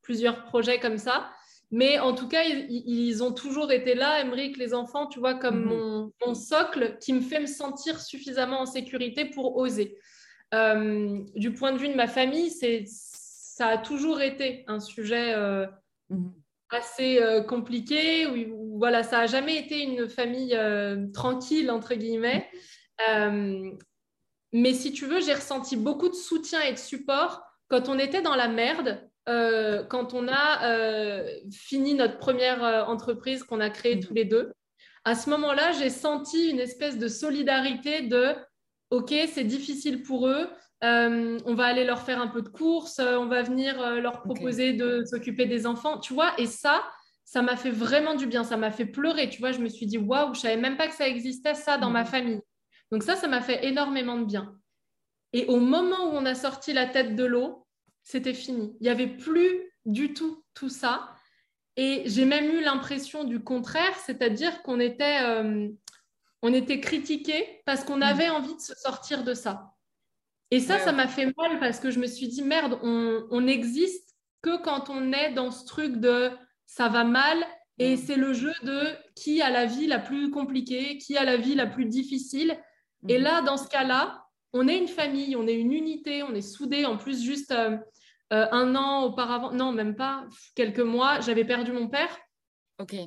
plusieurs 0.01 0.43
projets 0.45 0.81
comme 0.81 0.97
ça. 0.97 1.29
Mais 1.73 1.99
en 2.01 2.14
tout 2.14 2.27
cas, 2.27 2.43
ils, 2.45 2.66
ils 2.87 3.23
ont 3.23 3.33
toujours 3.33 3.71
été 3.71 3.95
là, 3.95 4.21
Emric, 4.21 4.57
les 4.57 4.75
enfants, 4.75 5.07
tu 5.07 5.21
vois, 5.21 5.35
comme 5.35 5.61
Mhm. 5.61 5.68
mon, 5.68 6.12
mon 6.27 6.35
socle 6.35 6.99
qui 7.01 7.12
me 7.12 7.21
fait 7.21 7.39
me 7.41 7.47
sentir 7.47 8.01
suffisamment 8.01 8.61
en 8.62 8.66
sécurité 8.66 9.25
pour 9.27 9.57
oser. 9.57 9.97
Euh, 10.53 11.21
du 11.37 11.53
point 11.53 11.73
de 11.73 11.79
vue 11.79 11.89
de 11.89 11.95
ma 11.95 12.09
famille, 12.09 12.51
c'est, 12.51 12.85
ça 12.87 13.68
a 13.68 13.79
toujours 13.79 14.21
été 14.21 14.64
un 14.66 14.81
sujet 14.81 15.33
euh, 15.35 15.66
Mhm. 16.09 16.33
assez 16.71 17.23
euh, 17.23 17.43
compliqué. 17.43 18.27
Où, 18.27 18.35
où, 18.55 18.79
voilà, 18.79 19.05
ça 19.05 19.18
n'a 19.18 19.27
jamais 19.29 19.57
été 19.57 19.81
une 19.83 20.09
famille 20.09 20.59
tranquille, 21.12 21.71
entre 21.71 21.95
guillemets. 21.95 22.49
Euh, 23.09 23.71
mais 24.53 24.75
si 24.75 24.93
tu 24.93 25.07
veux, 25.07 25.21
j'ai 25.21 25.35
ressenti 25.35 25.77
beaucoup 25.77 26.09
de 26.09 26.14
soutien 26.14 26.61
et 26.62 26.73
de 26.73 26.79
support 26.79 27.43
quand 27.68 27.89
on 27.89 27.99
était 28.01 28.23
dans 28.23 28.35
la 28.35 28.49
merde, 28.49 29.09
euh, 29.31 29.85
quand 29.85 30.12
on 30.14 30.26
a 30.28 30.66
euh, 30.68 31.26
fini 31.53 31.95
notre 31.95 32.18
première 32.18 32.62
euh, 32.64 32.83
entreprise 32.85 33.45
qu'on 33.45 33.61
a 33.61 33.70
créée 33.70 33.97
Mhm. 33.97 34.03
tous 34.05 34.14
les 34.14 34.24
deux. 34.24 34.53
À 35.05 35.14
ce 35.14 35.31
moment-là, 35.31 35.72
j'ai 35.72 35.89
senti 35.91 36.51
une 36.51 36.59
espèce 36.61 36.99
de 36.99 37.09
solidarité 37.09 38.03
de 38.03 38.35
OK, 38.91 39.14
c'est 39.33 39.45
difficile 39.45 40.03
pour 40.03 40.26
eux. 40.28 40.49
euh, 40.83 41.39
on 41.45 41.55
va 41.55 41.66
aller 41.66 41.85
leur 41.85 42.01
faire 42.03 42.20
un 42.20 42.28
peu 42.28 42.41
de 42.43 42.49
courses, 42.49 42.99
euh, 43.01 43.16
on 43.18 43.26
va 43.26 43.43
venir 43.43 43.72
leur 44.01 44.22
proposer 44.22 44.72
de 44.72 45.05
s'occuper 45.05 45.45
des 45.47 45.66
enfants, 45.66 45.99
tu 46.01 46.14
vois. 46.14 46.33
Et 46.39 46.47
ça, 46.47 46.83
ça 47.24 47.43
m'a 47.43 47.55
fait 47.57 47.70
vraiment 47.70 48.14
du 48.14 48.26
bien. 48.26 48.45
Ça 48.45 48.57
m'a 48.57 48.70
fait 48.70 48.87
pleurer, 48.87 49.28
tu 49.28 49.39
vois. 49.41 49.53
Je 49.53 49.61
me 49.61 49.68
suis 49.68 49.87
dit, 49.87 49.99
waouh, 49.99 50.33
je 50.35 50.41
savais 50.41 50.57
même 50.57 50.76
pas 50.78 50.89
que 50.89 50.95
ça 50.95 51.07
existait, 51.07 51.55
ça, 51.55 51.76
dans 51.78 51.91
ma 51.91 52.01
Mhm. 52.05 52.07
famille. 52.07 52.41
Donc 52.91 53.03
ça, 53.05 53.14
ça 53.14 53.28
m'a 53.28 53.41
fait 53.43 53.64
énormément 53.66 54.18
de 54.18 54.24
bien. 54.24 54.55
Et 55.33 55.45
au 55.47 55.61
moment 55.61 56.07
où 56.09 56.16
on 56.16 56.24
a 56.26 56.35
sorti 56.35 56.72
la 56.72 56.87
tête 56.87 57.14
de 57.14 57.24
l'eau, 57.24 57.66
c'était 58.03 58.35
fini. 58.35 58.75
Il 58.81 58.85
n'y 58.85 58.89
avait 58.89 59.07
plus 59.17 59.73
du 59.85 60.13
tout 60.15 60.45
tout 60.55 60.69
ça. 60.69 61.09
Et 61.77 62.03
j'ai 62.07 62.25
même 62.25 62.45
eu 62.51 62.61
l'impression 62.61 63.25
du 63.25 63.41
contraire, 63.43 63.97
c'est-à-dire 64.05 64.63
qu'on 64.63 64.81
était, 64.81 65.23
euh, 65.23 65.69
on 66.43 66.53
était 66.53 66.81
critiqué 66.81 67.63
parce 67.65 67.85
qu'on 67.85 68.03
avait 68.03 68.29
envie 68.29 68.55
de 68.55 68.61
se 68.61 68.75
sortir 68.75 69.25
de 69.25 69.35
ça. 69.35 69.73
Et 70.51 70.59
ça, 70.61 70.75
Ouais. 70.75 70.81
ça 70.81 70.93
m'a 70.93 71.07
fait 71.07 71.33
mal 71.39 71.61
parce 71.61 71.79
que 71.79 71.91
je 71.91 72.01
me 72.01 72.07
suis 72.07 72.29
dit, 72.29 72.43
merde, 72.43 72.79
on, 72.83 73.27
on 73.31 73.41
n'existe 73.43 74.15
que 74.43 74.61
quand 74.63 74.91
on 74.91 75.13
est 75.13 75.33
dans 75.33 75.51
ce 75.51 75.65
truc 75.65 75.97
de 75.99 76.31
ça 76.67 76.89
va 76.89 77.05
mal 77.05 77.39
et 77.79 77.95
Mm. 77.95 77.99
c'est 77.99 78.17
le 78.17 78.33
jeu 78.33 78.53
de 78.63 78.81
qui 79.15 79.41
a 79.43 79.49
la 79.51 79.65
vie 79.67 79.87
la 79.87 79.99
plus 79.99 80.31
compliquée, 80.31 80.99
qui 80.99 81.17
a 81.17 81.25
la 81.25 81.37
vie 81.37 81.55
la 81.55 81.67
plus 81.67 81.87
difficile. 81.87 82.59
Et 83.09 83.19
Mhm. 83.19 83.25
là, 83.25 83.43
dans 83.43 83.57
ce 83.57 83.69
cas-là, 83.69 84.25
on 84.53 84.67
est 84.69 84.77
une 84.79 84.89
famille, 84.89 85.37
on 85.37 85.47
est 85.47 85.55
une 85.55 85.73
unité, 85.73 86.23
on 86.23 86.35
est 86.35 86.41
soudés. 86.43 86.85
En 86.85 86.97
plus, 86.97 87.23
juste 87.23 87.53
euh, 87.53 87.77
euh, 88.33 88.47
un 88.53 88.75
an 88.77 89.05
auparavant, 89.05 89.53
non, 89.53 89.73
même 89.73 89.97
pas, 89.97 90.25
quelques 90.55 90.81
mois, 90.81 91.21
j'avais 91.21 91.45
perdu 91.45 91.73
mon 91.73 91.89
père. 91.89 92.17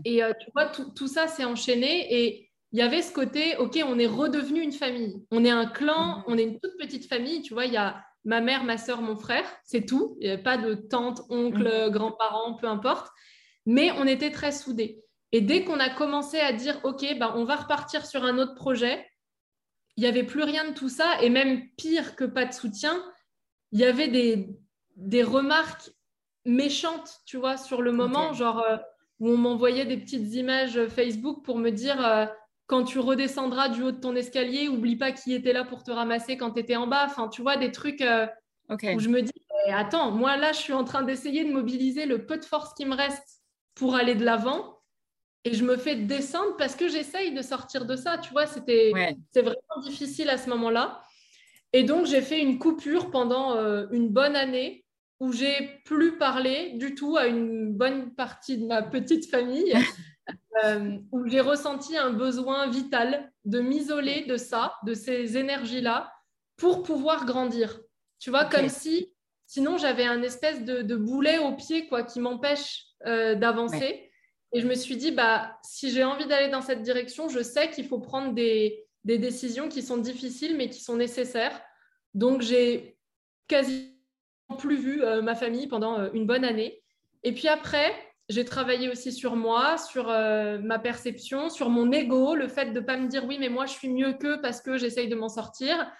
Et 0.05 0.23
euh, 0.23 0.33
tu 0.39 0.51
vois, 0.53 0.67
tout, 0.67 0.91
tout 0.91 1.07
ça 1.07 1.27
s'est 1.27 1.45
enchaîné 1.45 2.13
et 2.13 2.49
il 2.71 2.79
y 2.79 2.81
avait 2.81 3.01
ce 3.01 3.11
côté, 3.13 3.55
OK, 3.57 3.79
on 3.85 3.99
est 3.99 4.07
redevenu 4.07 4.61
une 4.61 4.71
famille. 4.71 5.23
On 5.31 5.43
est 5.45 5.49
un 5.49 5.65
clan, 5.65 6.17
Mhm. 6.19 6.23
on 6.27 6.37
est 6.37 6.43
une 6.43 6.59
toute 6.59 6.77
petite 6.79 7.07
famille. 7.07 7.41
Tu 7.41 7.53
vois, 7.53 7.65
il 7.65 7.73
y 7.73 7.77
a 7.77 8.03
ma 8.25 8.39
mère, 8.41 8.63
ma 8.63 8.77
soeur, 8.77 9.01
mon 9.01 9.15
frère, 9.15 9.45
c'est 9.63 9.85
tout. 9.85 10.17
Il 10.19 10.27
n'y 10.27 10.33
a 10.33 10.37
pas 10.37 10.57
de 10.57 10.73
tante, 10.75 11.21
oncle, 11.29 11.63
Mhm. 11.85 11.91
grands-parents, 11.91 12.55
peu 12.55 12.67
importe. 12.67 13.09
Mais 13.65 13.91
on 13.91 14.05
était 14.07 14.31
très 14.31 14.51
soudés. 14.51 14.99
Et 15.31 15.41
dès 15.41 15.63
qu'on 15.63 15.79
a 15.79 15.89
commencé 15.89 16.39
à 16.39 16.53
dire, 16.53 16.79
OK, 16.83 17.01
ben, 17.19 17.33
on 17.35 17.43
va 17.45 17.55
repartir 17.57 18.05
sur 18.05 18.23
un 18.23 18.37
autre 18.37 18.55
projet, 18.55 19.05
il 19.97 20.01
n'y 20.01 20.09
avait 20.09 20.23
plus 20.23 20.43
rien 20.43 20.69
de 20.69 20.73
tout 20.73 20.89
ça. 20.89 21.21
Et 21.21 21.29
même 21.29 21.67
pire 21.77 22.15
que 22.15 22.23
pas 22.23 22.45
de 22.45 22.53
soutien, 22.53 23.03
il 23.71 23.79
y 23.79 23.85
avait 23.85 24.07
des, 24.07 24.49
des 24.95 25.23
remarques 25.23 25.91
méchantes, 26.45 27.21
tu 27.25 27.37
vois, 27.37 27.57
sur 27.57 27.81
le 27.81 27.91
moment, 27.91 28.33
genre 28.33 28.59
euh, 28.59 28.77
où 29.19 29.29
on 29.29 29.37
m'envoyait 29.37 29.85
des 29.85 29.97
petites 29.97 30.33
images 30.33 30.87
Facebook 30.87 31.43
pour 31.43 31.57
me 31.57 31.69
dire 31.69 32.03
euh, 32.05 32.25
quand 32.67 32.83
tu 32.83 32.99
redescendras 32.99 33.69
du 33.69 33.83
haut 33.83 33.91
de 33.91 33.99
ton 33.99 34.15
escalier, 34.15 34.67
oublie 34.67 34.95
pas 34.95 35.11
qui 35.11 35.33
était 35.33 35.53
là 35.53 35.63
pour 35.63 35.83
te 35.83 35.91
ramasser 35.91 36.37
quand 36.37 36.51
tu 36.51 36.59
étais 36.59 36.75
en 36.75 36.87
bas. 36.87 37.05
Enfin, 37.05 37.27
tu 37.27 37.41
vois, 37.41 37.57
des 37.57 37.71
trucs 37.71 38.01
euh, 38.01 38.27
où 38.69 38.99
je 38.99 39.09
me 39.09 39.21
dis, 39.21 39.31
attends, 39.71 40.11
moi 40.11 40.37
là, 40.37 40.51
je 40.51 40.59
suis 40.59 40.73
en 40.73 40.83
train 40.83 41.03
d'essayer 41.03 41.43
de 41.43 41.51
mobiliser 41.51 42.05
le 42.05 42.25
peu 42.25 42.37
de 42.37 42.45
force 42.45 42.73
qui 42.73 42.85
me 42.85 42.95
reste 42.95 43.41
pour 43.75 43.95
aller 43.95 44.15
de 44.15 44.25
l'avant. 44.25 44.79
Et 45.45 45.53
je 45.53 45.63
me 45.63 45.75
fais 45.75 45.95
descendre 45.95 46.55
parce 46.57 46.75
que 46.75 46.87
j'essaye 46.87 47.33
de 47.33 47.41
sortir 47.41 47.85
de 47.85 47.95
ça. 47.95 48.17
Tu 48.17 48.31
vois, 48.31 48.47
c'était 48.47 48.91
c'est 49.31 49.41
vraiment 49.41 49.81
difficile 49.83 50.29
à 50.29 50.37
ce 50.37 50.49
moment-là. 50.49 51.01
Et 51.73 51.83
donc, 51.83 52.05
j'ai 52.05 52.21
fait 52.21 52.39
une 52.39 52.59
coupure 52.59 53.09
pendant 53.11 53.55
euh, 53.55 53.87
une 53.91 54.09
bonne 54.09 54.35
année 54.35 54.85
où 55.19 55.31
j'ai 55.31 55.81
plus 55.85 56.17
parlé 56.17 56.73
du 56.73 56.95
tout 56.95 57.17
à 57.17 57.27
une 57.27 57.73
bonne 57.73 58.13
partie 58.13 58.57
de 58.57 58.65
ma 58.65 58.83
petite 58.83 59.29
famille, 59.29 59.73
euh, 60.63 60.97
où 61.11 61.27
j'ai 61.27 61.41
ressenti 61.41 61.97
un 61.97 62.11
besoin 62.11 62.69
vital 62.69 63.31
de 63.45 63.59
m'isoler 63.59 64.25
de 64.25 64.37
ça, 64.37 64.75
de 64.85 64.93
ces 64.93 65.37
énergies-là, 65.37 66.11
pour 66.57 66.83
pouvoir 66.83 67.25
grandir. 67.25 67.79
Tu 68.19 68.29
vois, 68.29 68.45
comme 68.45 68.69
si 68.69 69.13
sinon 69.47 69.77
j'avais 69.77 70.05
un 70.05 70.21
espèce 70.21 70.63
de, 70.63 70.95
boulet 70.95 71.37
au 71.37 71.53
pied 71.53 71.87
quoi, 71.87 72.03
qui 72.03 72.19
m'empêche 72.19 72.85
euh, 73.05 73.35
d'avancer. 73.35 74.09
Et 74.53 74.61
je 74.61 74.67
me 74.67 74.75
suis 74.75 74.95
dit, 74.95 75.11
bah, 75.11 75.57
si 75.63 75.89
j'ai 75.89 76.03
envie 76.03 76.27
d'aller 76.27 76.49
dans 76.49 76.61
cette 76.61 76.83
direction, 76.83 77.27
je 77.27 77.41
sais 77.41 77.71
qu'il 77.71 77.87
faut 77.87 77.99
prendre 77.99 78.33
des, 78.33 78.85
décisions 79.03 79.67
qui 79.67 79.81
sont 79.81 79.97
difficiles, 79.97 80.55
mais 80.55 80.69
qui 80.69 80.79
sont 80.79 80.95
nécessaires. 80.95 81.59
Donc, 82.13 82.41
j'ai 82.41 82.95
quasiment 83.47 83.89
plus 84.59 84.77
vu 84.77 85.03
euh, 85.03 85.23
ma 85.23 85.33
famille 85.33 85.67
pendant 85.67 85.99
euh, 85.99 86.09
une 86.13 86.27
bonne 86.27 86.45
année. 86.45 86.83
Et 87.23 87.33
puis 87.33 87.47
après, 87.47 87.91
j'ai 88.29 88.45
travaillé 88.45 88.89
aussi 88.89 89.11
sur 89.11 89.35
moi, 89.35 89.77
sur 89.79 90.09
euh, 90.09 90.59
ma 90.59 90.77
perception, 90.77 91.49
sur 91.49 91.69
mon 91.69 91.91
ego, 91.91 92.35
le 92.35 92.47
fait 92.47 92.67
de 92.67 92.79
ne 92.79 92.85
pas 92.85 92.97
me 92.97 93.07
dire 93.07 93.25
oui, 93.25 93.37
mais 93.39 93.49
moi 93.49 93.65
je 93.65 93.71
suis 93.71 93.89
mieux 93.89 94.13
qu'eux 94.13 94.39
parce 94.41 94.61
que 94.61 94.77
j'essaye 94.77 95.09
de 95.09 95.15
m'en 95.15 95.29
sortir. 95.29 95.91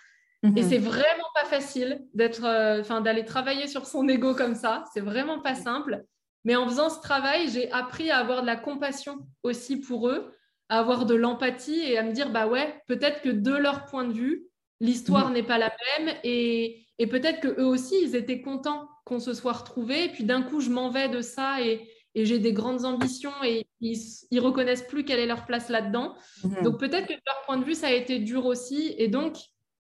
Et 0.43 0.47
mhm. 0.47 0.69
c'est 0.69 0.77
vraiment 0.77 1.29
pas 1.33 1.45
facile 1.45 2.05
d'être, 2.13 2.43
enfin, 2.81 3.01
d'aller 3.01 3.25
travailler 3.25 3.65
sur 3.65 3.85
son 3.85 4.07
ego 4.09 4.35
comme 4.35 4.55
ça. 4.55 4.83
C'est 4.93 5.01
vraiment 5.01 5.39
pas 5.39 5.55
simple. 5.55 6.03
Mais 6.43 6.55
en 6.55 6.67
faisant 6.67 6.89
ce 6.89 6.99
travail, 6.99 7.49
j'ai 7.49 7.71
appris 7.71 8.11
à 8.11 8.17
avoir 8.17 8.41
de 8.41 8.47
la 8.47 8.55
compassion 8.55 9.19
aussi 9.43 9.79
pour 9.79 10.09
eux, 10.09 10.31
à 10.69 10.79
avoir 10.79 11.05
de 11.05 11.15
l'empathie 11.15 11.79
et 11.79 11.97
à 11.97 12.03
me 12.03 12.11
dire, 12.11 12.31
bah 12.31 12.47
ouais, 12.47 12.81
peut-être 12.87 13.21
que 13.21 13.29
de 13.29 13.53
leur 13.53 13.85
point 13.85 14.05
de 14.05 14.13
vue, 14.13 14.47
l'histoire 14.79 15.27
mhm. 15.27 15.33
n'est 15.33 15.43
pas 15.43 15.57
la 15.57 15.73
même 15.97 16.15
et, 16.23 16.79
peut-être 17.09 17.41
que 17.41 17.59
eux 17.59 17.65
aussi, 17.65 17.95
ils 18.01 18.15
étaient 18.15 18.41
contents 18.41 18.87
qu'on 19.05 19.19
se 19.19 19.33
soit 19.33 19.53
retrouvés. 19.53 20.05
Et 20.05 20.09
puis 20.09 20.23
d'un 20.23 20.41
coup, 20.41 20.61
je 20.61 20.69
m'en 20.69 20.89
vais 20.89 21.09
de 21.09 21.21
ça 21.21 21.61
et, 21.61 21.89
j'ai 22.15 22.37
des 22.37 22.53
grandes 22.53 22.85
ambitions 22.85 23.33
et 23.43 23.65
ils, 23.81 23.97
ils 24.29 24.39
reconnaissent 24.39 24.87
plus 24.87 25.03
quelle 25.03 25.17
est 25.17 25.25
leur 25.25 25.47
place 25.47 25.69
là-dedans. 25.69 26.15
Mhm. 26.43 26.61
Donc 26.61 26.79
peut-être 26.79 27.07
que 27.07 27.13
de 27.13 27.21
leur 27.25 27.41
point 27.45 27.57
de 27.57 27.65
vue, 27.65 27.73
ça 27.73 27.87
a 27.87 27.91
été 27.91 28.19
dur 28.19 28.45
aussi. 28.45 28.93
Et 28.99 29.07
donc, 29.07 29.37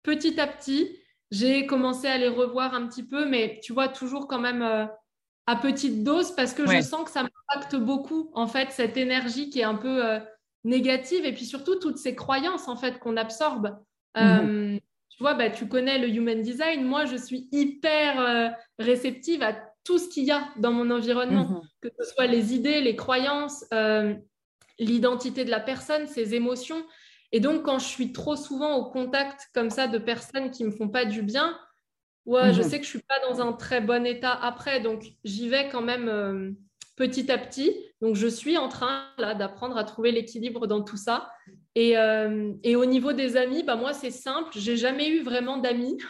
petit 0.02 0.40
à 0.40 0.48
petit, 0.48 0.98
j'ai 1.30 1.68
commencé 1.68 2.08
à 2.08 2.18
les 2.18 2.28
revoir 2.28 2.74
un 2.74 2.88
petit 2.88 3.04
peu, 3.04 3.26
mais 3.28 3.60
tu 3.64 3.74
vois, 3.74 3.90
toujours 3.90 4.28
quand 4.28 4.40
même... 4.40 4.62
Euh, 4.62 4.86
à 5.48 5.56
petite 5.56 6.04
dose 6.04 6.32
parce 6.32 6.54
que 6.54 6.66
je 6.66 6.82
sens 6.82 7.06
que 7.06 7.12
ça 7.12 7.24
m'impacte 7.24 7.76
beaucoup, 7.76 8.32
en 8.34 8.48
fait, 8.48 8.72
cette 8.72 8.98
énergie 8.98 9.50
qui 9.50 9.60
est 9.60 9.66
un 9.66 9.76
peu 9.76 10.04
euh, 10.04 10.20
négative 10.64 11.26
et 11.26 11.34
puis 11.34 11.46
surtout 11.46 11.76
toutes 11.76 11.98
ces 11.98 12.16
croyances, 12.16 12.68
en 12.68 12.76
fait, 12.76 13.00
qu'on 13.00 13.18
absorbe. 13.18 13.78
Mhm. 14.16 14.24
Euh, 14.24 14.80
tu 15.10 15.24
vois, 15.24 15.36
bah, 15.36 15.50
tu 15.50 15.68
connais 15.68 16.00
le 16.00 16.10
human 16.10 16.42
design. 16.42 16.84
Moi, 16.84 17.06
je 17.06 17.16
suis 17.16 17.48
hyper 17.52 18.20
euh, 18.20 18.50
réceptive 18.80 19.44
à 19.44 19.56
tout 19.84 20.00
ce 20.00 20.10
qu'il 20.10 20.24
y 20.24 20.32
a 20.32 20.50
dans 20.58 20.72
mon 20.72 20.90
environnement, 20.90 21.48
mhm. 21.48 21.62
que 21.82 21.90
ce 22.00 22.06
soit 22.12 22.26
les 22.26 22.56
idées, 22.56 22.82
les 22.82 22.96
croyances, 22.96 23.66
l'identité 24.80 25.46
de 25.46 25.52
la 25.52 25.60
personne, 25.60 26.08
ses 26.08 26.34
émotions. 26.34 26.84
Et 27.32 27.40
donc, 27.40 27.64
quand 27.64 27.78
je 27.78 27.86
suis 27.86 28.14
trop 28.14 28.36
souvent 28.36 28.78
au 28.78 28.86
contact 28.86 29.50
comme 29.54 29.70
ça 29.70 29.88
de 29.88 30.00
personnes 30.00 30.50
qui 30.50 30.64
me 30.64 30.72
font 30.72 30.90
pas 30.90 31.06
du 31.06 31.22
bien, 31.22 31.56
Ouais, 32.26 32.54
je 32.54 32.62
mhm. 32.62 32.70
sais 32.70 32.80
que 32.80 32.86
je 32.86 32.90
suis 32.90 33.02
pas 33.02 33.20
dans 33.30 33.40
un 33.42 33.54
très 33.54 33.82
bon 33.82 34.06
état 34.06 34.32
après, 34.32 34.80
donc 34.80 35.04
j'y 35.24 35.48
vais 35.48 35.70
quand 35.70 35.84
même 35.84 36.10
euh, 36.10 36.52
petit 36.96 37.32
à 37.32 37.38
petit. 37.38 37.76
Donc 38.02 38.16
je 38.16 38.28
suis 38.28 38.58
en 38.58 38.68
train 38.68 39.06
là 39.18 39.36
d'apprendre 39.36 39.78
à 39.78 39.84
trouver 39.84 40.12
l'équilibre 40.12 40.66
dans 40.66 40.82
tout 40.82 40.98
ça. 40.98 41.30
Et, 41.76 41.98
euh, 41.98 42.54
et, 42.64 42.78
au 42.78 42.86
niveau 42.86 43.12
des 43.12 43.36
amis, 43.36 43.62
bah 43.62 43.76
moi 43.76 43.92
c'est 43.92 44.10
simple, 44.10 44.50
j'ai 44.56 44.78
jamais 44.78 45.10
eu 45.10 45.24
vraiment 45.24 45.58
d'amis. 45.58 45.98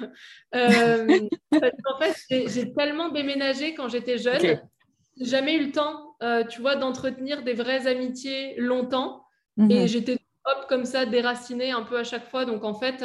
Euh, 0.55 1.19
en 1.51 1.99
fait, 1.99 2.15
j'ai 2.29 2.71
tellement 2.71 3.09
déménagé 3.09 3.73
quand 3.73 3.89
j'étais 3.89 4.17
jeune, 4.17 4.39
j'ai 4.39 5.25
jamais 5.25 5.57
eu 5.57 5.65
le 5.65 5.71
temps, 5.73 6.15
tu 6.49 6.61
vois, 6.61 6.77
d'entretenir 6.77 7.43
des 7.43 7.53
vraies 7.53 7.87
amitiés 7.87 8.55
longtemps. 8.57 9.25
Et 9.57 9.81
mhm. 9.81 9.87
j'étais 9.87 10.17
hop 10.45 10.65
comme 10.69 10.85
ça 10.85 11.05
déracinée 11.05 11.71
un 11.71 11.81
peu 11.81 11.97
à 11.97 12.05
chaque 12.05 12.29
fois. 12.29 12.45
Donc 12.45 12.63
en 12.63 12.73
fait 12.73 13.03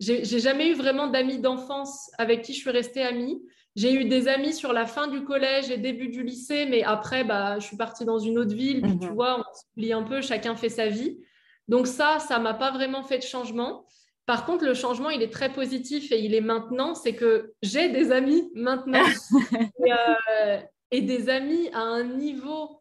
j'ai 0.00 0.40
jamais 0.40 0.70
eu 0.70 0.74
vraiment 0.74 1.08
d'amis 1.08 1.38
d'enfance 1.38 2.10
avec 2.18 2.42
qui 2.42 2.54
je 2.54 2.58
suis 2.58 2.70
restée 2.70 3.02
amie. 3.02 3.40
J'ai 3.76 3.92
eu 3.92 4.06
des 4.06 4.26
amis 4.28 4.52
sur 4.52 4.72
la 4.72 4.86
fin 4.86 5.06
du 5.06 5.22
collège 5.22 5.70
et 5.70 5.76
début 5.76 6.08
du 6.08 6.24
lycée, 6.24 6.66
mais 6.66 6.82
après, 6.82 7.22
bah, 7.22 7.58
je 7.58 7.66
suis 7.66 7.76
partie 7.76 8.04
dans 8.04 8.18
une 8.18 8.38
autre 8.38 8.54
ville, 8.54 8.82
puis 8.82 8.98
tu 8.98 9.06
mhm. 9.06 9.14
vois, 9.14 9.38
on 9.38 9.54
s'oublie 9.54 9.92
un 9.92 10.02
peu, 10.02 10.22
chacun 10.22 10.56
fait 10.56 10.70
sa 10.70 10.88
vie. 10.88 11.20
Donc 11.68 11.86
ça, 11.86 12.18
ça 12.18 12.38
m'a 12.38 12.54
pas 12.54 12.72
vraiment 12.72 13.04
fait 13.04 13.18
de 13.18 13.22
changement. 13.22 13.86
Par 14.26 14.44
contre, 14.44 14.64
le 14.64 14.74
changement, 14.74 15.10
il 15.10 15.22
est 15.22 15.32
très 15.32 15.52
positif 15.52 16.10
et 16.12 16.20
il 16.20 16.34
est 16.34 16.40
maintenant, 16.40 16.94
c'est 16.94 17.14
que 17.14 17.52
j'ai 17.62 17.90
des 17.90 18.10
amis 18.10 18.50
maintenant 18.54 19.04
euh, 19.54 20.58
et, 20.90 21.02
des 21.02 21.28
amis 21.28 21.68
à 21.72 21.80
un 21.80 22.04
niveau 22.04 22.80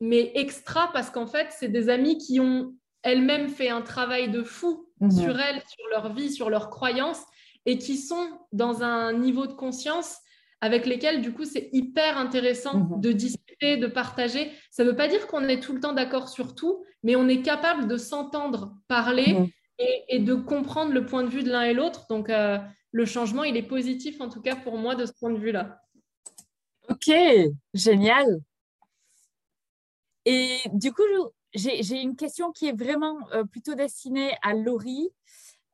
mais 0.00 0.32
extra 0.34 0.90
parce 0.92 1.10
qu'en 1.10 1.26
fait, 1.26 1.48
c'est 1.50 1.68
des 1.68 1.88
amis 1.88 2.18
qui 2.18 2.40
ont 2.40 2.74
elles-mêmes 3.02 3.48
fait 3.48 3.68
un 3.68 3.82
travail 3.82 4.30
de 4.30 4.42
fou 4.42 4.88
Mhm. 5.02 5.10
sur 5.10 5.40
elles, 5.40 5.62
sur 5.66 5.88
leur 5.90 6.12
vie, 6.14 6.30
sur 6.30 6.48
leurs 6.48 6.70
croyances, 6.70 7.22
et 7.66 7.78
qui 7.78 7.96
sont 7.96 8.28
dans 8.52 8.82
un 8.82 9.12
niveau 9.12 9.46
de 9.46 9.52
conscience 9.52 10.18
avec 10.60 10.86
lesquels, 10.86 11.22
du 11.22 11.32
coup, 11.32 11.44
c'est 11.44 11.70
hyper 11.72 12.16
intéressant 12.16 12.78
mhm. 12.78 13.00
de 13.00 13.10
discuter, 13.12 13.76
de 13.76 13.88
partager. 13.88 14.52
Ça 14.70 14.84
ne 14.84 14.90
veut 14.90 14.96
pas 14.96 15.08
dire 15.08 15.26
qu'on 15.26 15.42
est 15.48 15.60
tout 15.60 15.72
le 15.72 15.80
temps 15.80 15.92
d'accord 15.92 16.28
sur 16.28 16.54
tout, 16.54 16.84
mais 17.02 17.16
on 17.16 17.28
est 17.28 17.42
capable 17.42 17.88
de 17.88 17.96
s'entendre 17.96 18.72
parler 18.86 19.34
mhm. 19.34 19.48
et, 20.08 20.20
de 20.20 20.34
comprendre 20.34 20.92
le 20.92 21.04
point 21.04 21.24
de 21.24 21.30
vue 21.30 21.42
de 21.42 21.50
l'un 21.50 21.62
et 21.62 21.74
l'autre. 21.74 22.06
Donc, 22.08 22.30
euh, 22.30 22.58
le 22.92 23.04
changement, 23.06 23.42
il 23.42 23.56
est 23.56 23.62
positif, 23.62 24.20
en 24.20 24.28
tout 24.28 24.40
cas 24.40 24.54
pour 24.54 24.78
moi, 24.78 24.94
de 24.94 25.04
ce 25.04 25.12
point 25.12 25.30
de 25.30 25.38
vue-là. 25.38 25.80
Ok, 26.88 27.10
génial. 27.74 28.40
Et 30.24 30.58
du 30.72 30.92
coup, 30.92 31.02
j'ai 31.54 32.00
une 32.00 32.16
question 32.16 32.52
qui 32.52 32.68
est 32.68 32.76
vraiment 32.76 33.18
euh, 33.32 33.44
plutôt 33.44 33.74
destinée 33.74 34.36
à 34.42 34.54
Laurie. 34.54 35.10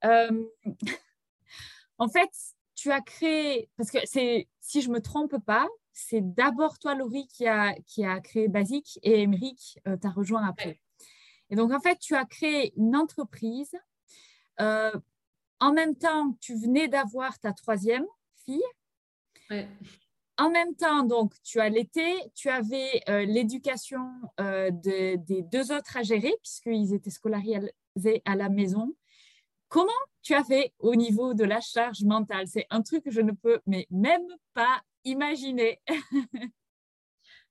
Euh, 0.05 0.45
en 1.99 2.09
fait, 2.09 2.31
tu 2.75 2.91
as 2.91 3.01
créé, 3.01 3.71
parce 3.77 3.91
que 3.91 3.99
si 4.07 4.83
je 4.83 4.89
ne 4.89 4.95
me 4.95 5.01
trompe 5.01 5.37
pas, 5.45 5.67
c'est 5.93 6.21
d'abord 6.21 6.79
toi, 6.79 6.95
Laurie, 6.95 7.27
qui 7.27 7.47
a, 7.47 7.75
qui 7.87 8.05
a 8.05 8.21
créé 8.21 8.49
Basic 8.49 9.01
et 9.03 9.23
Émeric 9.23 9.79
euh, 9.87 9.97
t'a 9.97 10.11
rejoint 10.11 10.47
après. 10.47 10.81
Et 11.51 11.57
donc, 11.57 11.73
en 11.73 11.81
fait, 11.81 11.99
tu 11.99 12.15
as 12.15 12.25
créé 12.25 12.73
une 12.77 12.95
entreprise. 12.95 13.75
en 14.59 15.73
même 15.73 15.97
temps, 15.97 16.37
tu 16.41 16.55
venais 16.55 16.89
d'avoir 16.89 17.39
ta 17.39 17.53
troisième 17.53 18.07
fille. 18.45 18.63
Ouais. 19.51 19.69
En 20.41 20.51
même 20.51 20.77
temps, 20.77 21.03
donc, 21.03 21.33
tu 21.43 21.59
as 21.59 21.69
l'été, 21.69 22.15
tu 22.37 22.49
avais 22.49 23.03
euh, 23.09 23.25
l'éducation 23.25 24.09
euh, 24.39 24.71
des 24.73 25.19
deux 25.27 25.73
autres 25.73 25.97
à 25.97 26.05
gérer, 26.05 26.33
puisqu'ils 26.41 26.95
étaient 26.95 27.11
scolarisés 27.11 27.73
à 28.25 28.37
la 28.37 28.49
maison. 28.49 28.95
Comment 29.67 29.91
tu 30.23 30.35
as 30.35 30.45
fait 30.45 30.73
au 30.79 30.95
niveau 30.95 31.35
de 31.35 31.43
la 31.43 31.61
charge 31.61 32.05
mentale? 32.05 32.47
C'est 32.47 32.67
un 32.71 32.83
truc 32.83 33.03
que 33.03 33.11
je 33.11 33.21
ne 33.21 33.33
peux 33.33 33.59
mais 33.67 33.89
même 33.91 34.27
pas 34.55 34.81
imaginer. 35.05 35.81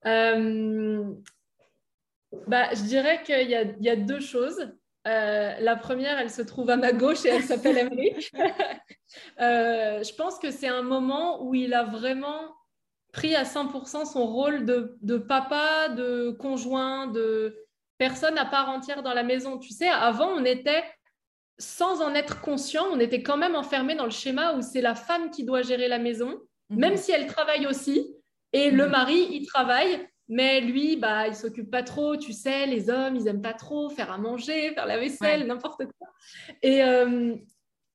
Euh, 0.05 1.11
bah, 2.47 2.69
je 2.73 2.83
dirais 2.83 3.23
qu'il 3.23 3.49
y, 3.49 3.89
a 3.89 3.95
deux 3.95 4.19
choses. 4.19 4.71
la 5.03 5.75
première, 5.75 6.19
elle 6.19 6.29
se 6.29 6.43
trouve 6.43 6.69
à 6.69 6.77
ma 6.77 6.93
gauche 6.93 7.25
et 7.25 7.29
elle 7.29 7.43
s'appelle 7.43 7.79
Emmerich. 7.79 8.31
je 9.39 10.15
pense 10.15 10.37
que 10.37 10.51
c'est 10.51 10.67
un 10.67 10.83
moment 10.83 11.43
où 11.43 11.55
il 11.55 11.73
a 11.73 11.83
vraiment 11.83 12.56
pris 13.11 13.35
à 13.35 13.43
100% 13.43 14.05
son 14.05 14.25
rôle 14.25 14.65
de, 14.65 15.17
papa, 15.17 15.89
de 15.89 16.31
conjoint, 16.31 17.07
de 17.07 17.57
personne 17.97 18.37
à 18.37 18.45
part 18.45 18.69
entière 18.69 19.03
dans 19.03 19.13
la 19.13 19.23
maison. 19.23 19.57
Tu 19.57 19.69
sais, 19.69 19.87
avant, 19.87 20.27
on 20.27 20.45
était, 20.45 20.83
sans 21.57 22.01
en 22.01 22.13
être 22.13 22.41
conscient, 22.41 22.85
on 22.91 22.99
était 22.99 23.23
quand 23.23 23.37
même 23.37 23.55
enfermé 23.55 23.95
dans 23.95 24.05
le 24.05 24.11
schéma 24.11 24.53
où 24.53 24.61
c'est 24.61 24.81
la 24.81 24.95
femme 24.95 25.31
qui 25.31 25.43
doit 25.43 25.61
gérer 25.61 25.87
la 25.87 25.99
maison, 25.99 26.39
mhm. 26.69 26.79
même 26.79 26.97
si 26.97 27.11
elle 27.11 27.27
travaille 27.27 27.65
aussi, 27.65 28.13
et 28.53 28.71
le 28.71 28.85
mhm. 28.85 28.91
mari, 28.91 29.27
il 29.31 29.45
travaille. 29.45 30.07
Mais 30.29 30.59
lui, 30.59 30.97
bah, 30.97 31.27
il 31.27 31.35
s'occupe 31.35 31.71
pas 31.71 31.83
trop, 31.83 32.17
tu 32.17 32.33
sais, 32.33 32.65
les 32.65 32.89
hommes, 32.89 33.15
ils 33.15 33.29
aiment 33.29 33.41
pas 33.41 33.53
trop 33.53 33.89
faire 33.89 34.11
à 34.11 34.17
manger, 34.17 34.73
faire 34.73 34.85
la 34.85 34.97
vaisselle, 34.97 35.47
n'importe 35.47 35.85
quoi. 35.85 36.09
Et, 36.61 36.83
euh, 36.83 37.33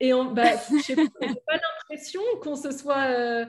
et 0.01 0.15
on, 0.15 0.25
bah, 0.33 0.57
je 0.71 0.95
n'ai 0.95 1.09
pas 1.47 1.57
l'impression 1.57 2.23
qu'on 2.43 2.57
se 2.57 2.71
soit 2.73 3.05
euh, 3.11 3.45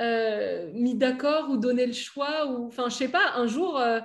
euh, 0.00 0.70
mis 0.72 0.94
d'accord 0.94 1.50
ou 1.50 1.56
donné 1.56 1.86
le 1.86 1.92
choix 1.92 2.46
ou 2.46 2.66
enfin 2.66 2.88
je 2.88 2.96
sais 2.96 3.08
pas 3.08 3.34
un 3.36 3.46
jour 3.46 3.78
euh, 3.78 4.00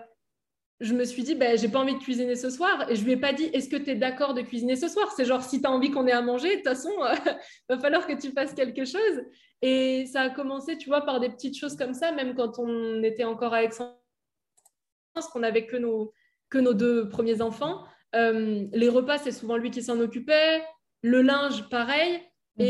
je 0.79 0.93
me 0.93 1.03
suis 1.03 1.23
dit 1.23 1.33
ben 1.35 1.57
j'ai 1.57 1.67
pas 1.67 1.79
envie 1.79 1.95
de 1.95 1.99
cuisiner 1.99 2.35
ce 2.35 2.51
soir 2.51 2.89
et 2.89 2.95
je 2.95 3.03
lui 3.03 3.13
ai 3.13 3.17
pas 3.17 3.33
dit 3.33 3.45
est-ce 3.53 3.69
que 3.69 3.75
tu 3.75 3.89
es 3.89 3.95
d'accord 3.95 4.33
de 4.35 4.41
cuisiner 4.41 4.75
ce 4.75 4.87
soir? 4.87 5.11
C'est 5.15 5.25
genre 5.25 5.41
si 5.41 5.61
tu 5.61 5.67
as 5.67 5.71
envie 5.71 5.89
qu'on 5.89 6.05
ait 6.05 6.11
à 6.11 6.21
manger 6.21 6.49
de 6.49 6.55
toute 6.57 6.67
façon 6.67 6.91
il 6.91 7.35
va 7.69 7.79
falloir 7.79 8.05
que 8.05 8.13
tu 8.13 8.31
fasses 8.31 8.53
quelque 8.53 8.85
chose 8.85 9.23
et 9.63 10.05
ça 10.05 10.21
a 10.21 10.29
commencé 10.29 10.77
tu 10.77 10.89
vois 10.89 11.01
par 11.01 11.19
des 11.19 11.29
petites 11.29 11.57
choses 11.57 11.75
comme 11.75 11.93
ça 11.93 12.11
même 12.11 12.35
quand 12.35 12.59
on 12.59 13.01
était 13.01 13.23
encore 13.23 13.53
à 13.53 13.63
Aix-en-Provence 13.63 15.31
qu'on 15.33 15.43
avait 15.43 15.65
que 15.65 15.75
nos 15.75 16.13
que 16.49 16.59
nos 16.59 16.73
deux 16.73 17.09
premiers 17.09 17.41
enfants. 17.41 17.83
les 18.13 18.89
repas, 18.89 19.17
c'est 19.17 19.31
souvent 19.31 19.57
lui 19.57 19.71
qui 19.71 19.83
s'en 19.83 19.99
occupait. 19.99 20.63
Le 21.01 21.21
linge, 21.21 21.69
pareil. 21.69 22.21
Mhm. 22.59 22.65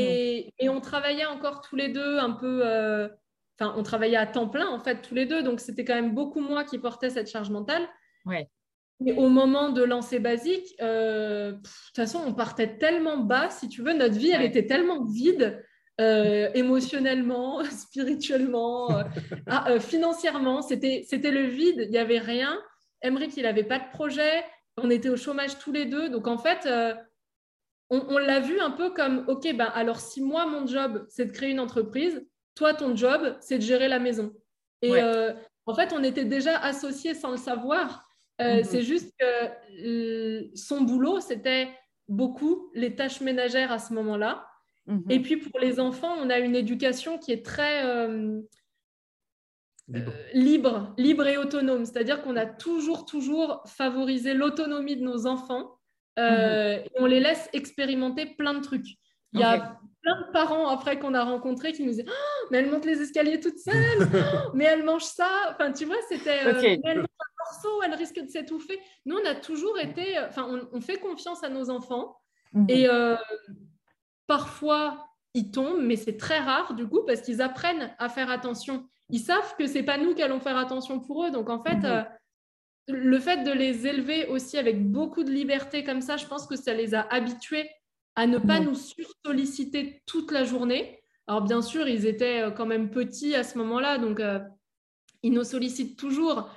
Et, 0.59 0.69
on 0.69 0.81
travaillait 0.81 1.25
encore 1.25 1.61
tous 1.61 1.75
les 1.75 1.89
deux 1.89 2.17
un 2.17 2.31
peu. 2.31 2.63
Enfin, 3.59 3.73
on 3.75 3.83
travaillait 3.83 4.17
à 4.17 4.25
temps 4.25 4.47
plein, 4.47 4.67
en 4.67 4.79
fait, 4.79 5.01
tous 5.01 5.15
les 5.15 5.25
deux. 5.25 5.43
Donc, 5.43 5.59
c'était 5.59 5.83
quand 5.83 5.95
même 5.95 6.13
beaucoup 6.13 6.39
moi 6.39 6.63
qui 6.63 6.77
portais 6.77 7.09
cette 7.09 7.29
charge 7.29 7.49
mentale. 7.49 7.87
Ouais. 8.25 8.47
Et 9.05 9.13
au 9.13 9.29
moment 9.29 9.69
de 9.69 9.81
lancer 9.81 10.19
Basique, 10.19 10.77
de 10.79 11.51
toute 11.51 11.95
façon, 11.95 12.21
on 12.25 12.33
partait 12.33 12.77
tellement 12.77 13.17
bas, 13.17 13.49
si 13.49 13.69
tu 13.69 13.81
veux, 13.81 13.93
notre 13.93 14.15
vie, 14.15 14.31
elle 14.31 14.43
était 14.43 14.65
tellement 14.65 15.03
vide 15.05 15.61
euh, 15.99 16.49
émotionnellement, 16.53 17.61
spirituellement, 17.65 18.97
euh, 18.97 19.03
ah, 19.47 19.69
euh, 19.69 19.79
financièrement. 19.81 20.61
C'était, 20.61 21.03
c'était 21.05 21.31
le 21.31 21.43
vide, 21.43 21.81
il 21.85 21.91
n'y 21.91 21.97
avait 21.97 22.19
rien. 22.19 22.57
Emmerich, 23.01 23.33
il 23.35 23.43
n'avait 23.43 23.65
pas 23.65 23.79
de 23.79 23.89
projet. 23.91 24.43
On 24.77 24.89
était 24.89 25.09
au 25.09 25.17
chômage 25.17 25.59
tous 25.59 25.73
les 25.73 25.85
deux. 25.85 26.07
Donc, 26.09 26.27
en 26.27 26.37
fait, 26.37 26.69
on, 27.89 28.17
l'a 28.17 28.39
vu 28.39 28.59
un 28.59 28.71
peu 28.71 28.91
comme, 28.91 29.25
OK, 29.27 29.51
ben, 29.55 29.71
alors 29.73 29.99
si 29.99 30.21
moi, 30.21 30.45
mon 30.45 30.67
job, 30.67 31.05
c'est 31.09 31.25
de 31.25 31.31
créer 31.31 31.51
une 31.51 31.59
entreprise, 31.59 32.25
toi, 32.55 32.73
ton 32.73 32.95
job, 32.95 33.35
c'est 33.41 33.57
de 33.57 33.63
gérer 33.63 33.87
la 33.87 33.99
maison. 33.99 34.33
Et 34.81 35.01
en 35.65 35.73
fait, 35.73 35.93
on 35.93 36.03
était 36.03 36.25
déjà 36.25 36.57
associés 36.57 37.13
sans 37.13 37.31
le 37.31 37.37
savoir. 37.37 38.07
Mm-hmm. 38.39 38.63
C'est 38.63 38.81
juste 38.81 39.13
que 39.19 40.55
son 40.55 40.81
boulot, 40.81 41.19
c'était 41.19 41.69
beaucoup 42.09 42.69
les 42.73 42.95
tâches 42.95 43.21
ménagères 43.21 43.71
à 43.71 43.79
ce 43.79 43.93
moment-là. 43.93 44.49
Et 45.09 45.19
mhm. 45.19 45.23
puis 45.23 45.37
pour 45.37 45.59
les 45.59 45.79
enfants, 45.79 46.15
on 46.19 46.29
a 46.29 46.39
une 46.39 46.55
éducation 46.55 47.19
qui 47.19 47.31
est 47.31 47.45
très 47.45 47.85
euh, 47.85 48.41
euh, 49.93 50.11
libre. 50.33 50.93
libre. 50.97 51.27
et 51.27 51.37
autonome. 51.37 51.85
C'est-à-dire 51.85 52.23
qu'on 52.23 52.35
a 52.35 52.47
toujours, 52.47 53.05
toujours 53.05 53.63
favorisé 53.67 54.33
l'autonomie 54.33 54.97
de 54.97 55.03
nos 55.03 55.27
enfants. 55.27 55.78
Euh, 56.19 56.77
et 56.77 56.91
on 56.99 57.05
les 57.05 57.19
laisse 57.19 57.49
expérimenter 57.53 58.25
plein 58.25 58.53
de 58.53 58.61
trucs. 58.61 58.87
Il 59.33 59.39
y 59.39 59.43
a 59.43 59.79
plein 60.01 60.21
de 60.21 60.31
parents 60.31 60.69
après 60.69 60.97
qu'on 60.97 61.13
a 61.13 61.23
rencontrés 61.23 61.71
qui 61.71 61.83
nous 61.83 61.91
disaient 61.91 62.05
oh, 62.07 62.47
Mais 62.51 62.59
elle 62.59 62.71
monte 62.71 62.85
les 62.85 63.01
escaliers 63.01 63.39
toute 63.39 63.59
seule, 63.59 63.99
oh, 64.01 64.49
mais 64.53 64.65
elle 64.65 64.83
mange 64.83 65.03
ça. 65.03 65.29
Enfin, 65.51 65.71
tu 65.71 65.85
vois, 65.85 65.97
c'était 66.09 66.39
elle 66.43 66.97
mange 66.97 67.05
un 67.05 67.45
morceau, 67.45 67.83
elle 67.83 67.93
risque 67.93 68.19
de 68.19 68.27
s'étouffer. 68.27 68.79
Nous, 69.05 69.15
on 69.15 69.29
a 69.29 69.35
toujours 69.35 69.77
été. 69.79 70.17
Enfin, 70.27 70.47
on, 70.71 70.81
fait 70.81 70.97
confiance 70.97 71.43
à 71.43 71.49
nos 71.49 71.69
enfants. 71.69 72.17
Mhm. 72.53 72.65
Et 72.69 72.87
Parfois, 74.29 75.07
ils 75.33 75.49
tombent, 75.49 75.81
mais 75.81 75.95
c'est 75.95 76.15
très 76.15 76.37
rare 76.37 76.75
du 76.75 76.87
coup 76.87 77.01
parce 77.07 77.21
qu'ils 77.21 77.41
apprennent 77.41 77.91
à 77.97 78.09
faire 78.09 78.29
attention. 78.29 78.85
Ils 79.09 79.21
savent 79.21 79.55
que 79.57 79.65
c'est 79.65 79.81
pas 79.81 79.97
nous 79.97 80.13
qui 80.13 80.21
allons 80.21 80.39
faire 80.39 80.55
attention 80.55 80.99
pour 80.99 81.25
eux. 81.25 81.31
Donc 81.31 81.49
en 81.49 81.63
fait, 81.63 81.77
mhm. 81.77 82.05
Le 82.89 83.19
fait 83.19 83.43
de 83.43 83.51
les 83.51 83.87
élever 83.87 84.25
aussi 84.27 84.57
avec 84.57 84.83
beaucoup 84.91 85.23
de 85.23 85.31
liberté 85.31 85.83
comme 85.83 86.01
ça, 86.01 86.17
je 86.17 86.25
pense 86.25 86.47
que 86.47 86.55
ça 86.55 86.73
les 86.73 86.95
a 86.95 87.01
habitués 87.01 87.69
à 88.15 88.27
ne 88.27 88.37
pas 88.37 88.59
nous 88.59 88.75
solliciter 89.25 90.01
toute 90.05 90.31
la 90.31 90.43
journée. 90.43 90.99
Alors 91.27 91.41
bien 91.41 91.61
sûr, 91.61 91.87
ils 91.87 92.05
étaient 92.05 92.41
euh, 92.41 92.51
quand 92.51 92.65
même 92.65 92.89
petits 92.89 93.35
à 93.35 93.43
ce 93.43 93.57
moment-là, 93.59 93.97
donc 93.97 94.19
euh, 94.19 94.39
ils 95.23 95.31
nous 95.31 95.43
sollicitent 95.43 95.97
toujours, 95.97 96.49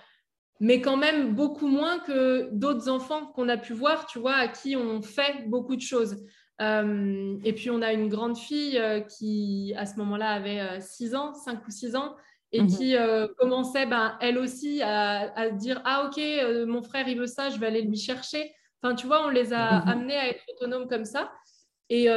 mais 0.61 0.80
quand 0.80 0.97
même 0.97 1.35
beaucoup 1.35 1.68
moins 1.68 1.99
que 1.99 2.49
d'autres 2.53 2.89
enfants 2.89 3.26
qu'on 3.26 3.49
a 3.49 3.57
pu 3.57 3.74
voir, 3.74 4.07
tu 4.07 4.18
vois, 4.18 4.35
à 4.35 4.49
qui 4.49 4.76
on 4.76 5.03
fait 5.03 5.47
beaucoup 5.49 5.76
de 5.76 5.80
choses. 5.80 6.16
Euh, 6.61 7.39
et 7.45 7.53
puis, 7.53 7.70
on 7.70 7.83
a 7.83 7.93
une 7.93 8.09
grande 8.09 8.39
fille 8.39 8.80
qui, 9.09 9.74
à 9.76 9.87
ce 9.87 9.97
moment-là, 9.97 10.30
avait 10.30 10.80
6 10.80 11.14
euh, 11.14 11.18
ans, 11.18 11.35
5 11.35 11.66
ou 11.66 11.70
6 11.70 11.97
ans, 11.97 12.14
et 12.53 12.61
mhm. 12.61 12.68
qui 12.68 12.94
commençait, 13.38 13.86
ben, 13.86 14.16
elle 14.20 14.38
aussi, 14.38 14.82
à, 14.82 15.50
dire 15.50 15.80
Ah, 15.84 16.07
ok, 16.07 16.20
mon 16.66 16.82
frère, 16.82 17.09
il 17.09 17.18
veut 17.18 17.26
ça, 17.26 17.50
je 17.50 17.59
vais 17.59 17.66
aller 17.66 17.82
lui 17.82 17.96
chercher. 17.96 18.53
Enfin, 18.82 18.94
tu 18.94 19.07
vois, 19.07 19.24
on 19.26 19.30
les 19.30 19.53
a 19.53 19.80
mhm. 19.80 19.88
amenés 19.88 20.16
à 20.16 20.28
être 20.28 20.42
autonomes 20.55 20.88
comme 20.88 21.05
ça. 21.05 21.32
Et 21.88 22.09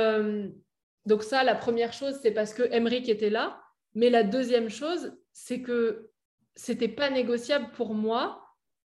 donc, 1.06 1.24
ça, 1.24 1.44
la 1.44 1.56
première 1.56 1.94
chose, 1.94 2.20
c'est 2.22 2.32
parce 2.32 2.54
que 2.54 2.64
Emmerich 2.64 3.08
était 3.10 3.30
là. 3.30 3.62
Mais 3.94 4.10
la 4.10 4.24
deuxième 4.24 4.70
chose, 4.70 5.18
c'est 5.32 5.62
que 5.62 6.10
c'était 6.56 6.90
pas 6.90 7.10
négociable 7.10 7.72
pour 7.74 7.94
moi 7.94 8.42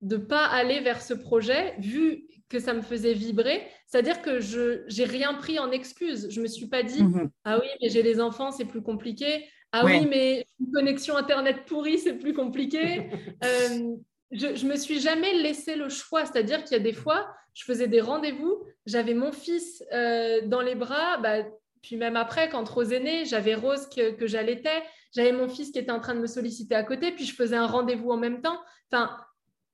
de 0.03 0.17
pas 0.17 0.45
aller 0.47 0.81
vers 0.81 1.01
ce 1.01 1.15
projet, 1.15 1.75
vu 1.79 2.27
que 2.49 2.59
ça 2.59 2.75
me 2.75 2.83
faisait 2.83 3.15
vibrer. 3.15 3.67
C'est-à-dire 3.87 4.23
que 4.23 4.41
je 4.41 4.87
n'ai 4.97 5.05
rien 5.05 5.35
pris 5.35 5.59
en 5.59 5.71
excuse. 5.71 6.29
Je 6.31 6.39
ne 6.39 6.45
me 6.45 6.49
suis 6.49 6.69
pas 6.69 6.83
dit, 6.83 7.03
mhm. 7.03 7.31
ah 7.45 7.59
oui, 7.61 7.67
mais 7.81 7.89
j'ai 7.89 8.03
les 8.03 8.21
enfants, 8.21 8.53
c'est 8.53 8.65
plus 8.65 8.83
compliqué. 8.83 9.49
Ah 9.73 9.85
oui, 9.85 10.07
mais 10.07 10.47
une 10.61 10.73
connexion 10.73 11.17
Internet 11.17 11.65
pourrie, 11.67 11.99
c'est 11.99 12.15
plus 12.15 12.35
compliqué. 12.35 13.11
Euh, 13.45 13.97
je 14.33 14.67
ne 14.67 14.73
me 14.73 14.77
suis 14.77 14.99
jamais 14.99 15.35
laissé 15.35 15.77
le 15.77 15.89
choix. 15.89 16.25
C'est-à-dire 16.25 16.65
qu'il 16.65 16.73
y 16.73 16.81
a 16.81 16.83
des 16.83 16.93
fois, 16.93 17.29
je 17.55 17.65
faisais 17.65 17.87
des 17.87 18.01
rendez-vous, 18.01 18.65
j'avais 18.85 19.15
mon 19.15 19.31
fils 19.31 19.85
euh, 19.93 20.41
dans 20.47 20.63
les 20.63 20.75
bras, 20.75 21.19
bah, 21.19 21.45
puis 21.83 21.97
même 21.97 22.17
après, 22.17 22.49
quand 22.49 22.69
Rose 22.69 22.93
est 22.93 23.01
née, 23.01 23.25
j'avais 23.25 23.55
Rose 23.55 23.89
que, 23.89 24.11
que 24.11 24.27
j'allaitais, 24.27 24.83
j'avais 25.15 25.33
mon 25.33 25.49
fils 25.49 25.71
qui 25.71 25.79
était 25.79 25.93
en 25.93 26.01
train 26.01 26.15
de 26.15 26.21
me 26.21 26.27
solliciter 26.27 26.75
à 26.75 26.83
côté, 26.83 27.13
puis 27.13 27.25
je 27.25 27.35
faisais 27.35 27.57
un 27.57 27.67
rendez-vous 27.67 28.11
en 28.11 28.17
même 28.17 28.43
temps. 28.43 28.59
Enfin, 28.91 29.17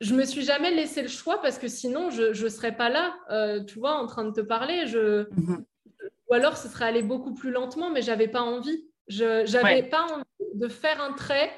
je 0.03 0.15
me 0.15 0.25
suis 0.25 0.43
jamais 0.43 0.73
laissé 0.73 1.01
le 1.01 1.09
choix 1.09 1.41
parce 1.41 1.59
que 1.59 1.69
sinon 1.69 2.11
je 2.11 2.45
ne 2.45 2.49
serais 2.49 2.77
pas 2.77 2.89
là, 2.89 3.15
euh, 3.31 3.65
tu 3.65 3.79
vois, 3.79 3.95
en 3.95 4.07
train 4.07 4.25
de 4.25 4.33
te 4.33 4.41
parler. 4.41 4.87
Je... 4.87 5.29
Mhm. 5.31 5.65
Ou 6.29 6.35
alors 6.35 6.57
ce 6.57 6.69
serait 6.69 6.87
allé 6.87 7.03
beaucoup 7.03 7.35
plus 7.35 7.51
lentement, 7.51 7.91
mais 7.91 8.03
j'avais 8.03 8.29
pas 8.29 8.43
envie. 8.43 8.85
Je 9.13 9.53
n'avais 9.53 9.83
pas 9.83 10.05
envie 10.05 10.55
de 10.55 10.69
faire 10.69 11.01
un 11.03 11.13
trait 11.13 11.53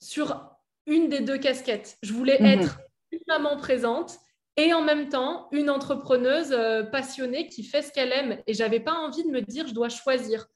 sur 0.00 0.50
une 0.86 1.08
des 1.08 1.20
deux 1.20 1.38
casquettes. 1.38 1.98
Je 2.02 2.12
voulais 2.12 2.38
mhm. 2.38 2.46
être 2.46 2.80
une 3.10 3.20
maman 3.26 3.56
présente 3.56 4.18
et 4.56 4.72
en 4.72 4.82
même 4.82 5.08
temps 5.08 5.48
une 5.50 5.70
entrepreneuse 5.70 6.52
euh, 6.52 6.84
passionnée 6.84 7.48
qui 7.48 7.64
fait 7.64 7.82
ce 7.82 7.92
qu'elle 7.92 8.12
aime. 8.12 8.42
Et 8.46 8.54
j'avais 8.54 8.80
pas 8.80 8.94
envie 8.94 9.24
de 9.24 9.30
me 9.30 9.40
dire 9.40 9.66
je 9.66 9.74
dois 9.74 9.88
choisir. 9.88 10.46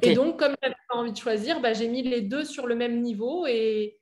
Et 0.00 0.14
donc, 0.14 0.38
comme 0.38 0.54
j'avais 0.62 0.74
pas 0.88 0.96
envie 0.96 1.12
de 1.12 1.18
choisir, 1.18 1.60
bah, 1.60 1.74
j'ai 1.74 1.88
mis 1.88 2.02
les 2.02 2.22
deux 2.22 2.44
sur 2.44 2.66
le 2.66 2.74
même 2.74 3.02
niveau 3.02 3.46
et, 3.46 3.98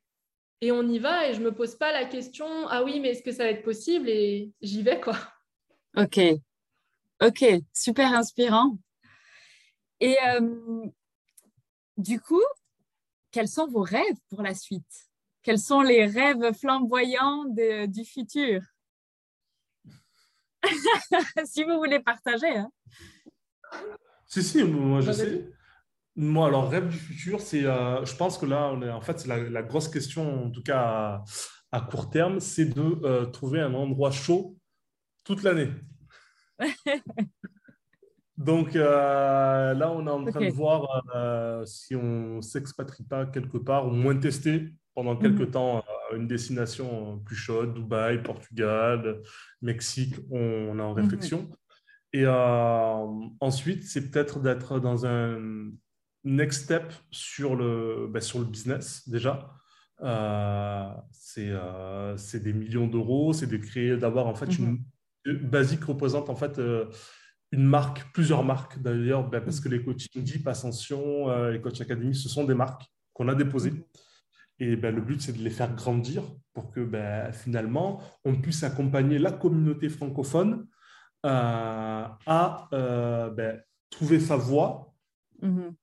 et 0.60 0.70
on 0.70 0.86
y 0.86 1.00
va 1.00 1.28
et 1.28 1.34
je 1.34 1.40
me 1.40 1.52
pose 1.52 1.74
pas 1.74 1.90
la 1.90 2.04
question 2.04 2.46
ah 2.68 2.84
oui 2.84 3.00
mais 3.00 3.08
est-ce 3.08 3.22
que 3.22 3.32
ça 3.32 3.44
va 3.44 3.50
être 3.50 3.64
possible? 3.64 4.08
Et 4.08 4.52
j'y 4.60 4.82
vais 4.82 5.00
quoi. 5.00 5.16
Ok, 5.96 6.20
ok, 7.20 7.44
super 7.72 8.12
inspirant. 8.12 8.78
Et 10.00 10.16
euh, 10.28 10.86
du 12.00 12.20
coup, 12.20 12.42
quels 13.30 13.48
sont 13.48 13.68
vos 13.68 13.82
rêves 13.82 14.18
pour 14.28 14.42
la 14.42 14.54
suite? 14.54 15.08
Quels 15.42 15.58
sont 15.58 15.80
les 15.80 16.06
rêves 16.06 16.52
flamboyants 16.58 17.44
du 17.86 18.04
futur? 18.04 18.60
Si 21.44 21.64
vous 21.64 21.76
voulez 21.76 22.00
partager. 22.00 22.56
Hein. 22.56 22.70
Si, 24.26 24.42
si, 24.42 24.62
moi 24.62 25.00
je 25.00 25.12
sais. 25.12 25.50
Moi, 26.16 26.48
alors, 26.48 26.68
rêve 26.68 26.88
du 26.88 26.98
futur, 26.98 27.40
c'est, 27.40 27.64
euh, 27.64 28.04
je 28.04 28.14
pense 28.16 28.36
que 28.36 28.44
là, 28.44 28.70
on 28.72 28.82
est, 28.82 28.90
en 28.90 29.00
fait, 29.00 29.20
c'est 29.20 29.28
la, 29.28 29.62
grosse 29.62 29.88
question, 29.88 30.46
en 30.46 30.50
tout 30.50 30.62
cas 30.62 31.22
à, 31.72 31.80
court 31.80 32.10
terme, 32.10 32.40
c'est 32.40 32.66
de 32.66 33.00
euh, 33.04 33.26
trouver 33.26 33.60
un 33.60 33.72
endroit 33.74 34.10
chaud 34.10 34.58
toute 35.24 35.42
l'année. 35.42 35.70
Donc 38.40 38.74
euh, 38.74 39.74
là, 39.74 39.92
on 39.92 40.06
est 40.06 40.10
en 40.10 40.24
train 40.24 40.40
de 40.40 40.52
voir 40.52 41.04
si 41.66 41.94
on 41.94 42.36
ne 42.36 42.40
s'expatrie 42.40 43.04
pas 43.04 43.26
quelque 43.26 43.58
part, 43.58 43.86
ou 43.86 43.90
moins 43.90 44.16
tester 44.16 44.72
pendant 44.94 45.16
quelques 45.16 45.40
mhm. 45.40 45.50
temps 45.50 45.84
une 46.16 46.26
destination 46.26 47.18
plus 47.18 47.36
chaude, 47.36 47.74
Dubaï, 47.74 48.22
Portugal, 48.22 49.22
Mexique, 49.62 50.16
on, 50.30 50.78
est 50.78 50.82
en 50.82 50.94
mhm. 50.94 51.02
réflexion. 51.02 51.50
Et 52.12 52.26
ensuite, 52.26 53.84
c'est 53.84 54.10
peut-être 54.10 54.40
d'être 54.40 54.80
dans 54.80 55.06
un 55.06 55.70
next 56.24 56.64
step 56.64 56.92
sur 57.10 57.56
le, 57.56 58.08
bah, 58.10 58.20
sur 58.20 58.38
le 58.38 58.46
business 58.46 59.08
déjà. 59.08 59.54
Euh, 60.02 60.92
euh, 61.38 62.16
c'est 62.16 62.40
des 62.40 62.52
millions 62.52 62.86
d'euros, 62.86 63.32
c'est 63.32 63.46
de 63.46 63.56
créer, 63.56 63.96
d'avoir 63.96 64.26
en 64.26 64.34
fait 64.34 64.58
une 64.58 64.82
mhm. 65.26 65.36
basique 65.48 65.84
représente 65.84 66.30
en 66.30 66.36
fait 66.36 66.58
euh, 66.58 66.86
une 67.52 67.64
marque, 67.64 68.12
plusieurs 68.12 68.44
marques 68.44 68.80
d'ailleurs, 68.80 69.28
bah, 69.28 69.40
parce 69.40 69.60
que 69.60 69.68
les 69.68 69.82
coaching 69.82 70.22
Deep, 70.22 70.46
Ascension, 70.46 71.28
les 71.48 71.60
Coach 71.60 71.80
Academy, 71.80 72.14
ce 72.14 72.28
sont 72.28 72.44
des 72.44 72.54
marques 72.54 72.84
qu'on 73.12 73.28
a 73.28 73.34
déposées. 73.34 73.72
Mhm. 73.72 73.84
Et 74.60 74.76
ben, 74.76 74.94
le 74.94 75.00
but, 75.00 75.20
c'est 75.20 75.32
de 75.32 75.42
les 75.42 75.50
faire 75.50 75.74
grandir 75.74 76.22
pour 76.52 76.70
que 76.70 76.80
ben, 76.80 77.32
finalement, 77.32 78.00
on 78.24 78.36
puisse 78.36 78.62
accompagner 78.62 79.18
la 79.18 79.32
communauté 79.32 79.88
francophone 79.88 80.66
à 81.22 82.18
ben, 82.70 83.60
trouver 83.90 84.20
sa 84.20 84.36
voie, 84.36 84.94
mhm 85.42 85.74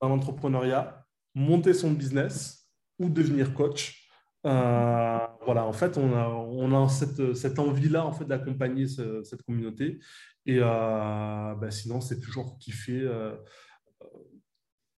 dans 0.00 0.08
l'entrepreneuriat, 0.08 1.06
monter 1.34 1.74
son 1.74 1.92
business 1.92 2.66
ou 2.98 3.08
devenir 3.08 3.54
coach. 3.54 3.99
Euh, 4.46 5.18
voilà, 5.44 5.64
en 5.64 5.72
fait, 5.72 5.98
on 5.98 6.14
a, 6.14 6.28
on 6.28 6.84
a 6.84 6.88
cette, 6.88 7.34
cette 7.34 7.58
envie-là 7.58 8.06
en 8.06 8.12
fait, 8.12 8.24
d'accompagner 8.24 8.86
cette 8.88 9.42
communauté. 9.42 10.00
Et 10.46 10.58
euh, 10.60 11.54
ben, 11.54 11.70
sinon, 11.70 12.00
c'est 12.00 12.20
toujours 12.20 12.58
kiffé. 12.58 13.00
Euh, 13.00 13.36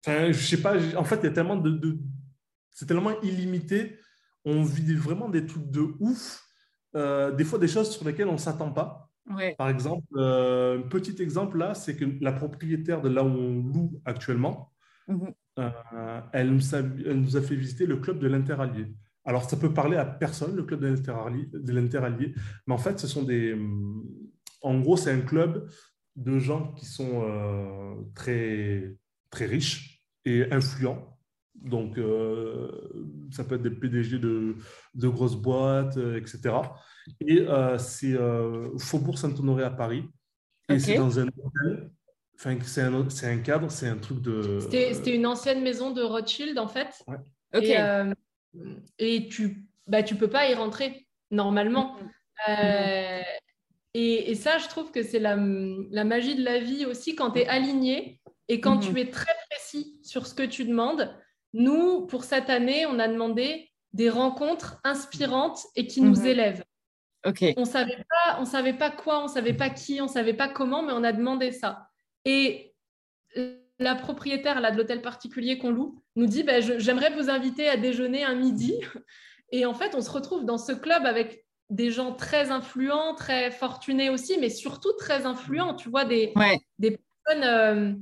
enfin, 0.06 0.32
je 0.32 0.46
sais 0.46 0.62
pas, 0.62 0.76
en 0.96 1.04
fait, 1.04 1.18
il 1.18 1.24
y 1.24 1.28
a 1.28 1.32
tellement 1.32 1.56
de, 1.56 1.72
de 1.72 1.98
c'est 2.70 2.86
tellement 2.86 3.20
illimité. 3.22 3.98
On 4.46 4.64
vit 4.64 4.94
vraiment 4.96 5.30
des 5.30 5.46
trucs 5.46 5.70
de 5.70 5.88
ouf 6.00 6.48
des 6.94 7.46
fois 7.46 7.58
des 7.58 7.70
choses 7.70 7.90
sur 7.92 8.06
lesquelles 8.06 8.28
on 8.28 8.34
ne 8.34 8.38
s'attend 8.38 8.72
pas. 8.72 9.10
Par 9.58 9.70
exemple, 9.70 10.06
un 10.20 10.82
petit 10.90 11.22
exemple 11.22 11.58
là, 11.58 11.74
c'est 11.74 11.96
que 11.96 12.06
la 12.22 12.34
propriétaire 12.34 13.02
de 13.02 13.10
là 13.10 13.24
où 13.24 13.28
on 13.28 13.64
loue 13.64 14.02
actuellement, 14.04 14.74
mhm. 15.08 15.34
elle, 16.34 16.52
nous 16.52 16.76
a, 16.76 16.80
elle, 16.80 17.22
nous 17.22 17.38
a, 17.38 17.42
fait 17.42 17.56
visiter 17.56 17.86
le 17.86 17.98
club 17.98 18.20
de 18.20 18.28
l'Interallié. 18.28 18.88
Alors, 19.24 19.50
ça 19.50 19.58
peut 19.58 19.74
parler 19.74 19.98
à 19.98 20.06
personne, 20.06 20.56
le 20.56 20.64
club 20.64 20.82
de 20.82 21.72
l'Interallié, 21.74 22.34
mais 22.66 22.74
en 22.74 22.78
fait, 22.78 23.00
ce 23.00 23.08
sont 23.08 23.24
des. 23.24 23.56
En 24.62 24.80
gros, 24.80 24.98
c'est 24.98 25.12
un 25.12 25.22
club 25.22 25.70
de 26.16 26.40
gens 26.40 26.74
qui 26.74 26.86
sont 26.86 27.24
euh, 27.24 27.96
très, 28.16 28.96
très 29.30 29.46
riches 29.46 30.04
et 30.26 30.52
influents. 30.52 31.18
Donc, 31.56 31.98
euh, 31.98 32.72
ça 33.32 33.44
peut 33.44 33.56
être 33.56 33.62
des 33.62 33.72
PDG 33.72 34.18
de, 34.18 34.56
de 34.96 35.08
grosses 35.08 35.36
boîtes, 35.36 35.98
euh, 35.98 36.18
etc. 36.18 36.56
Et 37.20 37.46
c'est 37.78 38.18
Faubourg 38.80 39.18
Saint-Honoré 39.18 39.64
à 39.64 39.72
Paris. 39.72 40.04
Et 40.70 40.80
c'est 40.80 40.96
dans 40.96 41.20
un 41.20 41.28
hôtel. 41.28 41.92
Enfin, 42.36 42.58
c'est 42.64 42.82
un, 42.82 42.94
un, 42.96 43.38
cadre, 43.38 43.70
c'est 43.70 43.88
un 43.88 43.98
truc 43.98 44.22
de. 44.22 44.60
C'était 44.62 45.16
une 45.16 45.28
ancienne 45.28 45.62
maison 45.62 45.92
de 45.92 46.02
Rothschild, 46.02 46.58
en 46.58 46.68
fait. 46.68 47.04
Ouais. 47.08 47.18
Et, 47.54 47.76
et 49.00 49.28
tu 49.28 49.66
bah, 49.88 50.04
tu 50.04 50.16
peux 50.16 50.30
pas 50.30 50.50
y 50.50 50.54
rentrer 50.54 51.08
normalement. 51.32 51.98
Mm-hmm. 52.48 53.24
Et, 53.94 54.36
ça, 54.36 54.58
je 54.58 54.68
trouve 54.68 54.92
que 54.92 55.04
c'est 55.04 55.20
la, 55.20 55.36
magie 55.36 56.36
de 56.36 56.44
la 56.44 56.60
vie 56.60 56.86
aussi 56.86 57.16
quand 57.16 57.32
tu 57.32 57.40
es 57.40 57.48
aligné 57.48 58.22
et 58.48 58.62
quand 58.62 58.78
tu 58.80 59.00
es 59.00 59.10
très 59.10 59.34
précis 59.50 60.00
sur 60.04 60.28
ce 60.28 60.34
que 60.34 60.44
tu 60.44 60.66
demandes. 60.66 61.14
Nous, 61.54 62.08
pour 62.08 62.24
cette 62.24 62.50
année, 62.50 62.86
on 62.86 63.00
a 63.00 63.08
demandé 63.08 63.70
des 63.92 64.10
rencontres 64.10 64.80
inspirantes 64.86 65.60
et 65.76 65.88
qui 65.88 66.02
nous 66.02 66.22
mhm. 66.22 66.26
élèvent. 66.26 66.64
Okay. 67.26 67.54
On 67.58 67.66
savait 67.66 68.04
pas, 68.10 68.40
on 68.40 68.46
savait 68.46 68.74
pas 68.74 68.90
quoi, 68.90 69.24
on 69.24 69.28
savait 69.28 69.54
pas 69.54 69.70
qui, 69.70 70.02
on 70.02 70.08
savait 70.08 70.34
pas 70.34 70.48
comment, 70.48 70.82
mais 70.82 70.94
on 70.94 71.04
a 71.04 71.12
demandé 71.12 71.52
ça. 71.52 71.88
Et 72.26 72.74
la 73.78 73.96
propriétaire 73.96 74.62
là, 74.62 74.72
de 74.72 74.78
l'hôtel 74.78 75.02
particulier 75.02 75.58
qu'on 75.58 75.72
loue 75.72 76.01
nous 76.16 76.26
dit 76.26 76.44
bah, 76.44 76.60
j'aimerais 76.60 77.12
vous 77.12 77.30
inviter 77.30 77.68
à 77.68 77.78
déjeuner 77.78 78.24
un 78.24 78.36
midi. 78.36 78.76
Et 79.52 79.66
en 79.66 79.74
fait, 79.74 79.96
on 79.96 80.02
se 80.02 80.10
retrouve 80.10 80.46
dans 80.46 80.58
ce 80.58 80.72
club 80.72 81.06
avec 81.06 81.46
des 81.70 81.92
gens 81.92 82.14
très 82.14 82.52
influents, 82.52 83.16
très 83.16 83.52
fortunés 83.52 84.10
aussi, 84.10 84.38
mais 84.40 84.50
surtout 84.50 84.94
très 84.98 85.26
influents. 85.26 85.74
Tu 85.74 85.90
vois, 85.90 86.06
des, 86.06 86.34
des 86.80 86.98
personnes 86.98 87.44
euh, 87.44 87.94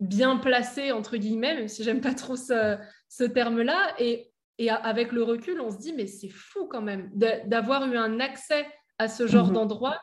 bien 0.00 0.36
placées, 0.36 0.92
entre 0.92 1.16
guillemets, 1.16 1.54
même 1.54 1.68
si 1.68 1.84
j'aime 1.84 2.00
pas 2.00 2.14
trop 2.14 2.36
ce, 2.36 2.76
ce 3.08 3.24
terme-là. 3.24 3.94
Et, 3.98 4.32
et, 4.58 4.70
avec 4.70 5.12
le 5.12 5.22
recul, 5.22 5.60
on 5.60 5.70
se 5.70 5.78
dit, 5.78 5.92
mais 5.92 6.06
c'est 6.06 6.28
fou 6.28 6.66
quand 6.66 6.82
même 6.82 7.10
d'avoir 7.14 7.84
eu 7.86 7.96
un 7.96 8.20
accès 8.20 8.66
à 8.98 9.08
ce 9.08 9.26
genre 9.26 9.48
mhm. 9.48 9.54
d'endroit 9.54 10.00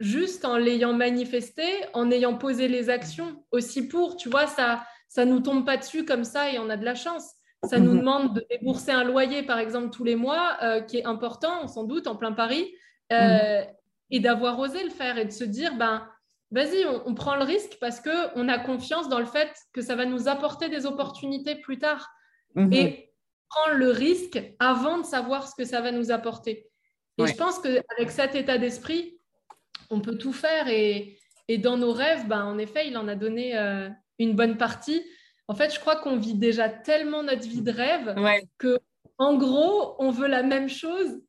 juste 0.00 0.44
en 0.44 0.56
l'ayant 0.56 0.92
manifesté, 0.92 1.64
en 1.92 2.10
ayant 2.10 2.36
posé 2.36 2.68
les 2.68 2.90
actions 2.90 3.44
aussi 3.50 3.88
pour, 3.88 4.16
tu 4.16 4.28
vois, 4.28 4.46
ça 4.46 4.84
ça 5.08 5.24
nous 5.24 5.40
tombe 5.40 5.64
pas 5.64 5.76
dessus 5.76 6.04
comme 6.04 6.24
ça 6.24 6.50
et 6.52 6.58
on 6.58 6.68
a 6.68 6.76
de 6.76 6.84
la 6.84 6.94
chance. 6.94 7.32
Ça 7.64 7.78
nous 7.78 7.92
mhm. 7.92 7.98
demande 7.98 8.34
de 8.34 8.46
débourser 8.50 8.92
un 8.92 9.04
loyer, 9.04 9.42
par 9.42 9.58
exemple, 9.58 9.90
tous 9.90 10.04
les 10.04 10.14
mois, 10.14 10.56
euh, 10.62 10.80
qui 10.80 10.98
est 10.98 11.06
important, 11.06 11.66
sans 11.66 11.84
doute, 11.84 12.06
en 12.06 12.14
plein 12.14 12.32
Paris, 12.32 12.72
euh, 13.12 13.60
mhm. 13.62 13.66
et 14.10 14.20
d'avoir 14.20 14.58
osé 14.60 14.84
le 14.84 14.90
faire 14.90 15.18
et 15.18 15.24
de 15.24 15.32
se 15.32 15.44
dire, 15.44 15.74
ben, 15.76 16.06
vas-y, 16.52 16.84
on, 16.86 17.14
prend 17.14 17.34
le 17.34 17.44
risque 17.44 17.76
parce 17.80 18.00
qu'on 18.00 18.48
a 18.48 18.58
confiance 18.58 19.08
dans 19.08 19.18
le 19.18 19.26
fait 19.26 19.52
que 19.72 19.82
ça 19.82 19.96
va 19.96 20.04
nous 20.04 20.28
apporter 20.28 20.68
des 20.68 20.86
opportunités 20.86 21.56
plus 21.56 21.78
tard. 21.78 22.08
Mhm. 22.54 22.72
Et 22.72 23.12
prendre 23.48 23.78
le 23.78 23.90
risque 23.90 24.40
avant 24.58 24.98
de 24.98 25.04
savoir 25.04 25.48
ce 25.48 25.54
que 25.56 25.64
ça 25.64 25.80
va 25.80 25.90
nous 25.90 26.10
apporter. 26.10 26.70
Et 27.16 27.26
je 27.26 27.34
pense 27.34 27.58
qu'avec 27.58 28.10
cet 28.10 28.36
état 28.36 28.58
d'esprit, 28.58 29.18
on 29.90 30.00
peut 30.00 30.16
tout 30.16 30.32
faire. 30.32 30.68
Et, 30.68 31.18
et, 31.48 31.58
dans 31.58 31.76
nos 31.76 31.92
rêves, 31.92 32.28
ben, 32.28 32.44
en 32.44 32.58
effet, 32.58 32.86
il 32.86 32.96
en 32.96 33.08
a 33.08 33.16
donné 33.16 33.58
euh, 33.58 33.88
une 34.18 34.34
bonne 34.34 34.56
partie 34.56 35.02
en 35.48 35.54
fait, 35.54 35.74
je 35.74 35.80
crois 35.80 35.96
qu'on 35.96 36.18
vit 36.18 36.34
déjà 36.34 36.68
tellement 36.68 37.22
notre 37.22 37.48
vie 37.48 37.62
de 37.62 37.72
rêve 37.72 38.14
que, 38.58 38.78
en 39.16 39.36
gros, 39.36 39.96
on 39.98 40.10
veut 40.10 40.28
la 40.28 40.42
même 40.42 40.68
chose 40.68 41.22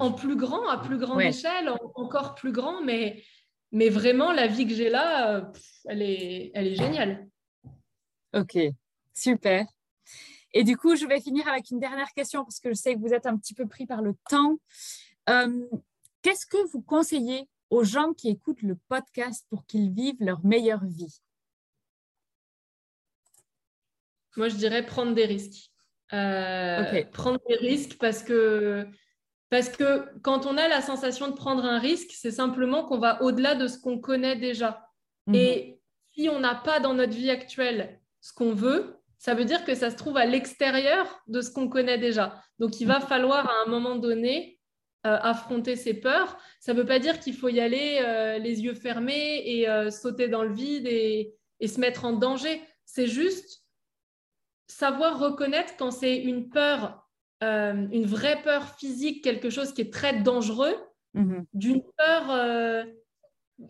en 0.00 0.12
plus 0.12 0.34
grand, 0.34 0.66
à 0.68 0.78
plus 0.78 0.98
grande 0.98 1.20
échelle, 1.20 1.70
encore 1.94 2.34
plus 2.34 2.52
grand, 2.52 2.82
mais, 2.82 3.22
mais 3.70 3.90
vraiment, 3.90 4.32
la 4.32 4.46
vie 4.46 4.66
que 4.66 4.74
j'ai 4.74 4.88
là, 4.88 5.52
elle, 5.84 6.00
est, 6.00 6.50
elle 6.54 6.66
est 6.68 6.74
géniale. 6.74 7.28
Ok, 8.34 8.56
super. 9.12 9.66
Et 10.54 10.64
du 10.64 10.78
coup, 10.78 10.96
je 10.96 11.06
vais 11.06 11.20
finir 11.20 11.46
avec 11.46 11.70
une 11.70 11.80
dernière 11.80 12.12
question 12.14 12.44
parce 12.44 12.60
que 12.60 12.70
je 12.70 12.74
sais 12.74 12.94
que 12.94 13.00
vous 13.00 13.12
êtes 13.12 13.26
un 13.26 13.36
petit 13.36 13.54
peu 13.54 13.66
pris 13.66 13.86
par 13.86 14.00
le 14.00 14.14
temps. 14.30 14.56
Euh, 15.28 15.66
qu'est-ce 16.22 16.46
que 16.46 16.66
vous 16.72 16.80
conseillez 16.80 17.46
aux 17.70 17.84
gens 17.84 18.14
qui 18.14 18.30
écoutent 18.30 18.62
le 18.62 18.76
podcast 18.88 19.46
pour 19.50 19.66
qu'ils 19.66 19.92
vivent 19.92 20.16
leur 20.20 20.44
meilleure 20.44 20.84
vie? 20.84 21.20
Moi, 24.36 24.48
je 24.48 24.56
dirais 24.56 24.84
prendre 24.84 25.14
des 25.14 25.26
risques. 25.26 25.70
Euh, 26.12 27.02
prendre 27.12 27.40
des 27.48 27.56
risques 27.56 27.96
parce 27.98 28.22
que, 28.22 28.86
parce 29.50 29.68
que 29.68 30.04
quand 30.20 30.46
on 30.46 30.56
a 30.56 30.68
la 30.68 30.82
sensation 30.82 31.28
de 31.28 31.34
prendre 31.34 31.64
un 31.64 31.78
risque, 31.78 32.10
c'est 32.12 32.30
simplement 32.30 32.84
qu'on 32.84 32.98
va 32.98 33.22
au-delà 33.22 33.54
de 33.54 33.66
ce 33.66 33.78
qu'on 33.78 33.98
connaît 33.98 34.36
déjà. 34.36 34.86
Mhm. 35.26 35.34
Et 35.34 35.80
si 36.12 36.28
on 36.28 36.40
n'a 36.40 36.54
pas 36.54 36.78
dans 36.78 36.94
notre 36.94 37.14
vie 37.14 37.30
actuelle 37.30 38.00
ce 38.20 38.32
qu'on 38.32 38.54
veut, 38.54 38.96
ça 39.18 39.34
veut 39.34 39.44
dire 39.44 39.64
que 39.64 39.74
ça 39.74 39.90
se 39.90 39.96
trouve 39.96 40.18
à 40.18 40.26
l'extérieur 40.26 41.22
de 41.26 41.40
ce 41.40 41.50
qu'on 41.50 41.68
connaît 41.68 41.98
déjà. 41.98 42.40
Donc, 42.58 42.80
il 42.80 42.86
va 42.86 43.00
mhm. 43.00 43.06
falloir 43.06 43.48
à 43.48 43.54
un 43.66 43.70
moment 43.70 43.96
donné 43.96 44.60
euh, 45.06 45.18
affronter 45.20 45.76
ses 45.76 45.94
peurs. 45.94 46.36
Ça 46.60 46.74
ne 46.74 46.78
veut 46.78 46.86
pas 46.86 46.98
dire 46.98 47.18
qu'il 47.18 47.34
faut 47.34 47.48
y 47.48 47.60
aller 47.60 48.00
euh, 48.02 48.38
les 48.38 48.62
yeux 48.62 48.74
fermés 48.74 49.42
et 49.44 49.90
sauter 49.90 50.28
dans 50.28 50.44
le 50.44 50.52
vide 50.52 50.86
et, 50.86 51.34
et 51.60 51.68
se 51.68 51.80
mettre 51.80 52.04
en 52.04 52.12
danger. 52.12 52.62
C'est 52.84 53.06
juste 53.06 53.63
savoir 54.66 55.18
reconnaître 55.18 55.74
quand 55.78 55.90
c'est 55.90 56.16
une 56.16 56.48
peur, 56.48 57.06
euh, 57.42 57.86
une 57.92 58.06
vraie 58.06 58.40
peur 58.42 58.74
physique, 58.76 59.22
quelque 59.22 59.50
chose 59.50 59.72
qui 59.72 59.82
est 59.82 59.92
très 59.92 60.20
dangereux, 60.20 60.74
mhm. 61.14 61.44
d'une 61.52 61.82
peur, 61.96 62.30
euh, 62.30 62.84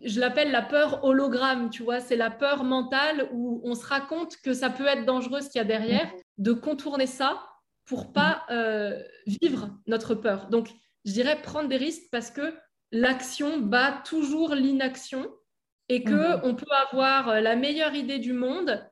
je 0.03 0.21
l'appelle 0.21 0.51
la 0.51 0.63
peur 0.63 1.05
hologramme, 1.05 1.71
tu 1.71 1.83
vois, 1.83 2.01
c'est 2.01 2.17
la 2.17 2.31
peur 2.31 2.65
mentale 2.65 3.29
où 3.33 3.61
on 3.65 3.75
se 3.75 3.87
raconte 3.87 4.37
que 4.39 4.55
ça 4.55 4.71
peut 4.71 4.87
être 4.87 5.05
dangereux 5.05 5.41
ce 5.41 5.51
qu'il 5.51 5.59
y 5.59 5.63
a 5.63 5.65
derrière, 5.65 6.07
mhm. 6.07 6.21
de 6.39 6.53
contourner 6.53 7.07
ça 7.07 7.43
pour 7.85 8.13
pas 8.13 8.45
mhm. 8.49 8.57
euh, 8.57 9.03
vivre 9.27 9.71
notre 9.87 10.15
peur. 10.15 10.49
Donc, 10.49 10.71
je 11.05 11.13
dirais 11.13 11.41
prendre 11.43 11.69
des 11.69 11.77
risques 11.77 12.09
parce 12.11 12.31
que 12.31 12.55
l'action 12.93 13.59
bat 13.59 14.03
toujours 14.07 14.55
l'inaction 14.55 15.29
et 15.91 16.03
que 16.03 16.47
on 16.47 16.55
peut 16.55 16.65
avoir 16.91 17.43
la 17.43 17.57
meilleure 17.57 17.95
idée 17.95 18.19
du 18.19 18.33
monde, 18.33 18.83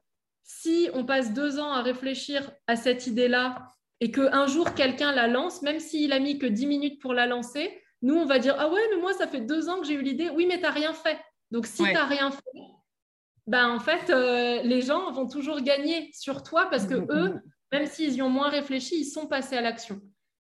si 0.43 0.88
on 0.95 1.05
passe 1.05 1.32
deux 1.32 1.59
ans 1.59 1.72
à 1.72 1.82
réfléchir 1.82 2.51
à 2.66 2.76
cette 2.76 3.07
idée-là 3.07 3.68
et 4.01 4.11
qu'un 4.11 4.47
jour 4.47 4.74
quelqu'un 4.74 5.12
la 5.12 5.28
lance, 5.28 5.62
même 5.62 5.80
s'il 5.80 6.12
a 6.12 6.18
mis 6.18 6.38
que 6.38 6.47
dix 6.47 6.66
minutes 6.66 7.01
pour 7.01 7.14
la 7.14 7.26
lancer, 7.26 7.82
nous, 8.03 8.16
on 8.16 8.26
va 8.26 8.38
dire 8.38 8.57
Ah 8.59 8.68
ouais, 8.68 8.80
mais 8.90 9.01
moi, 9.01 9.12
ça 9.12 9.28
fait 9.28 9.40
deux 9.40 9.68
ans 9.68 9.80
que 9.80 9.86
j'ai 9.86 9.95
eu 9.95 10.03
l'idée. 10.03 10.28
Oui, 10.30 10.47
mais 10.47 10.57
tu 10.57 10.62
n'as 10.62 10.70
rien 10.70 10.93
fait. 10.93 11.18
Donc, 11.51 11.66
si 11.66 11.84
tu 11.84 11.93
n'as 11.93 12.07
rien 12.07 12.30
fait, 12.30 12.61
ben, 13.47 13.68
en 13.68 13.78
fait, 13.78 14.11
euh, 14.11 14.62
les 14.62 14.82
gens 14.82 15.11
vont 15.12 15.28
toujours 15.28 15.61
gagner 15.61 16.11
sur 16.12 16.43
toi 16.43 16.66
parce 16.70 16.86
que 16.86 16.95
eux, 16.95 17.40
même 17.70 17.86
s'ils 17.86 18.14
y 18.14 18.22
ont 18.22 18.30
moins 18.30 18.49
réfléchi, 18.49 19.01
ils 19.01 19.05
sont 19.05 19.26
passés 19.26 19.57
à 19.57 19.61
l'action. 19.61 20.01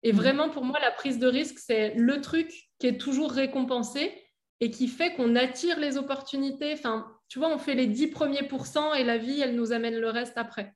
Et 0.03 0.11
vraiment, 0.11 0.49
pour 0.49 0.63
moi, 0.63 0.79
la 0.79 0.91
prise 0.91 1.19
de 1.19 1.27
risque, 1.27 1.59
c'est 1.59 1.93
le 1.95 2.21
truc 2.21 2.51
qui 2.79 2.87
est 2.87 2.97
toujours 2.97 3.31
récompensé 3.31 4.13
et 4.61 4.71
qui 4.71 4.87
fait 4.87 5.13
qu'on 5.13 5.35
attire 5.35 5.79
les 5.79 5.97
opportunités. 5.97 6.73
Enfin, 6.73 7.07
tu 7.30 7.39
vois, 7.39 7.53
on 7.53 7.59
fait 7.59 7.75
les 7.75 7.88
10 7.88 8.07
premiers 8.07 8.47
pourcents 8.47 8.93
et 8.93 9.03
la 9.03 9.17
vie, 9.17 9.39
elle 9.39 9.55
nous 9.55 9.71
amène 9.71 9.95
le 9.95 10.09
reste 10.09 10.38
après. 10.38 10.75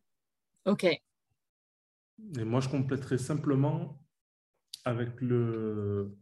OK. 0.66 0.84
Et 0.84 1.02
moi, 2.46 2.62
je 2.62 2.70
compléterai 2.70 3.18
simplement 3.18 4.00
avec 4.86 5.20
le, 5.20 6.16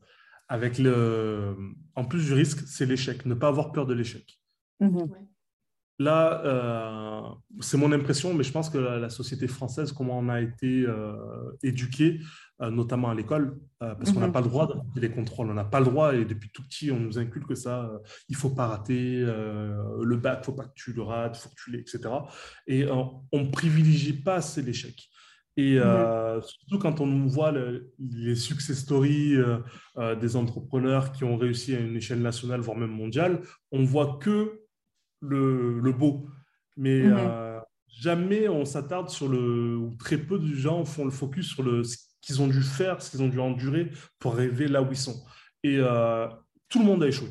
avec 0.48 0.80
le, 0.80 1.56
en 1.96 2.06
plus 2.06 2.26
du 2.26 2.34
risque, 2.34 2.66
c'est 2.66 2.86
l'échec, 2.86 3.26
ne 3.26 3.34
pas 3.34 3.50
avoir 3.50 3.72
peur 3.72 3.86
de 3.86 3.94
l'échec. 3.94 4.40
Mhm. 4.80 5.10
Là, 6.02 6.42
euh, 6.46 7.22
c'est 7.60 7.78
mon 7.78 7.92
impression, 7.92 8.34
mais 8.34 8.44
je 8.44 8.52
pense 8.52 8.72
que 8.72 8.80
la, 8.80 9.10
société 9.10 9.48
française, 9.48 9.92
comment 9.92 10.18
on 10.18 10.30
a 10.30 10.42
été 10.42 10.84
euh, 10.88 11.14
éduqué, 11.62 12.20
euh, 12.62 12.72
notamment 12.72 13.12
à 13.12 13.14
l'école, 13.14 13.60
parce 13.80 14.12
qu'on 14.12 14.20
n'a 14.20 14.28
mhm. 14.28 14.34
pas 14.34 14.42
le 14.42 14.48
droit 14.48 14.68
de 14.96 15.00
les 15.00 15.12
contrôles, 15.12 15.52
on 15.52 15.54
n'a 15.54 15.64
pas 15.64 15.80
le 15.80 15.86
droit, 15.86 16.16
et 16.16 16.26
depuis 16.26 16.50
tout 16.50 16.64
petit, 16.64 16.90
on 16.90 17.00
nous 17.00 17.20
inculque 17.20 17.56
ça, 17.56 17.92
il 18.30 18.36
faut 18.36 18.50
pas 18.50 18.68
rater, 18.68 19.20
le 19.20 20.16
bac, 20.18 20.44
faut 20.44 20.54
pas 20.54 20.66
que 20.66 20.74
tu 20.76 20.92
le 20.92 21.04
rates, 21.04 21.38
faut 21.38 21.50
que 21.50 21.56
tu 21.64 21.72
l'aies, 21.72 21.82
etc. 21.82 22.00
Et 22.66 22.88
on 22.90 23.22
ne 23.34 23.52
privilégie 23.52 24.14
pas 24.14 24.36
assez 24.36 24.64
l'échec. 24.64 25.08
Et 25.58 25.78
mhm. 25.80 26.42
surtout 26.42 26.80
quand 26.80 27.00
on 27.00 27.26
voit 27.28 27.54
les 28.00 28.36
success 28.36 28.80
stories 28.80 29.36
des 30.20 30.36
entrepreneurs 30.36 31.12
qui 31.12 31.26
ont 31.26 31.38
réussi 31.38 31.76
à 31.76 31.80
une 31.80 31.96
échelle 31.96 32.22
nationale, 32.22 32.62
voire 32.62 32.78
même 32.78 32.90
mondiale, 32.92 33.42
on 33.72 33.84
voit 33.84 34.18
que 34.20 34.61
le, 35.22 35.92
beau. 35.92 36.26
Mais 36.78 37.04
mhm. 37.04 37.16
euh, 37.18 37.60
jamais 37.88 38.48
on 38.48 38.66
s'attarde 38.66 39.10
sur 39.10 39.28
le, 39.28 39.78
ou 39.78 39.96
très 39.96 40.18
peu 40.18 40.40
de 40.40 40.54
gens 40.54 40.86
font 40.86 41.06
le 41.06 41.12
focus 41.12 41.48
sur 41.48 41.64
le, 41.64 41.84
ce 41.84 41.98
qu'ils 42.22 42.42
ont 42.42 42.48
dû 42.48 42.62
faire, 42.62 43.02
ce 43.02 43.12
qu'ils 43.12 43.24
ont 43.24 43.28
dû 43.28 43.40
endurer 43.40 43.92
pour 44.20 44.34
arriver 44.34 44.68
là 44.68 44.82
où 44.82 44.88
ils 44.90 44.98
sont. 44.98 45.24
Et 45.64 45.78
euh, 45.78 46.28
tout 46.70 46.80
le 46.80 46.86
monde 46.86 47.04
a 47.04 47.08
échoué. 47.08 47.30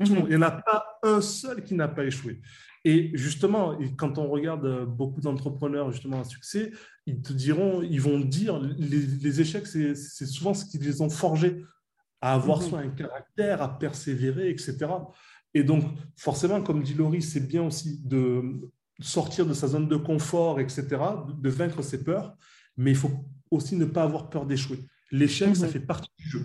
Mhm. 0.00 0.06
Il 0.24 0.28
n'y 0.30 0.36
en 0.36 0.42
a 0.42 0.50
pas 0.50 0.98
un 1.02 1.20
seul 1.20 1.62
qui 1.64 1.74
n'a 1.74 1.88
pas 1.88 2.04
échoué. 2.04 2.40
Et 2.86 3.12
justement, 3.14 3.78
quand 3.96 4.18
on 4.18 4.28
regarde 4.28 4.84
beaucoup 4.84 5.22
d'entrepreneurs 5.22 5.90
justement 5.90 6.20
à 6.20 6.24
succès, 6.24 6.70
ils 7.06 7.22
te 7.22 7.32
diront, 7.32 7.80
ils 7.80 8.00
vont 8.00 8.20
dire, 8.20 8.60
les, 8.60 9.40
échecs, 9.40 9.66
c'est 9.66 10.26
souvent 10.26 10.52
ce 10.52 10.66
qui 10.66 10.78
les 10.78 11.00
ont 11.00 11.08
forgés 11.08 11.64
à 12.20 12.34
avoir 12.34 12.60
mhm. 12.60 12.68
soit 12.68 12.78
un 12.80 12.90
caractère, 12.90 13.62
à 13.62 13.78
persévérer, 13.78 14.50
etc. 14.50 14.86
Et 15.54 15.62
donc, 15.62 15.84
forcément, 16.16 16.60
comme 16.62 16.82
dit 16.82 16.94
Laurie, 16.94 17.22
c'est 17.22 17.46
bien 17.46 17.62
aussi 17.62 18.00
de 18.04 18.70
sortir 19.00 19.46
de 19.46 19.54
sa 19.54 19.68
zone 19.68 19.88
de 19.88 19.96
confort, 19.96 20.60
etc., 20.60 20.86
de 21.38 21.48
vaincre 21.48 21.82
ses 21.82 22.02
peurs, 22.02 22.36
mais 22.76 22.90
il 22.90 22.96
faut 22.96 23.10
aussi 23.50 23.76
ne 23.76 23.84
pas 23.84 24.02
avoir 24.02 24.30
peur 24.30 24.46
d'échouer. 24.46 24.80
L'échec, 25.10 25.54
ça 25.54 25.66
mhm. 25.66 25.72
fait 25.72 25.80
partie 25.80 26.10
du 26.18 26.28
jeu. 26.28 26.44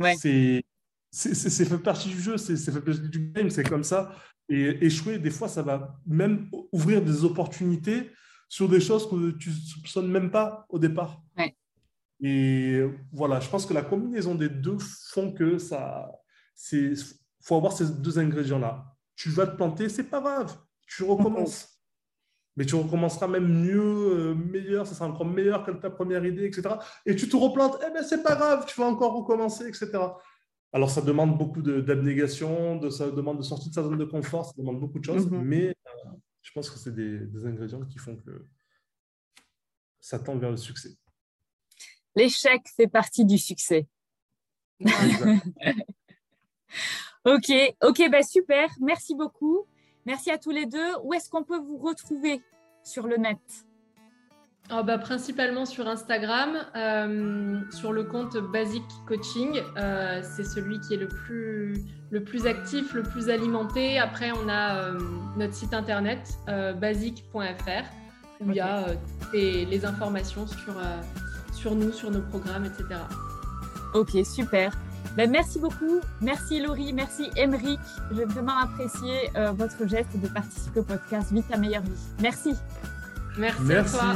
Ouais. 0.00 0.16
C'est 0.16 0.62
c'est 1.10 1.64
fait 1.64 1.78
partie 1.78 2.10
du 2.10 2.20
jeu, 2.20 2.36
c'est 2.36 2.56
fait 2.56 2.80
partie 2.80 3.08
du 3.08 3.30
game, 3.30 3.48
c'est 3.48 3.66
comme 3.66 3.84
ça. 3.84 4.14
Et 4.50 4.84
échouer, 4.84 5.18
des 5.18 5.30
fois, 5.30 5.48
ça 5.48 5.62
va 5.62 5.98
même 6.06 6.50
ouvrir 6.72 7.02
des 7.02 7.24
opportunités 7.24 8.10
sur 8.48 8.68
des 8.68 8.80
choses 8.80 9.08
que 9.08 9.30
tu 9.30 9.48
ne 9.48 9.54
soupçonnes 9.54 10.10
même 10.10 10.30
pas 10.30 10.66
au 10.68 10.78
départ. 10.78 11.22
Et 12.20 12.82
voilà, 13.12 13.40
je 13.40 13.48
pense 13.48 13.66
que 13.66 13.74
la 13.74 13.82
combinaison 13.82 14.34
des 14.34 14.48
deux 14.48 14.78
font 15.12 15.32
que 15.32 15.58
ça. 15.58 16.10
Faut 17.46 17.56
avoir 17.56 17.72
ces 17.72 17.88
deux 17.88 18.18
ingrédients-là. 18.18 18.84
Tu 19.14 19.30
vas 19.30 19.46
te 19.46 19.54
planter, 19.54 19.88
c'est 19.88 20.10
pas 20.10 20.20
grave, 20.20 20.58
tu 20.86 21.04
recommences. 21.04 21.80
Mais 22.56 22.64
tu 22.64 22.74
recommenceras 22.74 23.28
même 23.28 23.46
mieux, 23.46 24.30
euh, 24.30 24.34
meilleur, 24.34 24.86
ça 24.86 24.94
sera 24.94 25.06
encore 25.06 25.26
meilleur 25.26 25.64
que 25.64 25.70
ta 25.70 25.90
première 25.90 26.24
idée, 26.24 26.46
etc. 26.46 26.74
Et 27.04 27.14
tu 27.14 27.28
te 27.28 27.36
replantes, 27.36 27.78
eh 27.86 27.92
bien, 27.92 28.02
c'est 28.02 28.22
pas 28.22 28.34
grave, 28.34 28.64
tu 28.66 28.80
vas 28.80 28.86
encore 28.86 29.14
recommencer, 29.14 29.68
etc. 29.68 29.90
Alors, 30.72 30.90
ça 30.90 31.02
demande 31.02 31.38
beaucoup 31.38 31.62
d'abnégation, 31.62 32.76
de, 32.76 32.90
ça 32.90 33.10
demande 33.10 33.38
de 33.38 33.42
sortir 33.42 33.68
de 33.68 33.74
sa 33.74 33.82
zone 33.82 33.98
de 33.98 34.04
confort, 34.04 34.46
ça 34.46 34.52
demande 34.56 34.80
beaucoup 34.80 34.98
de 34.98 35.04
choses, 35.04 35.30
mhm. 35.30 35.42
mais 35.42 35.68
euh, 35.68 36.10
je 36.42 36.50
pense 36.52 36.68
que 36.68 36.78
c'est 36.78 36.94
des, 36.94 37.46
ingrédients 37.46 37.84
qui 37.84 37.98
font 37.98 38.16
que 38.16 38.44
ça 40.00 40.18
tend 40.18 40.36
vers 40.36 40.50
le 40.50 40.56
succès. 40.56 40.96
L'échec 42.16 42.62
fait 42.74 42.88
partie 42.88 43.24
du 43.24 43.38
succès. 43.38 43.86
ok, 47.26 47.52
ok, 47.82 48.10
bah 48.10 48.22
super, 48.22 48.68
merci 48.80 49.14
beaucoup. 49.14 49.66
Merci 50.06 50.30
à 50.30 50.38
tous 50.38 50.50
les 50.50 50.66
deux. 50.66 50.94
Où 51.02 51.12
est-ce 51.14 51.28
qu'on 51.28 51.42
peut 51.42 51.58
vous 51.58 51.78
retrouver 51.78 52.40
sur 52.84 53.06
le 53.08 53.16
net? 53.16 53.38
Oh 54.72 54.82
bah, 54.82 54.98
principalement 54.98 55.64
sur 55.64 55.86
Instagram, 55.86 56.56
euh, 56.74 57.60
sur 57.70 57.92
le 57.92 58.04
compte 58.04 58.36
Basic 58.36 58.82
Coaching. 59.06 59.60
Euh, 59.76 60.22
c'est 60.22 60.44
celui 60.44 60.80
qui 60.80 60.94
est 60.94 60.98
le 60.98 61.08
plus, 61.08 61.84
le 62.10 62.24
plus 62.24 62.46
actif, 62.46 62.94
le 62.94 63.02
plus 63.02 63.28
alimenté. 63.28 63.98
Après, 63.98 64.32
on 64.32 64.48
a 64.48 64.76
euh, 64.76 64.98
notre 65.36 65.54
site 65.54 65.74
internet 65.74 66.38
basic.fr 66.46 67.84
où 68.40 68.50
il 68.50 68.56
y 68.56 68.60
a 68.60 68.86
les, 69.32 69.84
informations 69.84 70.46
sur, 70.46 70.74
sur 71.52 71.74
nous, 71.74 71.92
sur 71.92 72.10
nos 72.10 72.22
programmes, 72.22 72.66
etc. 72.66 73.00
Ok, 73.94 74.10
super. 74.24 74.72
Ben, 75.16 75.30
merci 75.30 75.58
beaucoup. 75.58 76.00
Merci 76.20 76.60
Laurie, 76.60 76.92
merci 76.92 77.30
Emeric. 77.36 77.80
J'ai 78.14 78.24
vraiment 78.24 78.58
apprécié 78.58 79.30
votre 79.54 79.86
geste 79.86 80.18
de 80.20 80.28
participer 80.28 80.80
au 80.80 80.84
podcast 80.84 81.32
Vite 81.32 81.48
ta 81.48 81.56
meilleure 81.56 81.82
vie. 81.82 81.90
Merci. 82.20 82.54
Merci, 83.38 83.62
merci. 83.62 83.96
à 83.96 83.98
toi. 83.98 84.14